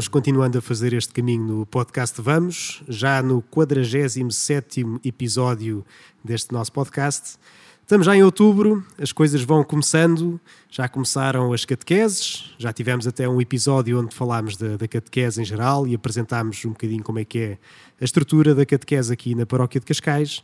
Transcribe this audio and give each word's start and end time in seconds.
vamos 0.00 0.08
continuando 0.08 0.56
a 0.56 0.62
fazer 0.62 0.94
este 0.94 1.12
caminho 1.12 1.44
no 1.44 1.66
podcast 1.66 2.22
Vamos, 2.22 2.82
já 2.88 3.22
no 3.22 3.42
47 3.42 4.98
episódio 5.04 5.84
deste 6.24 6.54
nosso 6.54 6.72
podcast. 6.72 7.36
Estamos 7.82 8.06
já 8.06 8.16
em 8.16 8.22
outubro, 8.22 8.82
as 8.98 9.12
coisas 9.12 9.42
vão 9.42 9.62
começando, 9.62 10.40
já 10.70 10.88
começaram 10.88 11.52
as 11.52 11.66
catequeses, 11.66 12.50
já 12.56 12.72
tivemos 12.72 13.06
até 13.06 13.28
um 13.28 13.42
episódio 13.42 14.00
onde 14.00 14.16
falámos 14.16 14.56
da, 14.56 14.78
da 14.78 14.88
catequese 14.88 15.42
em 15.42 15.44
geral 15.44 15.86
e 15.86 15.94
apresentámos 15.94 16.64
um 16.64 16.70
bocadinho 16.70 17.02
como 17.02 17.18
é 17.18 17.24
que 17.26 17.38
é 17.38 17.58
a 18.00 18.04
estrutura 18.04 18.54
da 18.54 18.64
catequese 18.64 19.12
aqui 19.12 19.34
na 19.34 19.44
paróquia 19.44 19.80
de 19.80 19.86
Cascais. 19.86 20.42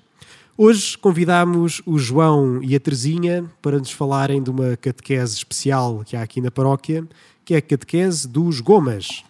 Hoje 0.55 0.99
convidámos 0.99 1.81
o 1.87 1.99
João 1.99 2.63
e 2.63 2.77
a 2.77 2.81
Terezinha 2.81 3.51
para 3.63 3.79
nos 3.79 3.91
falarem 3.91 4.43
de 4.43 4.51
uma 4.51 4.77
catequese 4.77 5.35
especial 5.35 6.03
que 6.05 6.15
há 6.15 6.21
aqui 6.21 6.43
na 6.43 6.51
paróquia, 6.51 7.09
que 7.43 7.55
é 7.55 7.57
a 7.57 7.63
catequese 7.63 8.29
dos 8.29 8.61
Gomas. 8.61 9.25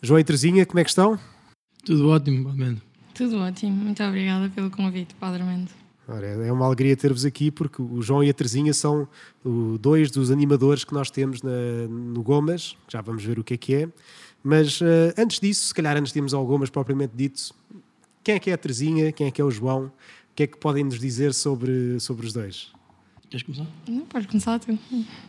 João 0.00 0.20
e 0.20 0.24
Terezinha, 0.24 0.64
como 0.64 0.78
é 0.78 0.84
que 0.84 0.90
estão? 0.90 1.18
Tudo 1.84 2.08
ótimo, 2.08 2.44
Padre 2.44 2.76
Tudo 3.14 3.38
ótimo, 3.38 3.72
muito 3.72 4.02
obrigada 4.02 4.48
pelo 4.50 4.70
convite, 4.70 5.12
Padre 5.16 5.42
Mendo. 5.42 5.70
Ora, 6.06 6.26
é 6.26 6.52
uma 6.52 6.66
alegria 6.66 6.96
ter-vos 6.96 7.24
aqui 7.24 7.50
porque 7.50 7.82
o 7.82 8.00
João 8.00 8.22
e 8.22 8.30
a 8.30 8.34
Terezinha 8.34 8.72
são 8.72 9.08
dois 9.80 10.10
dos 10.10 10.30
animadores 10.30 10.84
que 10.84 10.94
nós 10.94 11.10
temos 11.10 11.42
na, 11.42 11.50
no 11.90 12.22
Gomas, 12.22 12.76
já 12.88 13.00
vamos 13.00 13.24
ver 13.24 13.40
o 13.40 13.44
que 13.44 13.54
é 13.54 13.56
que 13.56 13.74
é. 13.74 13.88
Mas 14.42 14.80
uh, 14.80 15.12
antes 15.18 15.40
disso, 15.40 15.66
se 15.66 15.74
calhar 15.74 15.96
antes 15.96 16.12
de 16.12 16.18
irmos 16.18 16.32
ao 16.32 16.46
Gomas 16.46 16.70
propriamente 16.70 17.12
dito, 17.16 17.52
quem 18.22 18.36
é 18.36 18.38
que 18.38 18.50
é 18.50 18.54
a 18.54 18.58
Terezinha, 18.58 19.10
quem 19.10 19.26
é 19.26 19.30
que 19.32 19.40
é 19.40 19.44
o 19.44 19.50
João, 19.50 19.86
o 19.86 19.92
que 20.34 20.44
é 20.44 20.46
que 20.46 20.56
podem 20.56 20.84
nos 20.84 21.00
dizer 21.00 21.34
sobre, 21.34 21.98
sobre 21.98 22.24
os 22.24 22.32
dois? 22.32 22.72
Queres 23.28 23.44
começar? 23.44 23.66
Não, 23.88 24.06
pode 24.06 24.28
começar 24.28 24.58
tu. 24.60 24.78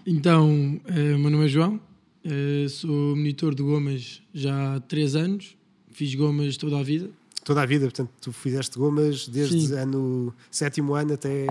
Então, 0.06 0.80
uh, 0.86 1.16
o 1.16 1.20
meu 1.20 1.31
nome 1.31 1.45
é 1.45 1.48
João, 1.48 1.81
uh, 2.25 2.70
sou 2.70 3.16
monitor 3.16 3.56
de 3.56 3.64
Gomas 3.64 4.22
já 4.34 4.75
há 4.75 4.80
3 4.80 5.16
anos, 5.16 5.58
fiz 5.92 6.16
Gomas 6.16 6.58
toda 6.58 6.80
a 6.80 6.84
vida 6.84 7.09
toda 7.50 7.64
a 7.64 7.66
vida, 7.66 7.86
portanto, 7.86 8.11
tu 8.22 8.31
fizeste 8.31 8.78
gomas 8.78 9.28
desde 9.28 9.67
Sim. 9.67 9.73
ano 9.73 10.34
sétimo 10.52 10.94
ano 10.94 11.14
até. 11.14 11.48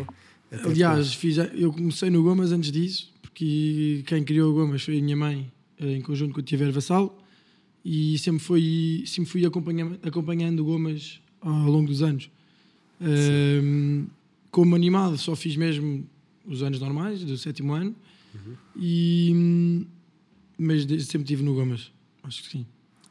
até 0.50 0.68
Aliás, 0.68 1.12
fiz, 1.12 1.38
eu 1.38 1.72
comecei 1.72 2.08
no 2.08 2.22
Gomas 2.22 2.52
antes 2.52 2.70
disso, 2.70 3.12
porque 3.20 4.04
quem 4.06 4.22
criou 4.22 4.52
o 4.52 4.54
Gomas 4.54 4.80
foi 4.80 4.98
a 4.98 5.02
minha 5.02 5.16
mãe, 5.16 5.50
eh, 5.80 5.96
em 5.96 6.00
conjunto 6.00 6.32
com 6.34 6.38
o 6.38 6.42
Tiver 6.42 6.70
Vassal, 6.70 7.18
e 7.84 8.16
sempre, 8.16 8.38
foi, 8.38 9.02
sempre 9.06 9.28
fui 9.28 9.44
acompanhando, 9.44 9.98
acompanhando 10.02 10.64
Gomas 10.64 11.20
ao 11.40 11.68
longo 11.68 11.88
dos 11.88 12.00
anos. 12.00 12.30
Um, 13.00 14.06
como 14.52 14.76
animado, 14.76 15.18
só 15.18 15.34
fiz 15.34 15.56
mesmo 15.56 16.08
os 16.46 16.62
anos 16.62 16.78
normais, 16.78 17.24
do 17.24 17.36
sétimo 17.36 17.72
ano, 17.72 17.92
uhum. 18.34 18.54
e, 18.76 19.84
mas 20.58 20.82
sempre 20.82 21.22
estive 21.22 21.42
no 21.42 21.54
Gomas, 21.54 21.92
acho 22.22 22.42
que 22.42 22.48
sim. 22.50 22.66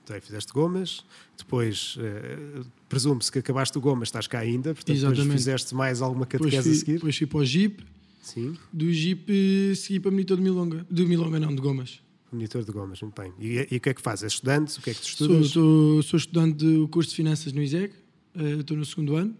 Então, 0.07 0.21
fizeste 0.21 0.53
gomas, 0.53 1.03
depois 1.37 1.97
uh, 1.97 2.65
presume-se 2.87 3.29
que 3.29 3.39
acabaste 3.39 3.77
o 3.77 3.81
gomas, 3.81 4.07
estás 4.07 4.25
cá 4.25 4.39
ainda, 4.39 4.73
portanto 4.73 4.95
Exatamente. 4.95 5.21
depois 5.21 5.41
fizeste 5.41 5.75
mais 5.75 6.01
alguma 6.01 6.25
catequese 6.25 6.63
fui, 6.63 6.71
a 6.71 6.75
seguir. 6.75 6.93
Depois 6.93 7.17
fui 7.17 7.27
para 7.27 7.39
o 7.39 7.45
Jeep, 7.45 7.83
Sim. 8.21 8.55
do 8.71 8.89
Jeep 8.89 9.25
eh, 9.29 9.75
segui 9.75 9.99
para 9.99 10.11
monitor 10.11 10.37
de 10.37 10.43
Milonga, 10.43 10.87
de 10.89 11.05
Milonga 11.05 11.41
não, 11.41 11.53
de 11.53 11.61
gomas. 11.61 12.01
Monitor 12.31 12.63
de 12.63 12.71
gomas, 12.71 13.01
muito 13.01 13.21
bem. 13.21 13.33
E, 13.37 13.67
e, 13.69 13.75
o 13.75 13.81
que 13.81 13.89
é 13.89 13.93
que 13.93 14.01
fazes? 14.01 14.23
És 14.23 14.33
estudante? 14.33 14.79
O 14.79 14.81
que 14.81 14.91
é 14.91 14.93
que 14.93 15.01
tu 15.01 15.07
estudas? 15.07 15.47
Sou, 15.47 16.01
sou, 16.01 16.03
sou 16.03 16.17
estudante 16.17 16.55
do 16.63 16.87
curso 16.87 17.09
de 17.09 17.15
Finanças 17.17 17.51
no 17.51 17.61
ISEG, 17.61 17.91
uh, 18.35 18.61
estou 18.61 18.77
no 18.77 18.85
segundo 18.85 19.17
ano 19.17 19.35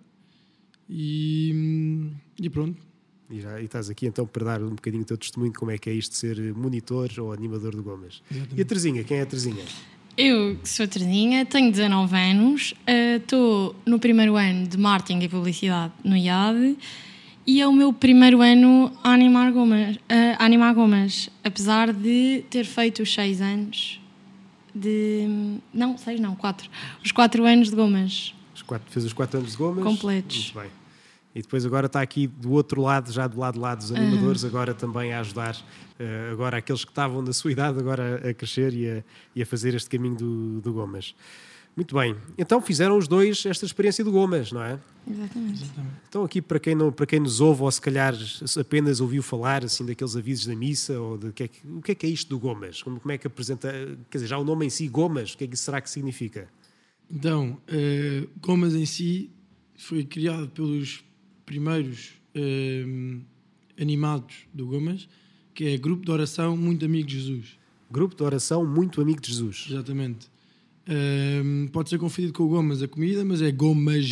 e, 0.90 1.52
hum, 1.56 2.12
e 2.42 2.50
pronto. 2.50 2.82
E, 3.30 3.42
já, 3.42 3.60
e 3.60 3.66
estás 3.66 3.90
aqui 3.90 4.06
então 4.06 4.26
para 4.26 4.46
dar 4.46 4.62
um 4.64 4.70
bocadinho 4.70 5.04
o 5.04 5.06
teu 5.06 5.18
testemunho 5.18 5.52
de 5.52 5.60
como 5.60 5.72
é 5.72 5.78
que 5.78 5.90
é 5.90 5.94
isto 5.94 6.12
de 6.12 6.18
ser 6.18 6.54
monitor 6.54 7.10
ou 7.18 7.34
animador 7.34 7.76
de 7.76 7.82
gomas. 7.82 8.22
Exatamente. 8.32 8.60
E 8.60 8.62
a 8.62 8.66
Terezinha, 8.66 9.04
quem 9.04 9.18
é 9.18 9.22
a 9.22 9.26
Terezinha? 9.26 9.64
Eu 10.18 10.58
sou 10.64 10.86
a 10.86 10.88
Terezinha, 10.88 11.46
tenho 11.46 11.72
19 11.72 12.16
anos, 12.16 12.74
estou 13.18 13.72
uh, 13.72 13.76
no 13.86 14.00
primeiro 14.00 14.36
ano 14.36 14.68
de 14.68 14.78
marketing 14.78 15.20
e 15.20 15.30
publicidade 15.30 15.94
no 16.04 16.16
IAD 16.16 16.78
e 17.46 17.62
é 17.62 17.68
o 17.68 17.74
meu 17.74 17.94
primeiro 17.94 18.42
ano 18.42 18.92
a 19.04 19.12
animar 19.12 19.52
gomas, 19.52 19.96
uh, 19.96 20.00
a 20.40 20.46
animar 20.46 20.74
gomas, 20.74 21.30
apesar 21.44 21.94
de 21.94 22.44
ter 22.50 22.66
feito 22.66 23.04
os 23.04 23.14
6 23.14 23.42
anos 23.42 24.02
de. 24.74 25.60
Não, 25.74 25.98
6 25.98 26.20
não, 26.20 26.36
4. 26.36 26.70
Os 27.04 27.12
4 27.12 27.46
anos 27.46 27.70
de 27.70 27.76
gomas. 27.76 28.34
Os 28.56 28.62
quatro, 28.62 28.92
fez 28.92 29.06
os 29.06 29.14
4 29.14 29.40
anos 29.40 29.52
de 29.52 29.58
gomas? 29.58 29.84
Completos. 29.84 30.52
Muito 30.54 30.60
bem. 30.60 30.87
E 31.38 31.42
depois 31.44 31.64
agora 31.64 31.86
está 31.86 32.02
aqui 32.02 32.26
do 32.26 32.52
outro 32.52 32.82
lado, 32.82 33.12
já 33.12 33.28
do 33.28 33.40
lado 33.40 33.60
lá 33.60 33.76
dos 33.76 33.92
animadores, 33.92 34.42
uhum. 34.42 34.50
agora 34.50 34.74
também 34.74 35.14
a 35.14 35.20
ajudar 35.20 35.56
uh, 35.56 36.32
agora 36.32 36.58
aqueles 36.58 36.84
que 36.84 36.90
estavam 36.90 37.22
na 37.22 37.32
sua 37.32 37.52
idade 37.52 37.78
agora 37.78 38.28
a, 38.28 38.34
crescer 38.34 38.74
e 38.74 38.90
a, 38.90 39.04
e 39.36 39.44
a, 39.44 39.46
fazer 39.46 39.76
este 39.76 39.88
caminho 39.88 40.16
do, 40.16 40.62
do 40.62 40.74
Gomas. 40.74 41.14
Muito 41.76 41.94
bem. 41.94 42.16
Então 42.40 42.60
fizeram 42.60 42.98
os 42.98 43.08
dois 43.08 43.46
esta 43.46 43.68
experiência 43.68 44.04
do 44.04 44.12
Gomas, 44.12 44.52
não 44.52 44.64
é? 44.64 44.80
Exatamente. 45.08 45.72
Então 46.10 46.24
aqui 46.24 46.42
para 46.42 46.60
quem, 46.60 46.74
não, 46.74 46.92
para 46.92 47.06
quem 47.06 47.20
nos 47.20 47.40
ouve 47.40 47.62
ou 47.62 47.72
se 47.72 47.82
calhar 47.82 48.16
apenas 48.60 49.00
ouviu 49.00 49.22
falar 49.22 49.64
assim 49.64 49.86
daqueles 49.86 50.16
avisos 50.16 50.48
da 50.48 50.56
missa 50.56 51.00
ou 51.00 51.20
de 51.20 51.32
que 51.32 51.44
é 51.44 51.48
que, 51.48 51.68
o 51.68 51.82
que 51.84 51.92
é 51.92 51.96
que 51.96 52.08
é 52.08 52.10
isto 52.10 52.30
do 52.30 52.40
Gomas? 52.40 52.82
Como, 52.82 53.00
como 53.00 53.12
é 53.12 53.18
que 53.20 53.28
apresenta, 53.28 53.72
quer 54.10 54.18
dizer, 54.18 54.28
já 54.28 54.40
o 54.40 54.44
nome 54.44 54.66
em 54.66 54.72
si 54.72 54.88
Gomas, 54.88 55.36
o 55.36 55.38
que 55.38 55.44
é 55.44 55.48
que 55.48 55.56
será 55.56 55.80
que 55.82 55.90
significa? 55.92 56.50
Então, 57.12 57.62
uh, 57.70 58.28
Gomas 58.42 58.74
em 58.74 58.88
si 58.88 59.30
foi 59.78 60.04
criado 60.04 60.50
pelos 60.50 61.06
primeiros 61.48 62.12
uh, 62.36 63.22
animados 63.82 64.36
do 64.54 64.68
Gomas, 64.68 65.10
que 65.56 65.70
é 65.70 65.78
Grupo 65.78 66.06
de 66.06 66.12
Oração 66.12 66.56
Muito 66.56 66.86
Amigo 66.86 67.08
de 67.08 67.16
Jesus. 67.16 67.58
Grupo 67.90 68.16
de 68.16 68.22
Oração 68.22 68.64
Muito 68.66 69.02
Amigo 69.02 69.20
de 69.20 69.30
Jesus. 69.30 69.66
Exatamente. 69.72 70.28
Um, 70.88 71.68
pode 71.70 71.90
ser 71.90 71.98
confundido 71.98 72.34
com 72.34 72.44
o 72.44 72.50
Gomas, 72.50 72.84
a 72.84 72.88
comida, 72.88 73.26
mas 73.26 73.42
é 73.42 73.52
Gomas. 73.52 74.06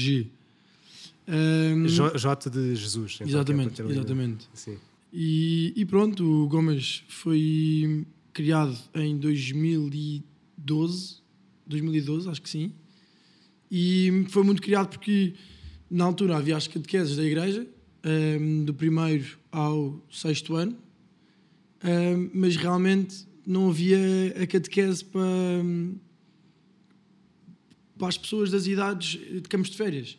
Um, 1.27 1.87
J 1.87 2.49
de 2.49 2.75
Jesus. 2.75 3.19
Exatamente, 3.21 3.81
exatamente. 3.81 4.47
Sim. 4.53 4.77
E, 5.11 5.73
e, 5.75 5.85
pronto, 5.85 6.23
o 6.23 6.47
Gomas 6.47 7.03
foi 7.09 8.05
criado 8.33 8.77
em 8.93 9.17
2012, 9.17 11.17
2012, 11.67 12.29
acho 12.29 12.41
que 12.41 12.49
sim. 12.49 12.71
E 13.69 14.25
foi 14.29 14.43
muito 14.43 14.61
criado 14.61 14.89
porque 14.89 15.33
na 15.89 16.05
altura 16.05 16.37
havia 16.37 16.57
as 16.57 16.67
catequeses 16.67 17.15
da 17.15 17.23
igreja, 17.23 17.67
um, 18.03 18.09
ehm, 18.09 18.65
do 18.65 18.73
primeiro 18.73 19.37
ao 19.51 19.99
sexto 20.11 20.55
ano, 20.55 20.75
um, 21.83 21.87
ehm, 21.87 22.29
mas 22.33 22.55
realmente 22.55 23.27
não 23.45 23.69
havia 23.69 23.97
a 24.41 24.47
catequese 24.47 25.05
para, 25.05 25.21
para 27.97 28.07
as 28.07 28.17
pessoas 28.17 28.51
das 28.51 28.65
idades 28.65 29.19
de 29.19 29.41
campos 29.41 29.69
de 29.69 29.77
férias. 29.77 30.17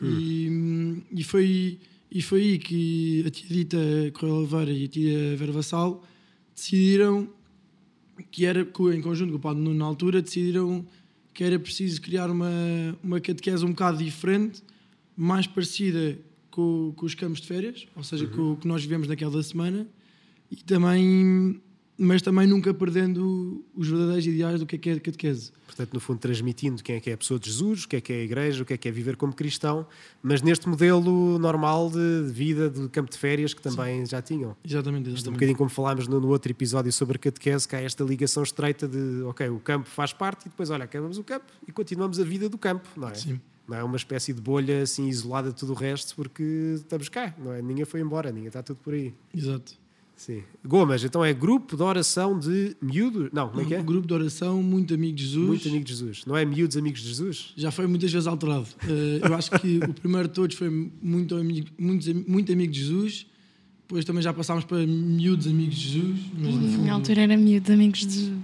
Hum. 0.00 1.04
E, 1.12 1.20
e, 1.20 1.24
foi, 1.24 1.78
e 2.10 2.22
foi 2.22 2.40
aí 2.40 2.58
que 2.58 3.24
a 3.26 3.30
tia 3.30 3.48
Dita 3.48 3.78
Correia 4.14 4.38
Oliveira 4.38 4.72
e 4.72 4.84
a 4.84 4.88
tia 4.88 5.36
Vera 5.36 5.52
Vassal 5.52 6.04
decidiram 6.54 7.28
que 8.30 8.44
era, 8.44 8.60
em 8.62 9.00
conjunto 9.02 9.30
com 9.32 9.36
o 9.36 9.40
padre 9.40 9.62
Nuno 9.62 9.76
na 9.76 9.84
altura, 9.84 10.22
decidiram 10.22 10.86
que 11.32 11.42
era 11.42 11.58
preciso 11.58 12.00
criar 12.00 12.30
uma, 12.30 12.48
uma 13.02 13.20
catequese 13.20 13.64
um 13.64 13.70
bocado 13.70 13.98
diferente 13.98 14.62
mais 15.16 15.46
parecida 15.46 16.18
com, 16.50 16.92
com 16.96 17.06
os 17.06 17.14
campos 17.14 17.40
de 17.40 17.48
férias, 17.48 17.86
ou 17.96 18.02
seja, 18.02 18.24
uhum. 18.24 18.30
com 18.30 18.52
o 18.52 18.56
que 18.56 18.68
nós 18.68 18.82
vivemos 18.82 19.08
naquela 19.08 19.42
semana, 19.42 19.86
e 20.50 20.56
também, 20.56 21.60
mas 21.98 22.22
também 22.22 22.46
nunca 22.46 22.72
perdendo 22.72 23.64
os 23.74 23.88
verdadeiros 23.88 24.26
ideais 24.26 24.60
do 24.60 24.66
que 24.66 24.76
é 24.76 24.78
que 24.78 24.90
é 24.90 24.92
a 24.92 25.00
catequese. 25.00 25.50
Portanto, 25.66 25.92
no 25.92 25.98
fundo, 25.98 26.20
transmitindo 26.20 26.80
quem 26.80 26.94
é 26.94 27.00
que 27.00 27.10
é 27.10 27.14
a 27.14 27.16
pessoa 27.16 27.40
de 27.40 27.50
Jesus, 27.50 27.84
o 27.84 27.88
que 27.88 27.96
é 27.96 28.00
que 28.00 28.12
é 28.12 28.16
a 28.20 28.22
igreja, 28.22 28.62
o 28.62 28.66
que 28.66 28.74
é 28.74 28.76
que 28.76 28.86
é 28.86 28.92
viver 28.92 29.16
como 29.16 29.32
cristão, 29.32 29.84
mas 30.22 30.42
neste 30.42 30.68
modelo 30.68 31.38
normal 31.40 31.90
de 31.90 32.30
vida 32.30 32.70
do 32.70 32.88
campo 32.88 33.10
de 33.10 33.18
férias 33.18 33.52
que 33.52 33.60
também 33.60 34.04
Sim. 34.04 34.10
já 34.10 34.22
tinham. 34.22 34.56
Exatamente, 34.64 35.08
exatamente. 35.08 35.28
um 35.28 35.32
bocadinho 35.32 35.58
como 35.58 35.70
falámos 35.70 36.06
no, 36.06 36.20
no, 36.20 36.28
outro 36.28 36.52
episódio 36.52 36.92
sobre 36.92 37.16
a 37.16 37.18
catequese, 37.18 37.66
que 37.66 37.74
há 37.74 37.80
esta 37.80 38.04
ligação 38.04 38.44
estreita 38.44 38.86
de, 38.86 39.22
ok, 39.22 39.48
o 39.48 39.58
campo 39.58 39.88
faz 39.88 40.12
parte 40.12 40.46
e 40.46 40.48
depois, 40.50 40.70
olha, 40.70 40.84
acabamos 40.84 41.18
o 41.18 41.24
campo 41.24 41.46
e 41.66 41.72
continuamos 41.72 42.20
a 42.20 42.24
vida 42.24 42.48
do 42.48 42.58
campo, 42.58 42.88
não 42.96 43.08
é? 43.08 43.14
Sim 43.14 43.40
não 43.68 43.76
é 43.76 43.82
uma 43.82 43.96
espécie 43.96 44.32
de 44.32 44.40
bolha 44.40 44.82
assim 44.82 45.08
isolada 45.08 45.50
de 45.50 45.56
tudo 45.56 45.72
o 45.72 45.74
resto 45.74 46.14
porque 46.14 46.74
estamos 46.76 47.08
cá, 47.08 47.34
não 47.38 47.52
é? 47.52 47.62
Ninguém 47.62 47.84
foi 47.84 48.00
embora, 48.00 48.30
ninguém 48.30 48.48
está 48.48 48.62
tudo 48.62 48.78
por 48.82 48.94
aí. 48.94 49.14
Exato. 49.34 49.84
Sim. 50.16 50.42
Gomas, 50.64 51.02
então 51.02 51.24
é 51.24 51.32
grupo 51.32 51.76
de 51.76 51.82
oração 51.82 52.38
de 52.38 52.76
miúdos? 52.80 53.30
Não, 53.32 53.48
como 53.48 53.62
é 53.62 53.64
que 53.64 53.74
é? 53.74 53.82
Grupo 53.82 54.06
de 54.06 54.14
oração 54.14 54.62
Muito 54.62 54.94
Amigo 54.94 55.16
de 55.16 55.24
Jesus. 55.24 55.46
Muito 55.46 55.68
Amigo 55.68 55.84
de 55.84 55.90
Jesus. 55.90 56.24
Não 56.24 56.36
é 56.36 56.44
miúdos 56.44 56.76
Amigos 56.76 57.00
de 57.00 57.08
Jesus? 57.08 57.52
Já 57.56 57.70
foi 57.70 57.86
muitas 57.86 58.12
vezes 58.12 58.26
alterado. 58.26 58.66
Uh, 58.84 59.26
eu 59.26 59.34
acho 59.34 59.50
que 59.50 59.78
o 59.78 59.92
primeiro 59.92 60.28
de 60.28 60.34
todos 60.34 60.56
foi 60.56 60.70
muito 61.02 61.34
amigo, 61.36 61.68
muito, 61.76 62.30
muito 62.30 62.52
amigo 62.52 62.72
de 62.72 62.80
Jesus. 62.80 63.26
Depois 63.82 64.04
também 64.04 64.22
já 64.22 64.32
passámos 64.32 64.64
para 64.64 64.86
miúdos 64.86 65.46
Amigos 65.48 65.76
de 65.76 65.88
Jesus. 65.88 66.20
Mas, 66.38 66.54
Na 66.54 66.78
minha 66.78 66.92
altura 66.92 67.22
era 67.22 67.36
miúdos 67.36 67.70
Amigos 67.70 68.06
de 68.06 68.14
Jesus. 68.14 68.34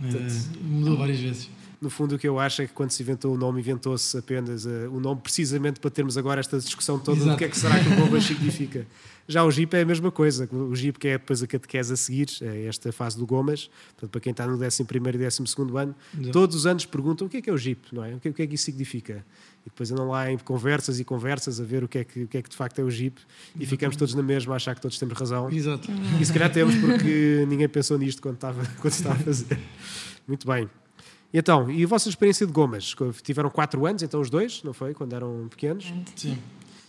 Uh, 0.00 0.64
mudou 0.64 0.96
várias 0.96 1.18
vezes. 1.18 1.50
No 1.84 1.90
fundo, 1.90 2.14
o 2.14 2.18
que 2.18 2.26
eu 2.26 2.40
acho 2.40 2.62
é 2.62 2.66
que 2.66 2.72
quando 2.72 2.92
se 2.92 3.02
inventou 3.02 3.34
o 3.34 3.36
nome, 3.36 3.60
inventou-se 3.60 4.16
apenas 4.16 4.64
uh, 4.64 4.90
o 4.90 4.98
nome 4.98 5.20
precisamente 5.20 5.78
para 5.78 5.90
termos 5.90 6.16
agora 6.16 6.40
esta 6.40 6.58
discussão 6.58 6.98
toda 6.98 7.18
Exato. 7.18 7.32
do 7.32 7.36
que 7.36 7.44
é 7.44 7.48
que 7.50 7.58
será 7.58 7.78
que 7.78 7.90
o 7.90 7.96
Gomas 7.96 8.24
significa. 8.24 8.86
Já 9.28 9.44
o 9.44 9.50
JIP 9.50 9.74
é 9.74 9.82
a 9.82 9.84
mesma 9.84 10.10
coisa. 10.10 10.48
O 10.50 10.74
JIP, 10.74 10.98
que 10.98 11.08
é 11.08 11.18
depois 11.18 11.42
a 11.42 11.46
catequese 11.46 11.92
a 11.92 11.96
seguir, 11.96 12.28
é 12.40 12.64
esta 12.64 12.90
fase 12.90 13.18
do 13.18 13.26
Gomas, 13.26 13.68
portanto, 13.92 14.10
para 14.10 14.20
quem 14.22 14.30
está 14.30 14.46
no 14.46 14.54
11 14.54 14.82
e 14.82 14.84
12 14.84 15.42
ano, 15.76 15.94
Exato. 16.14 16.32
todos 16.32 16.56
os 16.56 16.64
anos 16.64 16.86
perguntam 16.86 17.26
o 17.26 17.30
que 17.30 17.36
é 17.36 17.42
que 17.42 17.50
é 17.50 17.52
o 17.52 17.58
JIP, 17.58 17.94
não 17.94 18.02
é? 18.02 18.14
O 18.14 18.20
que, 18.20 18.28
é, 18.28 18.30
o 18.30 18.34
que 18.34 18.42
é 18.42 18.46
que 18.46 18.54
isso 18.54 18.64
significa? 18.64 19.22
E 19.66 19.68
depois 19.68 19.92
andam 19.92 20.08
lá 20.08 20.30
em 20.30 20.38
conversas 20.38 20.98
e 20.98 21.04
conversas 21.04 21.60
a 21.60 21.64
ver 21.64 21.84
o 21.84 21.88
que 21.88 21.98
é 21.98 22.04
que, 22.04 22.22
o 22.22 22.28
que, 22.28 22.38
é 22.38 22.42
que 22.42 22.48
de 22.48 22.56
facto 22.56 22.78
é 22.78 22.82
o 22.82 22.90
JIP 22.90 23.20
e 23.60 23.66
ficamos 23.66 23.94
todos 23.96 24.14
na 24.14 24.22
mesma 24.22 24.54
a 24.54 24.56
achar 24.56 24.74
que 24.74 24.80
todos 24.80 24.98
temos 24.98 25.18
razão. 25.18 25.50
Exato. 25.50 25.90
E 26.18 26.24
se 26.24 26.32
calhar 26.32 26.50
temos 26.50 26.74
porque 26.76 27.44
ninguém 27.46 27.68
pensou 27.68 27.98
nisto 27.98 28.22
quando 28.22 28.36
estava, 28.36 28.64
quando 28.80 28.92
estava 28.94 29.16
a 29.16 29.18
fazer. 29.18 29.58
Muito 30.26 30.46
bem. 30.46 30.68
Então, 31.36 31.68
e 31.68 31.82
a 31.82 31.86
vossa 31.88 32.08
experiência 32.08 32.46
de 32.46 32.52
gomas? 32.52 32.94
Tiveram 33.24 33.50
4 33.50 33.84
anos, 33.84 34.04
então 34.04 34.20
os 34.20 34.30
dois, 34.30 34.62
não 34.62 34.72
foi? 34.72 34.94
Quando 34.94 35.14
eram 35.14 35.48
pequenos? 35.50 35.92
Sim. 36.14 36.38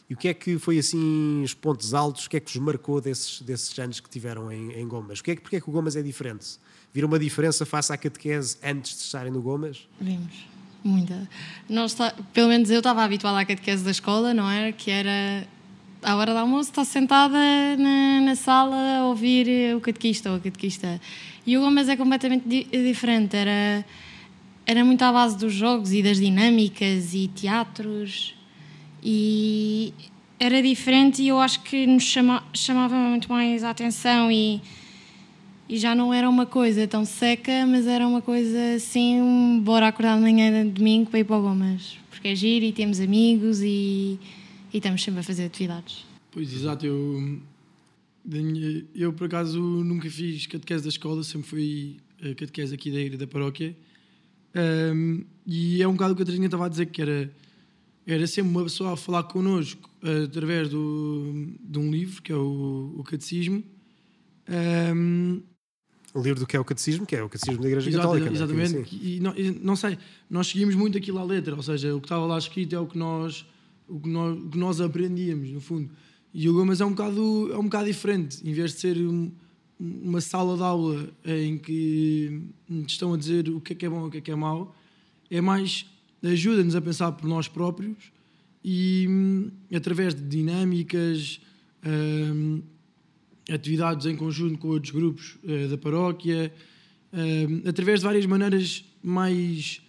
E 0.08 0.14
o 0.14 0.18
que 0.18 0.28
é 0.28 0.36
que 0.36 0.60
foi 0.60 0.78
assim 0.78 1.42
os 1.44 1.56
pontos 1.56 1.96
altos? 1.96 2.28
O 2.28 2.30
que 2.30 2.38
é 2.38 2.40
que 2.40 2.54
vos 2.54 2.62
marcou 2.62 3.02
desses, 3.02 3.42
desses 3.42 3.78
anos 3.80 4.00
que 4.00 4.08
tiveram 4.08 4.52
em, 4.52 4.72
em 4.74 4.88
Gomas? 4.88 5.18
Porque 5.18 5.32
é, 5.32 5.36
que, 5.36 5.42
porque 5.42 5.56
é 5.56 5.60
que 5.60 5.68
o 5.68 5.72
Gomas 5.74 5.96
é 5.96 6.04
diferente? 6.04 6.60
Viram 6.94 7.08
uma 7.08 7.18
diferença 7.18 7.66
face 7.66 7.92
à 7.92 7.98
catequese 7.98 8.56
antes 8.64 8.96
de 8.96 9.02
estarem 9.02 9.32
no 9.32 9.42
Gomas? 9.42 9.88
Vimos, 10.00 10.46
muita. 10.84 11.28
Nós, 11.68 11.98
pelo 12.32 12.50
menos 12.50 12.70
eu 12.70 12.78
estava 12.78 13.04
habituada 13.04 13.40
à 13.40 13.46
catequese 13.46 13.84
da 13.84 13.90
escola, 13.90 14.32
não 14.32 14.48
era? 14.48 14.72
Que 14.72 14.92
era 14.92 15.48
à 16.04 16.16
hora 16.16 16.34
do 16.34 16.38
almoço, 16.38 16.70
estar 16.70 16.86
sentada 16.86 17.36
na, 17.80 18.22
na 18.22 18.36
sala 18.36 19.00
a 19.00 19.06
ouvir 19.06 19.76
o 19.76 19.82
catequista 19.82 20.30
ou 20.30 20.36
a 20.36 20.40
catequista. 20.40 21.02
E 21.48 21.58
o 21.58 21.62
Gomas 21.62 21.90
é 21.90 21.98
completamente 21.98 22.48
di 22.48 22.64
diferente. 22.66 23.36
Era, 23.36 23.84
era 24.66 24.84
muito 24.84 25.02
à 25.04 25.12
base 25.12 25.38
dos 25.38 25.54
jogos 25.54 25.94
e 25.94 26.02
das 26.02 26.18
dinâmicas 26.18 27.14
e 27.14 27.28
teatros 27.28 28.34
e 29.04 29.94
era 30.40 30.62
diferente 30.62 31.22
e 31.22 31.28
eu 31.28 31.40
acho 31.40 31.62
que 31.62 31.86
nos 31.86 32.04
chama, 32.04 32.44
chamava 32.54 32.96
muito 32.96 33.30
mais 33.30 33.64
a 33.64 33.70
atenção 33.70 34.32
e, 34.32 34.60
e 35.70 35.78
já 35.78 35.94
não 35.94 36.12
era 36.12 36.28
uma 36.28 36.46
coisa 36.46 36.88
tão 36.88 37.06
seca, 37.06 37.66
mas 37.68 37.86
era 37.86 38.08
uma 38.08 38.22
coisa 38.22 38.76
assim, 38.76 39.62
bora 39.64 39.88
acordar 39.88 40.16
de 40.16 40.22
manhã 40.22 40.66
de 40.66 40.72
domingo 40.72 41.10
para 41.10 41.20
ir 41.20 41.24
para 41.24 41.38
o 41.38 41.42
Gomas, 41.42 41.98
porque 42.10 42.30
é 42.30 42.36
giro 42.36 42.66
e 42.66 42.72
temos 42.72 43.00
amigos 43.00 43.62
e, 43.62 44.20
e 44.74 44.78
estamos 44.78 45.04
sempre 45.04 45.20
a 45.20 45.24
fazer 45.24 45.46
atividades. 45.46 46.04
Pois, 46.32 46.52
exato, 46.52 46.86
eu, 46.86 47.40
eu 48.96 49.14
por 49.14 49.28
acaso 49.28 49.62
nunca 49.62 50.10
fiz 50.10 50.48
catequese 50.48 50.84
da 50.84 50.90
escola, 50.90 51.24
sempre 51.24 51.48
fui 51.48 51.98
catequese 52.36 52.74
aqui 52.74 52.90
da 52.90 52.98
igreja 52.98 53.20
da 53.20 53.28
paróquia 53.28 53.76
um, 54.56 55.24
e 55.46 55.82
é 55.82 55.88
um 55.88 55.94
bocado 55.94 56.14
o 56.14 56.16
que 56.16 56.24
a 56.24 56.26
Trinha 56.26 56.46
estava 56.46 56.66
a 56.66 56.70
dizer, 56.70 56.88
que 56.88 57.02
era 57.02 57.32
era 58.08 58.28
sempre 58.28 58.52
uma 58.52 58.64
pessoa 58.64 58.94
a 58.94 58.98
falar 58.98 59.24
connosco 59.24 59.90
através 60.26 60.70
do, 60.70 61.56
de 61.60 61.80
um 61.80 61.90
livro, 61.90 62.22
que 62.22 62.32
é 62.32 62.36
o, 62.36 62.94
o 62.98 63.04
Catecismo. 63.04 63.64
Um, 64.48 65.42
o 66.14 66.22
livro 66.22 66.40
do 66.40 66.46
que 66.46 66.56
é 66.56 66.60
o 66.60 66.64
Catecismo, 66.64 67.06
que 67.06 67.16
é 67.16 67.24
o 67.24 67.28
Catecismo 67.28 67.62
da 67.62 67.68
Igreja 67.68 67.90
exatamente, 67.90 68.24
Católica. 68.24 68.30
É? 68.30 68.64
Exatamente, 68.64 68.96
assim. 68.96 69.00
e, 69.02 69.20
não, 69.20 69.34
não, 69.62 69.76
sei, 69.76 69.98
nós 70.30 70.48
seguimos 70.48 70.76
muito 70.76 70.98
aquilo 70.98 71.18
à 71.18 71.24
letra, 71.24 71.56
ou 71.56 71.64
seja, 71.64 71.96
o 71.96 72.00
que 72.00 72.06
estava 72.06 72.26
lá 72.26 72.38
escrito 72.38 72.76
é 72.76 72.80
o 72.80 72.86
que 72.86 72.98
nós, 72.98 73.46
o 73.88 74.00
que 74.00 74.08
nós, 74.08 74.38
o 74.38 74.50
que 74.50 74.58
nós 74.58 74.80
aprendíamos, 74.80 75.50
no 75.50 75.60
fundo. 75.60 75.90
E 76.32 76.48
o 76.48 76.54
Gomes 76.54 76.82
é 76.82 76.86
um 76.86 76.92
bocado, 76.92 77.52
é 77.52 77.58
um 77.58 77.64
bocado 77.64 77.86
diferente, 77.86 78.48
em 78.48 78.54
vez 78.54 78.74
de 78.74 78.82
ser 78.82 78.98
um, 78.98 79.32
uma 79.80 80.22
sala 80.22 80.56
de 80.56 80.64
aula 80.64 81.10
em 81.26 81.58
que 81.58 82.42
estão 82.88 83.14
a 83.14 83.18
dizer 83.18 83.50
o 83.50 83.60
que 83.60 83.74
é 83.74 83.76
que 83.76 83.86
é 83.86 83.90
bom 83.90 84.06
e 84.06 84.08
o 84.08 84.12
que 84.12 84.18
é 84.18 84.22
que 84.22 84.32
é 84.32 84.36
mau, 84.36 84.76
é 85.30 85.42
mais 85.42 85.86
ajuda-nos 86.24 86.76
a 86.76 86.82
pensar 86.82 87.12
por 87.12 87.28
nós 87.28 87.48
próprios 87.48 88.12
e 88.64 89.06
hum, 89.08 89.52
através 89.74 90.16
de 90.16 90.22
dinâmicas, 90.22 91.40
hum, 91.86 92.64
atividades 93.52 94.08
em 94.08 94.16
conjunto 94.16 94.58
com 94.58 94.70
outros 94.70 94.92
grupos 94.92 95.38
uh, 95.44 95.70
da 95.70 95.78
paróquia, 95.78 96.52
hum, 97.14 97.62
através 97.68 98.00
de 98.00 98.06
várias 98.06 98.26
maneiras 98.26 98.84
mais 99.04 99.82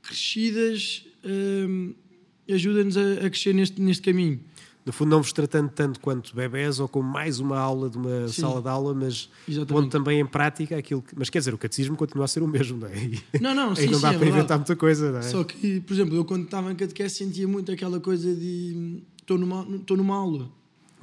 crescidas, 0.00 1.06
ajuda-nos 2.52 2.96
a, 2.96 3.26
a, 3.26 3.30
crescer 3.30 3.54
neste, 3.54 3.80
neste 3.80 4.02
caminho 4.02 4.40
no 4.84 4.92
fundo, 4.92 5.10
não 5.10 5.22
vos 5.22 5.32
tratando 5.32 5.70
tanto 5.70 6.00
quanto 6.00 6.34
bebés 6.34 6.80
ou 6.80 6.88
como 6.88 7.08
mais 7.08 7.38
uma 7.38 7.56
aula 7.56 7.88
de 7.88 7.96
uma 7.96 8.26
Sim. 8.26 8.40
sala 8.40 8.60
de 8.60 8.68
aula, 8.68 8.92
mas 8.92 9.28
pondo 9.68 9.88
também 9.88 10.18
em 10.18 10.26
prática 10.26 10.76
aquilo 10.76 11.00
que. 11.00 11.16
Mas 11.16 11.30
quer 11.30 11.38
dizer, 11.38 11.54
o 11.54 11.58
catecismo 11.58 11.96
continua 11.96 12.24
a 12.24 12.28
ser 12.28 12.42
o 12.42 12.48
mesmo, 12.48 12.78
não 12.78 12.88
é? 12.88 13.04
E, 13.04 13.38
não, 13.40 13.54
não, 13.54 13.74
sim, 13.76 13.86
não 13.86 14.00
dá 14.00 14.08
sim, 14.08 14.16
é 14.16 14.18
para 14.18 14.26
é 14.26 14.30
inventar 14.30 14.58
muita 14.58 14.74
coisa, 14.74 15.12
não 15.12 15.18
é? 15.20 15.22
Só 15.22 15.44
que, 15.44 15.80
por 15.80 15.92
exemplo, 15.94 16.16
eu 16.16 16.24
quando 16.24 16.44
estava 16.44 16.72
em 16.72 16.74
catequese 16.74 17.14
sentia 17.14 17.46
muito 17.46 17.70
aquela 17.70 18.00
coisa 18.00 18.34
de. 18.34 19.02
Estou 19.20 19.38
numa, 19.38 19.62
estou 19.76 19.96
numa 19.96 20.16
aula. 20.16 20.50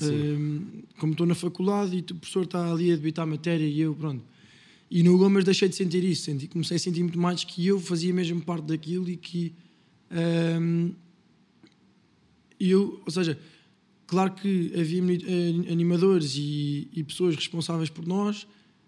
Um, 0.01 0.83
como 0.97 1.11
estou 1.11 1.27
na 1.27 1.35
faculdade 1.35 1.97
e 1.97 1.99
o 1.99 2.15
professor 2.15 2.43
está 2.43 2.71
ali 2.71 2.91
a 2.91 2.95
debitar 2.95 3.23
a 3.23 3.25
matéria 3.25 3.65
e 3.65 3.81
eu, 3.81 3.93
pronto. 3.93 4.23
E 4.91 5.03
no 5.03 5.17
Gomes 5.17 5.43
deixei 5.43 5.69
de 5.69 5.75
sentir 5.75 6.03
isso, 6.03 6.23
senti, 6.23 6.47
comecei 6.47 6.77
a 6.77 6.79
sentir 6.79 7.03
muito 7.03 7.19
mais 7.19 7.43
que 7.43 7.67
eu 7.67 7.79
fazia 7.79 8.13
mesmo 8.13 8.41
parte 8.41 8.65
daquilo 8.65 9.09
e 9.09 9.15
que. 9.15 9.53
Um, 10.11 10.91
eu, 12.59 13.01
ou 13.05 13.11
seja, 13.11 13.39
Claro 14.09 14.31
que 14.31 14.73
havia 14.73 15.03
eh, 15.03 15.71
animadores 15.71 16.33
e, 16.35 16.89
e 16.91 17.03
pessoas 17.03 17.35
responsáveis 17.35 17.91
por 17.91 18.07
nós, 18.07 18.47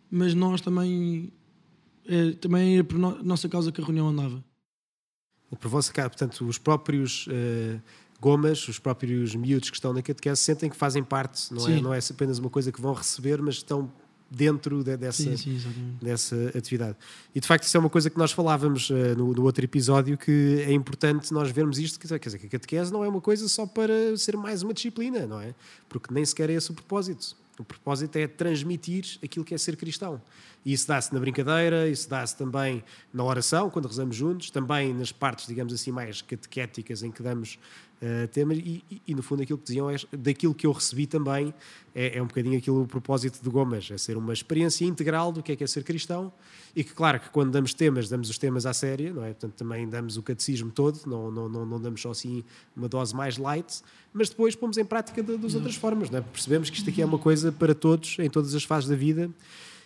mas 0.09 0.33
nós 0.33 0.61
também, 0.61 1.31
é, 2.07 2.31
também 2.31 2.77
era 2.77 2.83
por 2.83 2.97
no, 2.97 3.23
nossa 3.23 3.47
causa 3.47 3.71
que 3.71 3.79
a 3.79 3.83
reunião 3.83 4.07
andava. 4.07 4.43
Por 5.59 5.69
vossa 5.69 5.93
cara, 5.93 6.09
portanto, 6.09 6.43
os 6.47 6.57
próprios 6.57 7.27
uh, 7.27 7.79
gomas, 8.19 8.67
os 8.67 8.79
próprios 8.79 9.35
miúdos 9.35 9.69
que 9.69 9.75
estão 9.75 9.93
na 9.93 10.01
catequese 10.01 10.41
sentem 10.41 10.71
que 10.71 10.75
fazem 10.75 11.03
parte, 11.03 11.53
não 11.53 11.67
é, 11.67 11.81
não 11.81 11.93
é 11.93 11.99
apenas 11.99 12.39
uma 12.39 12.49
coisa 12.49 12.71
que 12.71 12.81
vão 12.81 12.93
receber, 12.95 13.39
mas 13.43 13.55
estão 13.55 13.93
dentro 14.31 14.81
de, 14.81 14.95
dessa, 14.95 15.35
sim, 15.35 15.59
sim, 15.59 15.97
dessa 16.01 16.35
atividade. 16.57 16.95
E 17.35 17.39
de 17.41 17.45
facto, 17.45 17.65
isso 17.65 17.75
é 17.75 17.79
uma 17.79 17.89
coisa 17.89 18.09
que 18.09 18.17
nós 18.17 18.31
falávamos 18.31 18.89
uh, 18.89 18.93
no, 19.17 19.33
no, 19.33 19.43
outro 19.43 19.63
episódio, 19.63 20.17
que 20.17 20.63
é 20.65 20.71
importante 20.71 21.33
nós 21.33 21.51
vermos 21.51 21.77
isto, 21.77 21.99
quer 21.99 22.17
dizer, 22.17 22.39
que 22.39 22.45
a 22.45 22.49
catequese 22.49 22.93
não 22.93 23.03
é 23.03 23.09
uma 23.09 23.19
coisa 23.19 23.49
só 23.49 23.67
para 23.67 24.15
ser 24.15 24.37
mais 24.37 24.63
uma 24.63 24.73
disciplina, 24.73 25.27
não 25.27 25.41
é? 25.41 25.53
Porque 25.89 26.13
nem 26.13 26.23
sequer 26.23 26.49
é 26.49 26.53
esse 26.53 26.71
o 26.71 26.73
propósito. 26.73 27.35
O 27.59 27.63
propósito 27.65 28.15
é 28.15 28.25
transmitir 28.25 29.19
aquilo 29.21 29.43
que 29.43 29.53
é 29.53 29.57
ser 29.57 29.75
cristão. 29.75 30.21
E 30.63 30.73
isso 30.73 30.87
dá-se 30.87 31.13
na 31.13 31.19
brincadeira, 31.19 31.89
isso 31.89 32.07
dá-se 32.07 32.37
também 32.37 32.83
na 33.11 33.23
oração, 33.23 33.69
quando 33.69 33.87
rezamos 33.87 34.15
juntos, 34.15 34.51
também 34.51 34.93
nas 34.93 35.11
partes, 35.11 35.47
digamos 35.47 35.73
assim, 35.73 35.91
mais 35.91 36.21
catequéticas, 36.21 37.01
em 37.01 37.11
que 37.11 37.23
damos 37.23 37.57
uh, 38.01 38.27
temas. 38.27 38.59
E, 38.59 38.83
e, 38.89 39.01
e, 39.07 39.15
no 39.15 39.23
fundo, 39.23 39.41
aquilo 39.41 39.57
que 39.57 39.65
diziam 39.65 39.89
é, 39.89 39.95
daquilo 40.13 40.53
que 40.53 40.67
eu 40.67 40.71
recebi 40.71 41.07
também, 41.07 41.51
é, 41.95 42.19
é 42.19 42.21
um 42.21 42.27
bocadinho 42.27 42.59
aquilo 42.59 42.83
o 42.83 42.87
propósito 42.87 43.41
de 43.41 43.49
Gomes, 43.49 43.89
é 43.89 43.97
ser 43.97 44.17
uma 44.17 44.33
experiência 44.33 44.85
integral 44.85 45.31
do 45.31 45.41
que 45.41 45.51
é 45.51 45.55
que 45.55 45.63
é 45.63 45.67
ser 45.67 45.83
cristão. 45.83 46.31
E 46.75 46.83
que, 46.83 46.93
claro, 46.93 47.19
que 47.19 47.29
quando 47.31 47.51
damos 47.51 47.73
temas, 47.73 48.07
damos 48.07 48.29
os 48.29 48.37
temas 48.37 48.67
à 48.67 48.73
séria, 48.73 49.11
não 49.11 49.23
é? 49.23 49.29
Portanto, 49.29 49.53
também 49.55 49.89
damos 49.89 50.15
o 50.15 50.21
catecismo 50.21 50.69
todo, 50.69 51.01
não, 51.07 51.31
não, 51.31 51.49
não, 51.49 51.65
não 51.65 51.81
damos 51.81 52.01
só 52.01 52.11
assim 52.11 52.43
uma 52.77 52.87
dose 52.87 53.15
mais 53.15 53.37
light, 53.37 53.81
mas 54.13 54.29
depois 54.29 54.55
pomos 54.55 54.77
em 54.77 54.85
prática 54.85 55.23
das 55.23 55.55
outras 55.55 55.75
formas, 55.75 56.11
não 56.11 56.19
é? 56.19 56.21
Percebemos 56.21 56.69
que 56.69 56.77
isto 56.77 56.89
aqui 56.89 57.01
é 57.01 57.05
uma 57.05 57.17
coisa 57.17 57.51
para 57.51 57.73
todos, 57.73 58.19
em 58.19 58.29
todas 58.29 58.53
as 58.53 58.63
fases 58.63 58.87
da 58.87 58.95
vida 58.95 59.29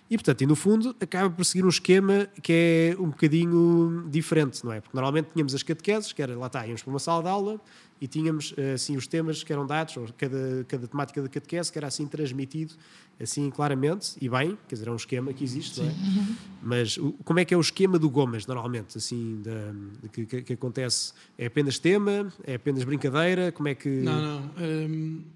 e, 0.09 0.17
portanto, 0.17 0.41
e 0.41 0.45
no 0.45 0.55
fundo, 0.55 0.95
acaba 1.01 1.29
por 1.29 1.43
seguir 1.43 1.65
um 1.65 1.69
esquema 1.69 2.27
que 2.41 2.93
é 2.95 3.01
um 3.01 3.09
bocadinho 3.09 4.05
diferente, 4.07 4.63
não 4.63 4.71
é? 4.71 4.79
Porque 4.79 4.95
normalmente 4.95 5.29
tínhamos 5.33 5.55
as 5.55 5.63
catequeses, 5.63 6.13
que 6.13 6.21
era, 6.21 6.37
lá 6.37 6.45
está, 6.45 6.65
íamos 6.65 6.83
para 6.83 6.91
uma 6.91 6.99
sala 6.99 7.23
de 7.23 7.29
aula 7.29 7.59
e 7.99 8.07
tínhamos, 8.07 8.53
eh, 8.55 8.73
assim, 8.73 8.95
os 8.95 9.07
temas 9.07 9.43
que 9.43 9.51
eram 9.51 9.65
dados, 9.65 9.97
ou 9.97 10.07
cada, 10.15 10.63
cada 10.67 10.87
temática 10.87 11.21
da 11.23 11.29
catequese, 11.29 11.71
que 11.71 11.79
era, 11.79 11.87
assim, 11.87 12.05
transmitido, 12.05 12.75
assim, 13.19 13.49
claramente, 13.49 14.15
e 14.21 14.29
bem, 14.29 14.55
quer 14.67 14.75
dizer, 14.75 14.89
é 14.89 14.91
um 14.91 14.95
esquema 14.95 15.33
que 15.33 15.43
existe, 15.43 15.79
não 15.79 15.87
é? 15.87 15.91
Uhum. 15.91 16.35
Mas 16.61 16.99
como 17.23 17.39
é 17.39 17.45
que 17.45 17.53
é 17.53 17.57
o 17.57 17.61
esquema 17.61 17.97
do 17.97 18.09
Gomes, 18.09 18.45
normalmente, 18.45 18.99
assim, 18.99 19.41
da, 19.41 20.09
que, 20.09 20.25
que, 20.25 20.41
que, 20.43 20.53
acontece? 20.53 21.13
É 21.35 21.47
apenas 21.47 21.79
tema? 21.79 22.31
É 22.43 22.55
apenas 22.55 22.83
brincadeira? 22.83 23.51
Como 23.51 23.69
é 23.69 23.73
que... 23.73 23.89
Não, 23.89 24.21
não. 24.21 24.51
Um 24.59 25.34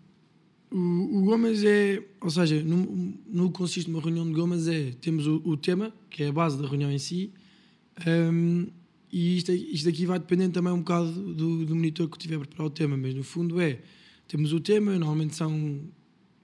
o, 0.72 0.78
o 1.20 1.22
Gomes 1.24 1.64
é, 1.64 2.04
ou 2.22 2.30
seja, 2.30 2.62
no, 2.64 3.14
no 3.28 3.52
consiste 3.52 3.90
uma 3.90 4.00
reunião 4.00 4.26
de 4.26 4.34
Gomes 4.34 4.68
é, 4.68 4.92
temos 5.02 5.26
o, 5.26 5.42
o, 5.44 5.58
tema, 5.58 5.94
que 6.10 6.24
é 6.24 6.28
a 6.28 6.32
base 6.32 6.62
da 6.62 6.68
reunião 6.68 6.92
em 6.92 7.00
si, 7.00 7.32
um, 8.08 8.68
e 9.12 9.38
isto, 9.38 9.52
isto 9.52 9.90
aqui 9.90 10.06
vai 10.06 10.20
dependendo 10.20 10.54
também 10.54 10.72
um 10.72 10.80
bocado 10.80 11.12
do, 11.12 11.66
do 11.66 11.76
monitor 11.76 12.08
que 12.08 12.18
tiver 12.18 12.38
preparar 12.40 12.68
o 12.68 12.70
tema, 12.70 12.96
mas 12.96 13.16
no 13.16 13.24
fundo 13.24 13.60
é, 13.60 13.80
temos 14.28 14.54
o 14.54 14.60
tema, 14.60 14.92
normalmente 14.92 15.36
são 15.36 15.82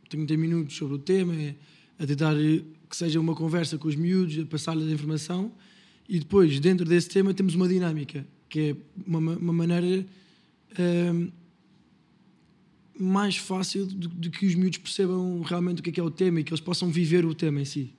30 0.10 0.38
minutos 0.38 0.76
sobre 0.76 0.96
o 0.96 1.00
tema, 1.00 1.36
é, 1.36 1.56
a 2.00 2.08
tentar 2.08 2.36
que 2.36 2.98
seja 2.98 3.20
uma 3.20 3.36
conversa 3.36 3.78
com 3.78 3.88
os 3.88 3.96
miúdos, 3.96 4.40
a 4.40 4.46
passar-lhes 4.46 4.88
a 4.88 4.92
informação, 4.92 5.52
e 6.10 6.20
depois, 6.20 6.60
dentro 6.60 6.86
desse 6.86 7.10
tema, 7.10 7.34
temos 7.34 7.56
uma 7.56 7.68
dinâmica, 7.68 8.26
que 8.50 8.60
é 8.60 8.76
uma, 9.06 9.20
uma 9.20 9.54
maneira... 9.54 10.06
Um, 10.80 11.45
mais 13.00 13.38
fácil 13.38 13.86
de, 13.86 14.30
que 14.30 14.46
os 14.46 14.56
miúdos 14.56 14.78
percebam 14.78 15.42
realmente 15.42 15.80
o 15.80 15.84
que 15.84 15.90
é, 15.90 15.94
que 15.94 16.00
é 16.00 16.04
o 16.04 16.12
tema 16.12 16.40
e 16.40 16.44
que 16.44 16.52
eles 16.52 16.62
possam 16.62 16.90
viver 16.90 17.26
o 17.26 17.34
tema 17.34 17.62
em 17.62 17.66
si. 17.66 17.94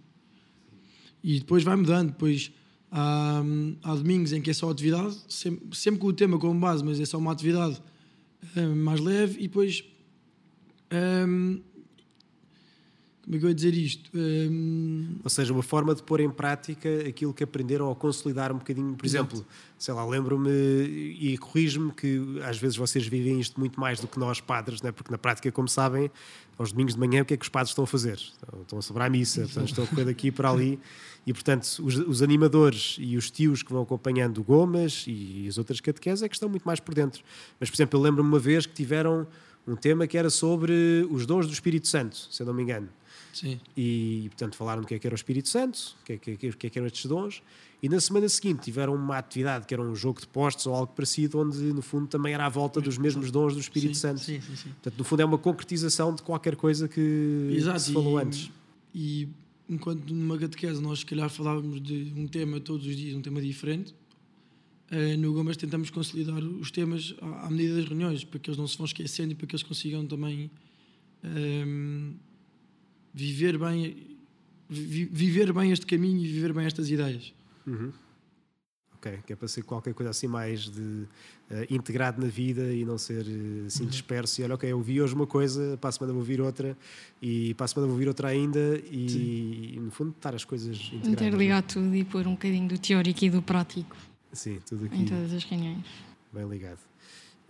E 1.23 1.39
depois 1.39 1.65
vai 1.65 1.77
mudando, 1.77 2.09
depois 2.09 2.53
Há, 2.91 3.43
há 3.83 3.95
domingos 3.95 4.33
em 4.33 4.41
que 4.41 4.51
é 4.51 4.55
só 4.55 4.71
atividade, 4.71 5.17
sempre, 5.29 5.77
sempre 5.77 6.01
com 6.01 6.07
o 6.07 6.13
tema 6.13 6.39
como 6.39 6.59
base, 6.59 6.85
mas 6.85 7.01
é 7.01 7.05
só 7.05 7.19
uma 7.19 7.33
atividade 7.33 7.81
uh, 8.57 8.77
mais 8.77 9.01
leve. 9.01 9.39
E 9.39 9.43
depois 9.43 9.85
um, 11.29 11.61
como 13.27 13.35
é 13.35 13.39
que 13.41 13.45
eu 13.45 13.49
ia 13.49 13.55
dizer 13.57 13.75
isto? 13.75 14.09
Um... 14.15 15.17
Ou 15.25 15.29
seja, 15.29 15.53
uma 15.53 15.63
forma 15.63 15.93
de 15.97 16.03
pôr 16.03 16.21
em 16.21 16.31
prática 16.31 16.89
aquilo 17.09 17.35
que 17.35 17.43
aprenderam 17.43 17.89
ou 17.89 17.95
consolidar 17.97 18.53
um 18.53 18.59
bocadinho. 18.59 18.95
Por 18.95 19.05
Exato. 19.05 19.35
exemplo, 19.35 19.51
sei 19.77 19.93
lá, 19.93 20.07
lembro-me 20.07 20.49
e 20.49 21.37
corrijo-me 21.37 21.91
que 21.91 22.41
às 22.45 22.57
vezes 22.57 22.77
vocês 22.77 23.05
vivem 23.05 23.41
isto 23.41 23.59
muito 23.59 23.81
mais 23.81 23.99
do 23.99 24.07
que 24.07 24.17
nós, 24.17 24.41
padres, 24.41 24.81
né? 24.81 24.93
porque 24.93 25.11
na 25.11 25.19
prática, 25.19 25.51
como 25.51 25.67
sabem, 25.67 26.09
aos 26.57 26.71
domingos 26.71 26.95
de 26.95 27.01
manhã, 27.01 27.23
o 27.23 27.25
que 27.25 27.35
é 27.35 27.37
que 27.37 27.43
os 27.43 27.49
padres 27.49 27.71
estão 27.71 27.83
a 27.83 27.87
fazer? 27.89 28.17
Estão 28.63 28.79
a 28.79 28.83
celebrar 28.83 29.09
a 29.09 29.11
missa, 29.11 29.41
portanto, 29.43 29.69
estão 29.71 29.85
a 29.85 29.87
correr 29.89 30.05
daqui 30.05 30.31
para 30.31 30.49
ali. 30.49 30.79
E, 31.27 31.33
portanto, 31.33 31.65
os, 31.83 31.97
os, 31.97 32.23
animadores 32.23 32.97
e 33.01 33.17
os 33.17 33.29
tios 33.29 33.61
que 33.61 33.73
vão 33.73 33.83
acompanhando 33.83 34.41
Gomas 34.45 35.05
e 35.09 35.47
as 35.49 35.59
outras 35.59 35.81
catequeses 35.81 36.23
é 36.23 36.29
que 36.29 36.37
estão 36.37 36.49
muito 36.49 36.63
mais 36.63 36.79
por 36.79 36.95
dentro. 36.95 37.25
Mas, 37.59 37.69
por 37.69 37.75
exemplo, 37.75 37.99
eu 37.99 38.03
lembro-me 38.05 38.29
uma 38.29 38.39
vez 38.39 38.67
que 38.67 38.73
tiveram 38.73 39.27
um 39.67 39.75
tema 39.75 40.07
que 40.07 40.17
era 40.17 40.31
sobre 40.31 41.05
os 41.11 41.27
dons 41.27 41.49
do 41.49 41.53
Espírito 41.53 41.89
Santo, 41.89 42.17
se 42.31 42.41
eu 42.41 42.47
não 42.47 42.55
me 42.55 42.63
engano. 42.63 42.89
Sim. 43.37 43.61
E, 43.77 44.25
portanto, 44.31 44.57
falaram 44.57 44.81
do 44.81 44.89
que 44.89 44.95
é 44.95 44.99
que 44.99 45.07
era 45.07 45.13
o 45.13 45.17
Espírito 45.17 45.49
Santo, 45.49 45.95
o 46.01 46.05
que 46.05 46.13
é 46.15 46.17
que, 46.17 46.37
que, 46.37 46.53
que, 46.53 46.67
é 46.67 46.71
que 46.71 46.79
eram 46.79 46.87
estes 46.87 47.05
dons. 47.05 47.43
E 47.83 47.89
na 47.89 48.01
semana 48.01 48.27
seguinte 48.31 48.63
tiveram 48.63 48.95
uma 48.95 49.19
atividade 49.19 49.67
que 49.67 49.75
era 49.75 49.83
um 49.83 49.95
jogo 49.95 50.21
de 50.21 50.27
postos 50.27 50.65
ou 50.67 50.75
algo 50.75 50.93
parecido, 50.95 51.39
onde 51.39 51.59
no 51.59 51.83
fundo 51.83 52.07
também 52.07 52.33
era 52.33 52.47
à 52.47 52.49
volta 52.49 52.81
dos 52.81 52.97
mesmos 52.97 53.31
dons 53.31 53.53
do 53.53 53.61
Espírito 53.61 53.95
sim, 53.95 54.01
Santo. 54.01 54.21
Sim, 54.21 54.41
sim, 54.41 54.57
sim. 54.57 54.71
Portanto, 54.71 54.97
no 54.97 55.05
fundo 55.05 55.21
é 55.21 55.25
uma 55.27 55.37
concretização 55.37 56.15
de 56.15 56.23
qualquer 56.23 56.57
coisa 56.57 56.89
que 56.89 57.51
Exato, 57.53 57.81
se 57.81 57.93
falou 57.93 58.19
e, 58.19 58.23
antes. 58.23 58.51
E 58.95 59.29
enquanto 59.69 60.11
numa 60.15 60.39
catequese 60.39 60.81
nós 60.81 61.01
se 61.01 61.07
calhar 61.07 61.29
falávamos 61.29 61.83
de 61.83 62.15
um 62.17 62.27
tema 62.27 62.59
todos 62.59 62.87
os 62.87 62.97
dias, 62.97 63.15
um 63.15 63.21
tema 63.21 63.43
diferente, 63.43 63.95
uh, 64.91 65.19
no 65.19 65.35
Gomas 65.35 65.59
tentamos 65.59 65.91
consolidar 65.91 66.43
os 66.43 66.71
temas 66.71 67.15
à, 67.21 67.51
medida 67.51 67.77
das 67.77 67.85
reuniões, 67.85 68.25
para 68.25 68.39
que 68.41 68.49
eles 68.49 68.57
não 68.57 68.67
se 68.67 68.79
vão 68.79 68.87
esquecendo 68.87 69.33
e 69.33 69.35
para 69.35 69.47
que 69.47 69.55
eles 69.55 69.63
consigam 69.63 70.07
também. 70.07 70.51
Um, 71.23 71.29
ehm, 71.29 72.27
viver 73.17 73.57
bem, 73.57 74.19
vi, 74.69 75.07
viver 75.07 75.51
bem 75.51 75.73
este 75.73 75.87
caminho 75.87 76.23
e 76.23 76.29
viver 76.31 76.53
bem 76.53 76.67
estas 76.67 76.91
ideias. 76.91 77.33
Uhum. 77.67 77.91
Ok, 78.97 79.19
que 79.27 79.33
é 79.33 79.37
para 79.37 79.49
ser 79.49 79.63
qualquer 79.63 79.95
coisa 79.95 80.11
assim 80.11 80.27
mais 80.27 80.69
de 80.69 80.81
uh, 80.81 81.07
integrado 81.71 82.21
na 82.21 82.29
vida 82.29 82.73
e 82.73 82.85
não 82.85 82.99
ser 82.99 83.25
uh, 83.25 83.67
assim 83.67 83.85
uhum. 83.85 83.89
disperso. 83.89 84.41
E 84.41 84.45
olha, 84.45 84.55
ok, 84.55 84.71
eu 84.71 84.81
vi 84.83 85.01
hoje 85.01 85.15
uma 85.15 85.27
coisa, 85.27 85.79
para 85.79 85.89
a 85.89 85.93
semana 85.93 86.13
vou 86.13 86.21
ouvir 86.21 86.43
outra 86.43 86.77
e 87.23 87.55
para 87.55 87.65
a 87.65 87.69
semana 87.69 87.87
vou 87.87 87.95
ouvir 87.95 88.07
outra 88.07 88.29
ainda 88.29 88.79
e, 88.91 89.75
e 89.75 89.81
no 89.81 89.91
fundo 89.91 90.11
estar 90.11 90.35
as 90.35 90.45
coisas 90.45 90.77
integradas. 90.77 91.09
Interligar 91.09 91.59
é? 91.61 91.63
tudo 91.63 91.95
e 91.95 92.05
pôr 92.05 92.27
um 92.27 92.33
bocadinho 92.33 92.69
do 92.69 92.77
teórico 92.77 93.25
e 93.25 93.31
do 93.31 93.41
prático. 93.41 93.97
Sim, 94.31 94.59
tudo 94.69 94.85
aqui. 94.85 94.97
Em 94.97 95.05
todas 95.07 95.33
as 95.33 95.43
reuniões. 95.45 95.87
Bem 96.31 96.47
ligado. 96.47 96.81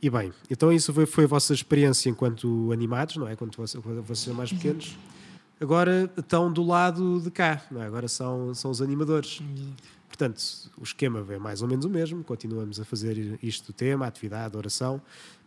E 0.00 0.08
bem, 0.10 0.32
então 0.48 0.72
isso 0.72 0.92
foi, 0.92 1.06
foi 1.06 1.24
a 1.24 1.26
vossa 1.26 1.52
experiência 1.52 2.08
enquanto 2.08 2.70
animados, 2.70 3.16
não 3.16 3.26
é? 3.26 3.34
Quando 3.34 3.56
vocês, 3.56 3.82
são 4.20 4.34
mais 4.34 4.52
pequenos. 4.52 4.90
Uhum 4.90 5.15
agora 5.60 6.10
estão 6.16 6.52
do 6.52 6.62
lado 6.62 7.20
de 7.20 7.30
cá, 7.30 7.62
é? 7.74 7.82
agora 7.82 8.08
são, 8.08 8.54
são 8.54 8.70
os 8.70 8.82
animadores. 8.82 9.40
Portanto, 10.08 10.40
o 10.78 10.82
esquema 10.82 11.24
é 11.30 11.38
mais 11.38 11.62
ou 11.62 11.68
menos 11.68 11.84
o 11.84 11.90
mesmo, 11.90 12.22
continuamos 12.24 12.80
a 12.80 12.84
fazer 12.84 13.38
isto 13.42 13.66
do 13.66 13.72
tema, 13.72 14.06
atividade, 14.06 14.56
oração, 14.56 15.00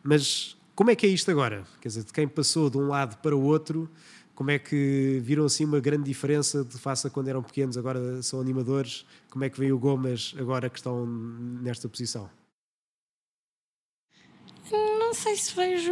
mas 0.04 0.56
como 0.76 0.92
é 0.92 0.96
que 0.96 1.06
é 1.06 1.10
isto 1.10 1.30
agora? 1.32 1.66
Quer 1.82 1.88
dizer, 1.90 2.04
de 2.04 2.14
quem 2.14 2.28
passou 2.28 2.70
de 2.70 2.78
um 2.78 2.88
lado 2.88 3.18
para 3.18 3.36
o 3.36 3.42
outro, 3.42 3.90
como 4.36 4.52
é 4.52 4.58
que 4.58 5.20
viram 5.22 5.44
assim 5.44 5.66
uma 5.66 5.82
grande 5.82 6.04
diferença 6.04 6.64
de 6.64 6.78
face 6.78 7.06
a 7.06 7.10
quando 7.10 7.28
eram 7.28 7.44
pequenos, 7.44 7.78
agora 7.78 8.22
são 8.24 8.40
animadores? 8.40 9.06
Como 9.30 9.44
é 9.44 9.50
que 9.50 9.60
veio 9.60 9.76
o 9.76 9.80
Gomes 9.80 10.34
agora 10.40 10.70
que 10.70 10.78
estão 10.78 11.06
nesta 11.06 11.90
posição? 11.90 12.30
Não 14.72 15.14
sei 15.14 15.36
se 15.36 15.54
vejo 15.54 15.92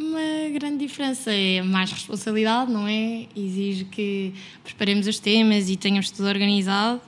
uma 0.00 0.50
grande 0.58 0.78
diferença. 0.78 1.30
É 1.32 1.62
mais 1.62 1.92
responsabilidade, 1.92 2.72
não 2.72 2.88
é? 2.88 3.26
Exige 3.36 3.84
que 3.84 4.32
preparemos 4.64 5.06
os 5.06 5.18
temas 5.18 5.68
e 5.68 5.76
tenhamos 5.76 6.10
tudo 6.10 6.28
organizado. 6.28 7.00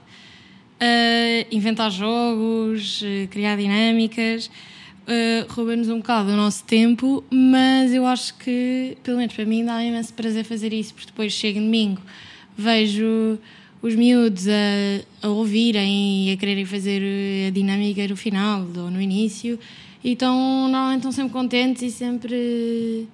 Uh, 0.80 1.46
inventar 1.50 1.90
jogos, 1.90 3.02
uh, 3.02 3.28
criar 3.28 3.56
dinâmicas, 3.56 4.46
uh, 4.46 5.52
rouba-nos 5.52 5.88
um 5.88 5.98
bocado 5.98 6.30
o 6.30 6.36
nosso 6.36 6.64
tempo, 6.64 7.22
mas 7.30 7.94
eu 7.94 8.04
acho 8.04 8.36
que, 8.38 8.98
pelo 9.04 9.16
menos 9.16 9.32
para 9.32 9.44
mim, 9.44 9.64
dá 9.64 9.82
imenso 9.82 10.12
prazer 10.12 10.44
fazer 10.44 10.72
isso, 10.72 10.92
porque 10.92 11.06
depois 11.06 11.32
chego 11.32 11.60
domingo, 11.60 12.02
vejo 12.58 13.38
os 13.80 13.94
miúdos 13.94 14.48
a, 14.48 15.26
a 15.26 15.28
ouvirem 15.28 16.28
e 16.28 16.32
a 16.32 16.36
quererem 16.36 16.64
fazer 16.64 17.00
a 17.46 17.50
dinâmica 17.50 18.08
no 18.08 18.16
final 18.16 18.66
ou 18.76 18.90
no 18.90 19.00
início 19.00 19.60
e 20.02 20.12
estão, 20.12 20.68
normalmente 20.68 20.98
estão 20.98 21.12
sempre 21.12 21.32
contentes 21.32 21.82
e 21.82 21.90
sempre 21.90 23.08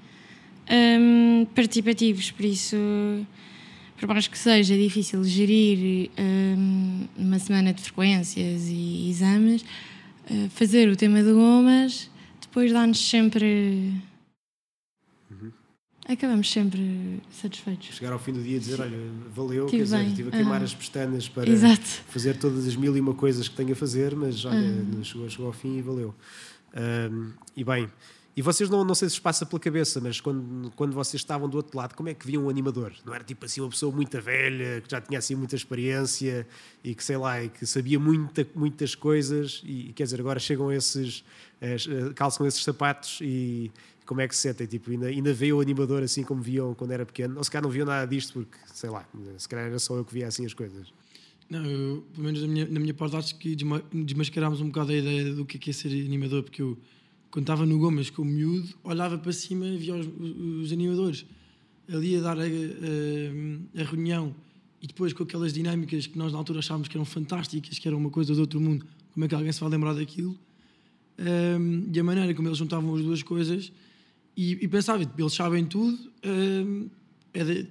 um, 0.70 1.46
participativos, 1.54 2.30
por 2.30 2.44
isso, 2.44 2.76
por 3.98 4.08
mais 4.08 4.26
que 4.26 4.38
seja 4.38 4.76
difícil 4.76 5.22
gerir 5.24 6.10
um, 6.18 7.06
uma 7.16 7.38
semana 7.38 7.72
de 7.72 7.82
frequências 7.82 8.68
e 8.68 9.08
exames, 9.10 9.62
uh, 9.62 10.48
fazer 10.50 10.88
o 10.88 10.96
tema 10.96 11.22
de 11.22 11.32
gomas 11.32 12.10
depois 12.48 12.72
dá-nos 12.72 12.98
sempre. 13.08 13.92
Uhum. 15.30 15.52
Acabamos 16.08 16.50
sempre 16.50 17.20
satisfeitos. 17.30 17.94
Chegar 17.94 18.12
ao 18.12 18.18
fim 18.18 18.32
do 18.32 18.42
dia 18.42 18.56
e 18.56 18.58
dizer: 18.58 18.80
Olha, 18.80 18.98
valeu, 19.34 19.66
quer 19.66 19.76
dizer, 19.76 20.06
estive 20.06 20.28
a 20.30 20.32
queimar 20.32 20.58
uhum. 20.58 20.64
as 20.64 20.74
pestanas 20.74 21.28
para 21.28 21.48
Exato. 21.48 21.86
fazer 22.08 22.36
todas 22.36 22.66
as 22.66 22.74
mil 22.74 22.96
e 22.96 23.00
uma 23.00 23.14
coisas 23.14 23.46
que 23.46 23.54
tenho 23.54 23.72
a 23.72 23.76
fazer, 23.76 24.16
mas 24.16 24.44
olha, 24.44 24.56
uhum. 24.56 25.04
chegou, 25.04 25.28
chegou 25.28 25.46
ao 25.46 25.52
fim 25.52 25.78
e 25.78 25.82
valeu. 25.82 26.14
Um, 26.74 27.32
e 27.56 27.64
bem, 27.64 27.88
e 28.38 28.42
vocês 28.42 28.70
não, 28.70 28.84
não 28.84 28.94
sei 28.94 29.08
se 29.08 29.16
vos 29.16 29.20
passa 29.20 29.44
pela 29.44 29.58
cabeça, 29.58 30.00
mas 30.00 30.20
quando, 30.20 30.70
quando 30.76 30.92
vocês 30.92 31.20
estavam 31.20 31.48
do 31.48 31.56
outro 31.56 31.76
lado, 31.76 31.96
como 31.96 32.08
é 32.08 32.14
que 32.14 32.24
viam 32.24 32.44
um 32.44 32.48
animador? 32.48 32.92
Não 33.04 33.12
era 33.12 33.24
tipo 33.24 33.44
assim 33.44 33.60
uma 33.60 33.68
pessoa 33.68 33.92
muito 33.92 34.20
velha, 34.22 34.80
que 34.80 34.88
já 34.88 35.00
tinha 35.00 35.18
assim 35.18 35.34
muita 35.34 35.56
experiência 35.56 36.46
e 36.84 36.94
que 36.94 37.02
sei 37.02 37.16
lá, 37.16 37.42
e 37.42 37.48
que 37.48 37.66
sabia 37.66 37.98
muita, 37.98 38.46
muitas 38.54 38.94
coisas 38.94 39.60
e 39.64 39.92
quer 39.92 40.04
dizer, 40.04 40.20
agora 40.20 40.38
chegam 40.38 40.70
esses, 40.70 41.24
eh, 41.60 41.76
calçam 42.14 42.46
esses 42.46 42.62
sapatos 42.62 43.18
e 43.20 43.72
como 44.06 44.20
é 44.20 44.28
que 44.28 44.36
se 44.36 44.42
sentem? 44.42 44.68
Tipo, 44.68 44.92
ainda, 44.92 45.08
ainda 45.08 45.34
veio 45.34 45.56
o 45.56 45.60
animador 45.60 46.04
assim 46.04 46.22
como 46.22 46.40
viam 46.40 46.74
quando 46.74 46.92
era 46.92 47.04
pequeno? 47.04 47.38
Ou 47.38 47.42
se 47.42 47.50
calhar 47.50 47.64
não 47.64 47.70
viam 47.70 47.86
nada 47.86 48.06
disto 48.06 48.34
porque, 48.34 48.56
sei 48.72 48.88
lá, 48.88 49.04
se 49.36 49.48
calhar 49.48 49.66
era 49.66 49.80
só 49.80 49.96
eu 49.96 50.04
que 50.04 50.14
via 50.14 50.28
assim 50.28 50.46
as 50.46 50.54
coisas. 50.54 50.92
Não, 51.50 51.64
eu, 51.64 52.04
pelo 52.12 52.26
menos 52.26 52.42
na 52.42 52.48
minha, 52.48 52.66
na 52.66 52.78
minha 52.78 52.92
parte, 52.92 53.16
acho 53.16 53.34
que 53.36 53.56
desmascarámos 53.92 54.60
um 54.60 54.66
bocado 54.66 54.92
a 54.92 54.96
ideia 54.96 55.34
do 55.34 55.46
que 55.46 55.56
é, 55.56 55.60
que 55.60 55.70
é 55.70 55.72
ser 55.72 55.88
animador, 55.88 56.42
porque 56.42 56.60
eu, 56.60 56.78
quando 57.30 57.44
estava 57.44 57.64
no 57.64 57.78
Gomes 57.78 58.10
com 58.10 58.22
o 58.22 58.24
miúdo, 58.24 58.68
olhava 58.84 59.16
para 59.16 59.32
cima 59.32 59.66
e 59.66 59.78
via 59.78 59.94
os, 59.94 60.06
os 60.62 60.72
animadores 60.72 61.24
ali 61.90 62.16
a 62.16 62.20
dar 62.20 62.38
a, 62.38 62.42
a, 62.42 63.80
a, 63.80 63.84
reunião 63.84 64.34
e 64.82 64.86
depois 64.86 65.14
com 65.14 65.22
aquelas 65.22 65.52
dinâmicas 65.52 66.06
que 66.06 66.18
nós 66.18 66.32
na 66.32 66.38
altura 66.38 66.58
achávamos 66.58 66.86
que 66.88 66.96
eram 66.96 67.06
fantásticas, 67.06 67.78
que 67.78 67.88
eram 67.88 67.96
uma 67.96 68.10
coisa 68.10 68.34
do 68.34 68.40
outro 68.40 68.60
mundo, 68.60 68.86
como 69.12 69.24
é 69.24 69.28
que 69.28 69.34
alguém 69.34 69.50
se 69.50 69.60
vai 69.60 69.70
lembrar 69.70 69.94
daquilo? 69.94 70.38
Um, 71.18 71.90
e 71.92 71.98
a 71.98 72.04
maneira 72.04 72.32
como 72.34 72.46
eles 72.46 72.58
juntavam 72.58 72.94
as 72.94 73.02
duas 73.02 73.22
coisas 73.22 73.72
e, 74.36 74.52
e 74.52 74.68
pensava, 74.68 75.02
eles 75.02 75.32
sabem 75.32 75.64
tudo, 75.64 75.98
um, 76.24 76.88
é 77.32 77.42
de, 77.42 77.68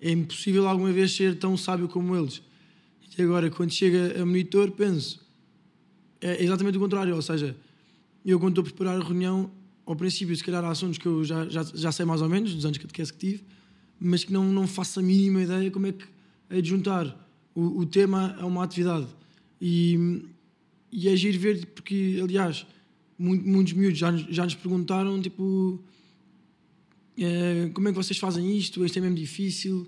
é 0.00 0.10
impossível 0.10 0.68
alguma 0.68 0.92
vez 0.92 1.14
ser 1.14 1.38
tão 1.38 1.56
sábio 1.56 1.88
como 1.88 2.16
eles. 2.16 2.42
E 3.16 3.22
agora, 3.22 3.50
quando 3.50 3.70
chega 3.70 4.20
a 4.20 4.26
monitor, 4.26 4.70
penso, 4.72 5.24
é 6.20 6.42
exatamente 6.42 6.76
o 6.76 6.80
contrário, 6.80 7.14
ou 7.14 7.22
seja, 7.22 7.56
eu 8.24 8.38
quando 8.38 8.60
estou 8.60 8.62
a 8.62 8.64
preparar 8.64 9.00
a 9.00 9.04
reunião, 9.04 9.50
ao 9.86 9.94
princípio, 9.94 10.34
se 10.36 10.44
calhar 10.44 10.64
há 10.64 10.70
assuntos 10.70 10.98
que 10.98 11.06
eu 11.06 11.24
já, 11.24 11.48
já, 11.48 11.62
já 11.62 11.92
sei 11.92 12.04
mais 12.04 12.20
ou 12.20 12.28
menos, 12.28 12.54
dos 12.54 12.64
anos 12.64 12.76
que 12.76 12.86
que 12.86 13.12
tive, 13.16 13.44
mas 13.98 14.24
que 14.24 14.32
não, 14.32 14.44
não 14.44 14.66
faço 14.66 15.00
a 15.00 15.02
mínima 15.02 15.42
ideia 15.42 15.70
como 15.70 15.86
é 15.86 15.92
que 15.92 16.04
é 16.50 16.60
de 16.60 16.68
juntar 16.68 17.06
o, 17.54 17.80
o 17.80 17.86
tema 17.86 18.36
a 18.38 18.44
uma 18.44 18.64
atividade. 18.64 19.06
E, 19.60 20.22
e 20.92 21.08
é 21.08 21.16
giro 21.16 21.38
ver, 21.38 21.66
porque, 21.66 22.20
aliás, 22.22 22.66
muitos 23.18 23.72
miúdos 23.72 23.98
já, 23.98 24.14
já 24.14 24.44
nos 24.44 24.54
perguntaram, 24.54 25.20
tipo, 25.22 25.80
é, 27.18 27.70
como 27.72 27.88
é 27.88 27.92
que 27.92 27.96
vocês 27.96 28.18
fazem 28.18 28.56
isto? 28.56 28.84
Isto 28.84 28.98
é 28.98 29.02
mesmo 29.02 29.16
difícil. 29.16 29.86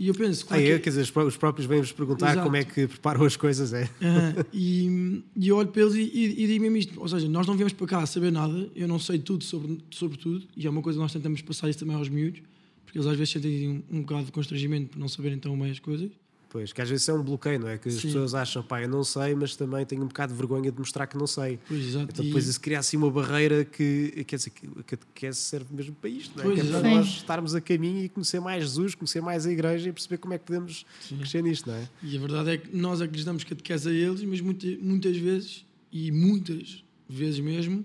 E 0.00 0.08
eu 0.08 0.14
penso, 0.14 0.46
claro. 0.46 0.62
Ah, 0.62 0.66
é, 0.66 0.72
que... 0.78 0.84
quer 0.84 0.90
dizer, 0.90 1.02
os 1.02 1.36
próprios 1.36 1.66
vêm-vos 1.68 1.92
perguntar 1.92 2.30
Exato. 2.30 2.44
como 2.44 2.56
é 2.56 2.64
que 2.64 2.86
preparam 2.86 3.22
as 3.22 3.36
coisas, 3.36 3.74
é. 3.74 3.84
Uh, 3.84 4.46
e, 4.50 5.22
e 5.36 5.48
eu 5.48 5.56
olho 5.56 5.68
para 5.68 5.82
eles 5.82 5.94
e, 5.94 6.00
e, 6.00 6.42
e 6.42 6.46
digo 6.46 6.62
mesmo 6.62 6.76
isto: 6.78 6.98
ou 6.98 7.06
seja, 7.06 7.28
nós 7.28 7.46
não 7.46 7.54
viemos 7.54 7.74
para 7.74 7.86
cá 7.86 8.02
a 8.02 8.06
saber 8.06 8.32
nada, 8.32 8.70
eu 8.74 8.88
não 8.88 8.98
sei 8.98 9.18
tudo 9.18 9.44
sobre, 9.44 9.78
sobre 9.90 10.16
tudo, 10.16 10.46
e 10.56 10.66
é 10.66 10.70
uma 10.70 10.80
coisa 10.80 10.96
que 10.96 11.02
nós 11.02 11.12
tentamos 11.12 11.42
passar 11.42 11.68
isso 11.68 11.80
também 11.80 11.96
aos 11.96 12.08
miúdos, 12.08 12.40
porque 12.86 12.96
eles 12.96 13.06
às 13.06 13.14
vezes 13.14 13.30
sentem 13.34 13.68
um, 13.68 13.98
um 13.98 14.00
bocado 14.00 14.24
de 14.24 14.32
constrangimento 14.32 14.88
por 14.88 14.98
não 14.98 15.06
saberem 15.06 15.38
tão 15.38 15.58
bem 15.58 15.70
as 15.70 15.78
coisas. 15.78 16.10
Pois, 16.52 16.72
que 16.72 16.82
às 16.82 16.90
vezes 16.90 17.08
é 17.08 17.12
um 17.14 17.22
bloqueio, 17.22 17.60
não 17.60 17.68
é? 17.68 17.78
Que 17.78 17.88
as 17.88 17.94
Sim. 17.94 18.08
pessoas 18.08 18.34
acham, 18.34 18.60
pá, 18.60 18.82
eu 18.82 18.88
não 18.88 19.04
sei, 19.04 19.36
mas 19.36 19.54
também 19.54 19.86
tenho 19.86 20.02
um 20.02 20.08
bocado 20.08 20.32
de 20.32 20.36
vergonha 20.38 20.72
de 20.72 20.78
mostrar 20.78 21.06
que 21.06 21.16
não 21.16 21.26
sei. 21.26 21.60
Pois, 21.68 21.80
exato. 21.86 22.08
Então 22.10 22.24
E- 22.24 22.26
depois 22.28 22.48
isso 22.48 22.60
cria 22.60 22.80
assim 22.80 22.96
uma 22.96 23.08
barreira 23.08 23.64
que, 23.64 24.24
quer 24.26 24.34
dizer, 24.34 24.50
que 24.50 24.66
a 24.66 24.82
catequese 24.82 25.38
serve 25.38 25.72
mesmo 25.72 25.94
para 25.94 26.10
isto, 26.10 26.36
não 26.36 26.42
é? 26.42 26.46
Pois, 26.46 26.60
que 26.60 26.66
é 26.66 26.70
para 26.70 26.88
nós 26.90 27.06
estarmos 27.06 27.54
a 27.54 27.60
caminho 27.60 28.04
e 28.04 28.08
conhecer 28.08 28.40
mais 28.40 28.64
Jesus, 28.64 28.96
conhecer 28.96 29.22
mais 29.22 29.46
a 29.46 29.52
igreja 29.52 29.88
e 29.88 29.92
perceber 29.92 30.18
como 30.18 30.34
é 30.34 30.38
que 30.38 30.44
podemos 30.44 30.84
Sim. 30.98 31.18
crescer 31.18 31.40
nisto, 31.40 31.68
não 31.70 31.76
é? 31.76 31.88
E 32.02 32.16
a 32.16 32.20
verdade 32.20 32.50
é 32.50 32.58
que 32.58 32.76
nós 32.76 33.00
é 33.00 33.06
que 33.06 33.14
lhes 33.14 33.24
damos 33.24 33.44
catequese 33.44 33.88
a 33.88 33.92
eles, 33.92 34.22
mas 34.24 34.40
muita- 34.40 34.66
muitas 34.82 35.16
vezes, 35.16 35.64
e 35.92 36.10
muitas 36.10 36.82
vezes 37.08 37.38
mesmo, 37.38 37.84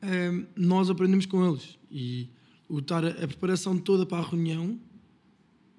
ehm, 0.00 0.44
nós 0.56 0.88
aprendemos 0.88 1.26
com 1.26 1.46
eles. 1.46 1.78
E 1.90 2.28
o 2.66 2.78
estar 2.78 3.04
a, 3.04 3.08
a 3.08 3.26
preparação 3.28 3.76
toda 3.76 4.06
para 4.06 4.24
a 4.24 4.26
reunião, 4.26 4.80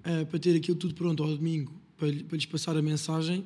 eh, 0.04 0.24
para 0.24 0.38
ter 0.38 0.54
aquilo 0.56 0.76
tudo 0.76 0.94
pronto 0.94 1.20
ao 1.24 1.36
domingo, 1.36 1.81
para, 2.02 2.10
lhe- 2.10 2.24
para 2.24 2.36
lhes 2.36 2.46
passar 2.46 2.76
a 2.76 2.82
mensagem, 2.82 3.44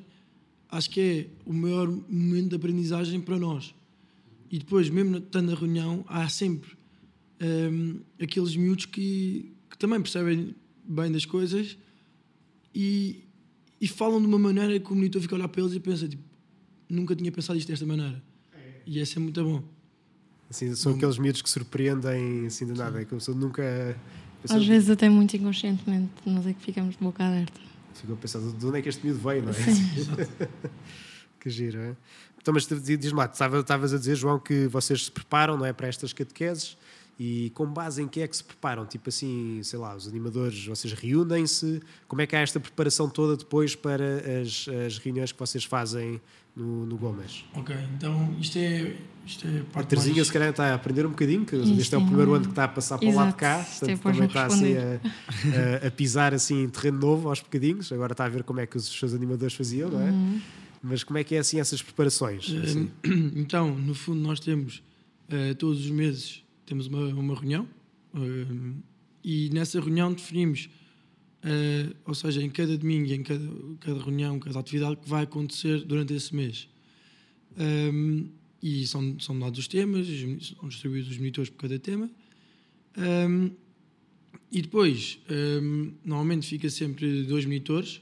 acho 0.71 0.89
que 0.89 0.99
é 0.99 1.27
o 1.45 1.53
maior 1.53 1.87
momento 1.87 2.49
de 2.49 2.55
aprendizagem 2.55 3.21
para 3.21 3.37
nós. 3.37 3.75
E 4.49 4.57
depois, 4.57 4.89
mesmo 4.89 5.17
estando 5.17 5.51
na 5.51 5.55
reunião, 5.55 6.03
há 6.07 6.27
sempre 6.27 6.71
ehm, 7.39 7.97
aqueles 8.19 8.55
miúdos 8.55 8.85
que, 8.85 9.51
que 9.69 9.77
também 9.77 10.01
percebem 10.01 10.55
bem 10.83 11.11
das 11.11 11.23
coisas 11.23 11.77
e, 12.73 13.23
e 13.79 13.87
falam 13.87 14.19
de 14.19 14.25
uma 14.25 14.39
maneira 14.39 14.79
que 14.79 14.91
o 14.91 14.95
monitor 14.95 15.21
fica 15.21 15.35
a 15.35 15.37
olhar 15.37 15.47
para 15.49 15.61
eles 15.61 15.75
e 15.75 15.79
pensa, 15.79 16.07
tipo, 16.07 16.23
nunca 16.89 17.15
tinha 17.15 17.31
pensado 17.31 17.59
isto 17.59 17.67
desta 17.67 17.85
maneira. 17.85 18.23
E 18.87 18.97
esse 18.99 19.17
é 19.17 19.19
muito 19.19 19.43
bom. 19.43 19.63
Assim, 20.49 20.73
são 20.73 20.93
aqueles 20.95 21.19
miúdos 21.19 21.43
que 21.43 21.49
surpreendem 21.49 22.47
assim 22.47 22.65
de 22.65 22.73
nada, 22.73 22.99
é 23.01 23.05
que 23.05 23.13
a 23.13 23.17
pessoa 23.17 23.37
nunca 23.37 23.95
Às 24.49 24.65
vezes 24.65 24.89
até 24.89 25.09
muito 25.09 25.35
inconscientemente, 25.37 26.09
nós 26.25 26.47
é 26.47 26.53
que 26.53 26.61
ficamos 26.61 26.95
de 26.95 27.03
boca 27.03 27.23
aberta. 27.23 27.66
Ficou 28.01 28.15
a 28.15 28.17
pensar 28.19 28.39
de 28.39 28.65
onde 28.65 28.79
é 28.79 28.81
que 28.81 28.89
este 28.89 29.05
miúdo 29.05 29.19
veio, 29.19 29.43
não 29.43 29.51
é? 29.51 29.55
Que 31.39 31.49
giro, 31.49 31.79
é? 31.79 31.95
Então, 32.41 32.53
mas 32.53 32.65
diz-me 32.65 33.17
lá, 33.17 33.25
estava- 33.25 33.59
estavas 33.59 33.93
a 33.93 33.97
dizer, 33.97 34.15
João, 34.15 34.39
que 34.39 34.67
vocês 34.67 35.05
se 35.05 35.11
preparam, 35.11 35.57
não 35.57 35.65
é, 35.65 35.73
para 35.73 35.87
estas 35.87 36.11
catequeses 36.13 36.77
e 37.19 37.51
com 37.55 37.65
base 37.65 38.01
em 38.01 38.07
que 38.07 38.21
é 38.21 38.27
que 38.27 38.35
se 38.37 38.43
preparam? 38.43 38.85
Tipo 38.85 39.09
assim, 39.09 39.61
sei 39.63 39.77
lá, 39.79 39.95
os 39.95 40.07
animadores, 40.07 40.65
vocês 40.65 40.93
reúnem-se? 40.93 41.81
Como 42.07 42.21
é 42.21 42.27
que 42.27 42.35
há 42.35 42.39
esta 42.39 42.59
preparação 42.59 43.09
toda 43.09 43.35
depois 43.37 43.75
para 43.75 44.21
as, 44.41 44.65
as 44.85 44.97
reuniões 44.97 45.31
que 45.31 45.39
vocês 45.39 45.63
fazem 45.63 46.21
no, 46.57 46.85
no 46.85 46.97
Gomes? 46.97 47.45
Ok, 47.53 47.75
então 47.95 48.35
isto 48.39 48.57
é, 48.57 48.95
isto 49.25 49.47
é 49.47 49.57
a 49.57 49.61
A 49.61 49.63
parte 49.65 49.87
Terezinha, 49.89 50.15
mais... 50.15 50.27
se 50.27 50.33
calhar, 50.33 50.49
está 50.49 50.71
a 50.71 50.73
aprender 50.73 51.05
um 51.05 51.09
bocadinho, 51.09 51.45
que 51.45 51.55
Isto 51.55 51.79
este 51.79 51.95
é 51.95 51.97
o 51.97 52.01
é 52.01 52.05
primeiro 52.05 52.31
um- 52.31 52.35
ano 52.35 52.43
que 52.45 52.49
está 52.51 52.63
a 52.63 52.67
passar 52.67 52.97
para 52.97 53.07
o 53.09 53.13
lado 53.15 53.29
de 53.29 53.35
cá, 53.35 53.65
portanto, 53.79 53.99
também 54.01 54.25
está 54.25 54.45
assim 54.45 54.73
a, 54.75 55.83
a- 55.83 55.87
a 55.87 55.91
pisar 55.91 56.33
assim 56.33 56.63
em 56.63 56.69
terreno 56.69 56.99
novo 56.99 57.29
aos 57.29 57.39
bocadinhos. 57.41 57.91
Agora 57.91 58.13
está 58.13 58.25
a 58.25 58.29
ver 58.29 58.43
como 58.43 58.59
é 58.59 58.65
que 58.65 58.75
os 58.77 58.85
seus 58.87 59.13
animadores 59.13 59.53
faziam, 59.55 59.89
não 59.89 60.01
é? 60.01 60.09
Uhum. 60.11 60.41
Mas 60.83 61.03
como 61.03 61.17
é 61.17 61.23
que 61.23 61.35
é 61.35 61.39
assim 61.39 61.59
essas 61.59 61.81
preparações? 61.81 62.45
Assim? 62.63 62.89
Ehm, 63.03 63.31
Então, 63.41 63.75
no 63.77 63.93
fundo, 63.95 64.19
nós 64.21 64.39
temos 64.39 64.81
eh, 65.29 65.53
todos 65.55 65.83
os 65.85 65.91
meses 65.91 66.43
temos 66.65 66.87
uma, 66.87 67.07
uma 67.07 67.33
reunião 67.35 67.67
ehm, 68.15 68.75
e 69.23 69.49
nessa 69.53 69.79
reunião 69.79 70.13
definimos, 70.13 70.69
eh, 71.43 71.93
ou 72.05 72.15
seja, 72.15 72.41
em 72.41 72.49
cada 72.49 72.77
domingo, 72.77 73.11
em 73.11 73.23
cada, 73.23 73.49
cada 73.79 74.01
reunião, 74.01 74.39
cada 74.39 74.59
atividade 74.59 74.97
que 74.97 75.09
vai 75.09 75.23
acontecer 75.23 75.83
durante 75.83 76.13
esse 76.13 76.35
mês. 76.35 76.67
Ehm, 77.57 78.25
e 78.61 78.85
são, 78.87 79.19
são 79.19 79.37
dados 79.39 79.59
os 79.59 79.67
temas, 79.67 80.07
são 80.41 80.67
distribuídos 80.67 81.11
os 81.11 81.17
monitores 81.17 81.49
por 81.49 81.57
cada 81.57 81.79
tema. 81.79 82.09
Ehm, 82.97 83.51
e 84.51 84.61
depois, 84.61 85.19
ehm, 85.29 85.91
normalmente 86.03 86.47
fica 86.47 86.69
sempre 86.69 87.23
dois 87.23 87.45
monitores. 87.45 88.01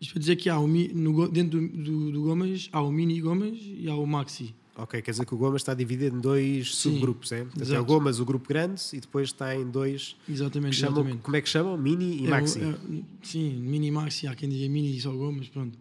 Isto 0.00 0.12
para 0.12 0.20
dizer 0.20 0.36
que 0.36 0.48
há 0.48 0.58
no, 0.58 1.28
dentro 1.28 1.60
do, 1.60 1.68
do, 1.68 2.12
do 2.12 2.22
Gomes 2.22 2.68
há 2.72 2.80
o 2.82 2.92
mini 2.92 3.20
Gomes 3.20 3.58
e 3.60 3.88
há 3.88 3.94
o 3.96 4.06
maxi. 4.06 4.54
Ok, 4.80 5.02
quer 5.02 5.10
dizer 5.10 5.26
que 5.26 5.34
o 5.34 5.36
Gomas 5.36 5.60
está 5.60 5.74
dividido 5.74 6.16
em 6.16 6.20
dois 6.20 6.74
Sim, 6.76 6.92
subgrupos, 6.92 7.32
é? 7.32 7.42
Portanto, 7.44 7.74
é 7.74 7.80
o. 7.80 7.84
Gomas, 7.84 8.20
o 8.20 8.24
grupo 8.24 8.48
grande, 8.48 8.80
e 8.92 9.00
depois 9.00 9.28
está 9.28 9.54
em 9.54 9.68
dois. 9.68 10.14
Exatamente, 10.28 10.70
Que 10.74 10.76
chamam, 10.80 10.98
exatamente. 11.00 11.22
como 11.22 11.36
é 11.36 11.40
que 11.40 11.48
chamam? 11.48 11.76
Mini 11.76 12.18
e 12.22 12.24
É 12.24 12.28
o- 12.28 12.30
Maxi. 12.30 12.60
é- 12.60 12.74
sim, 13.22 13.54
mini 13.54 13.88
e 13.88 13.90
maxi, 13.90 14.26
há 14.28 14.34
quem 14.36 14.48
diga 14.48 14.68
mini 14.72 14.96
e 14.96 15.00
só 15.00 15.10
Gomes, 15.10 15.48
pronto. 15.48 15.76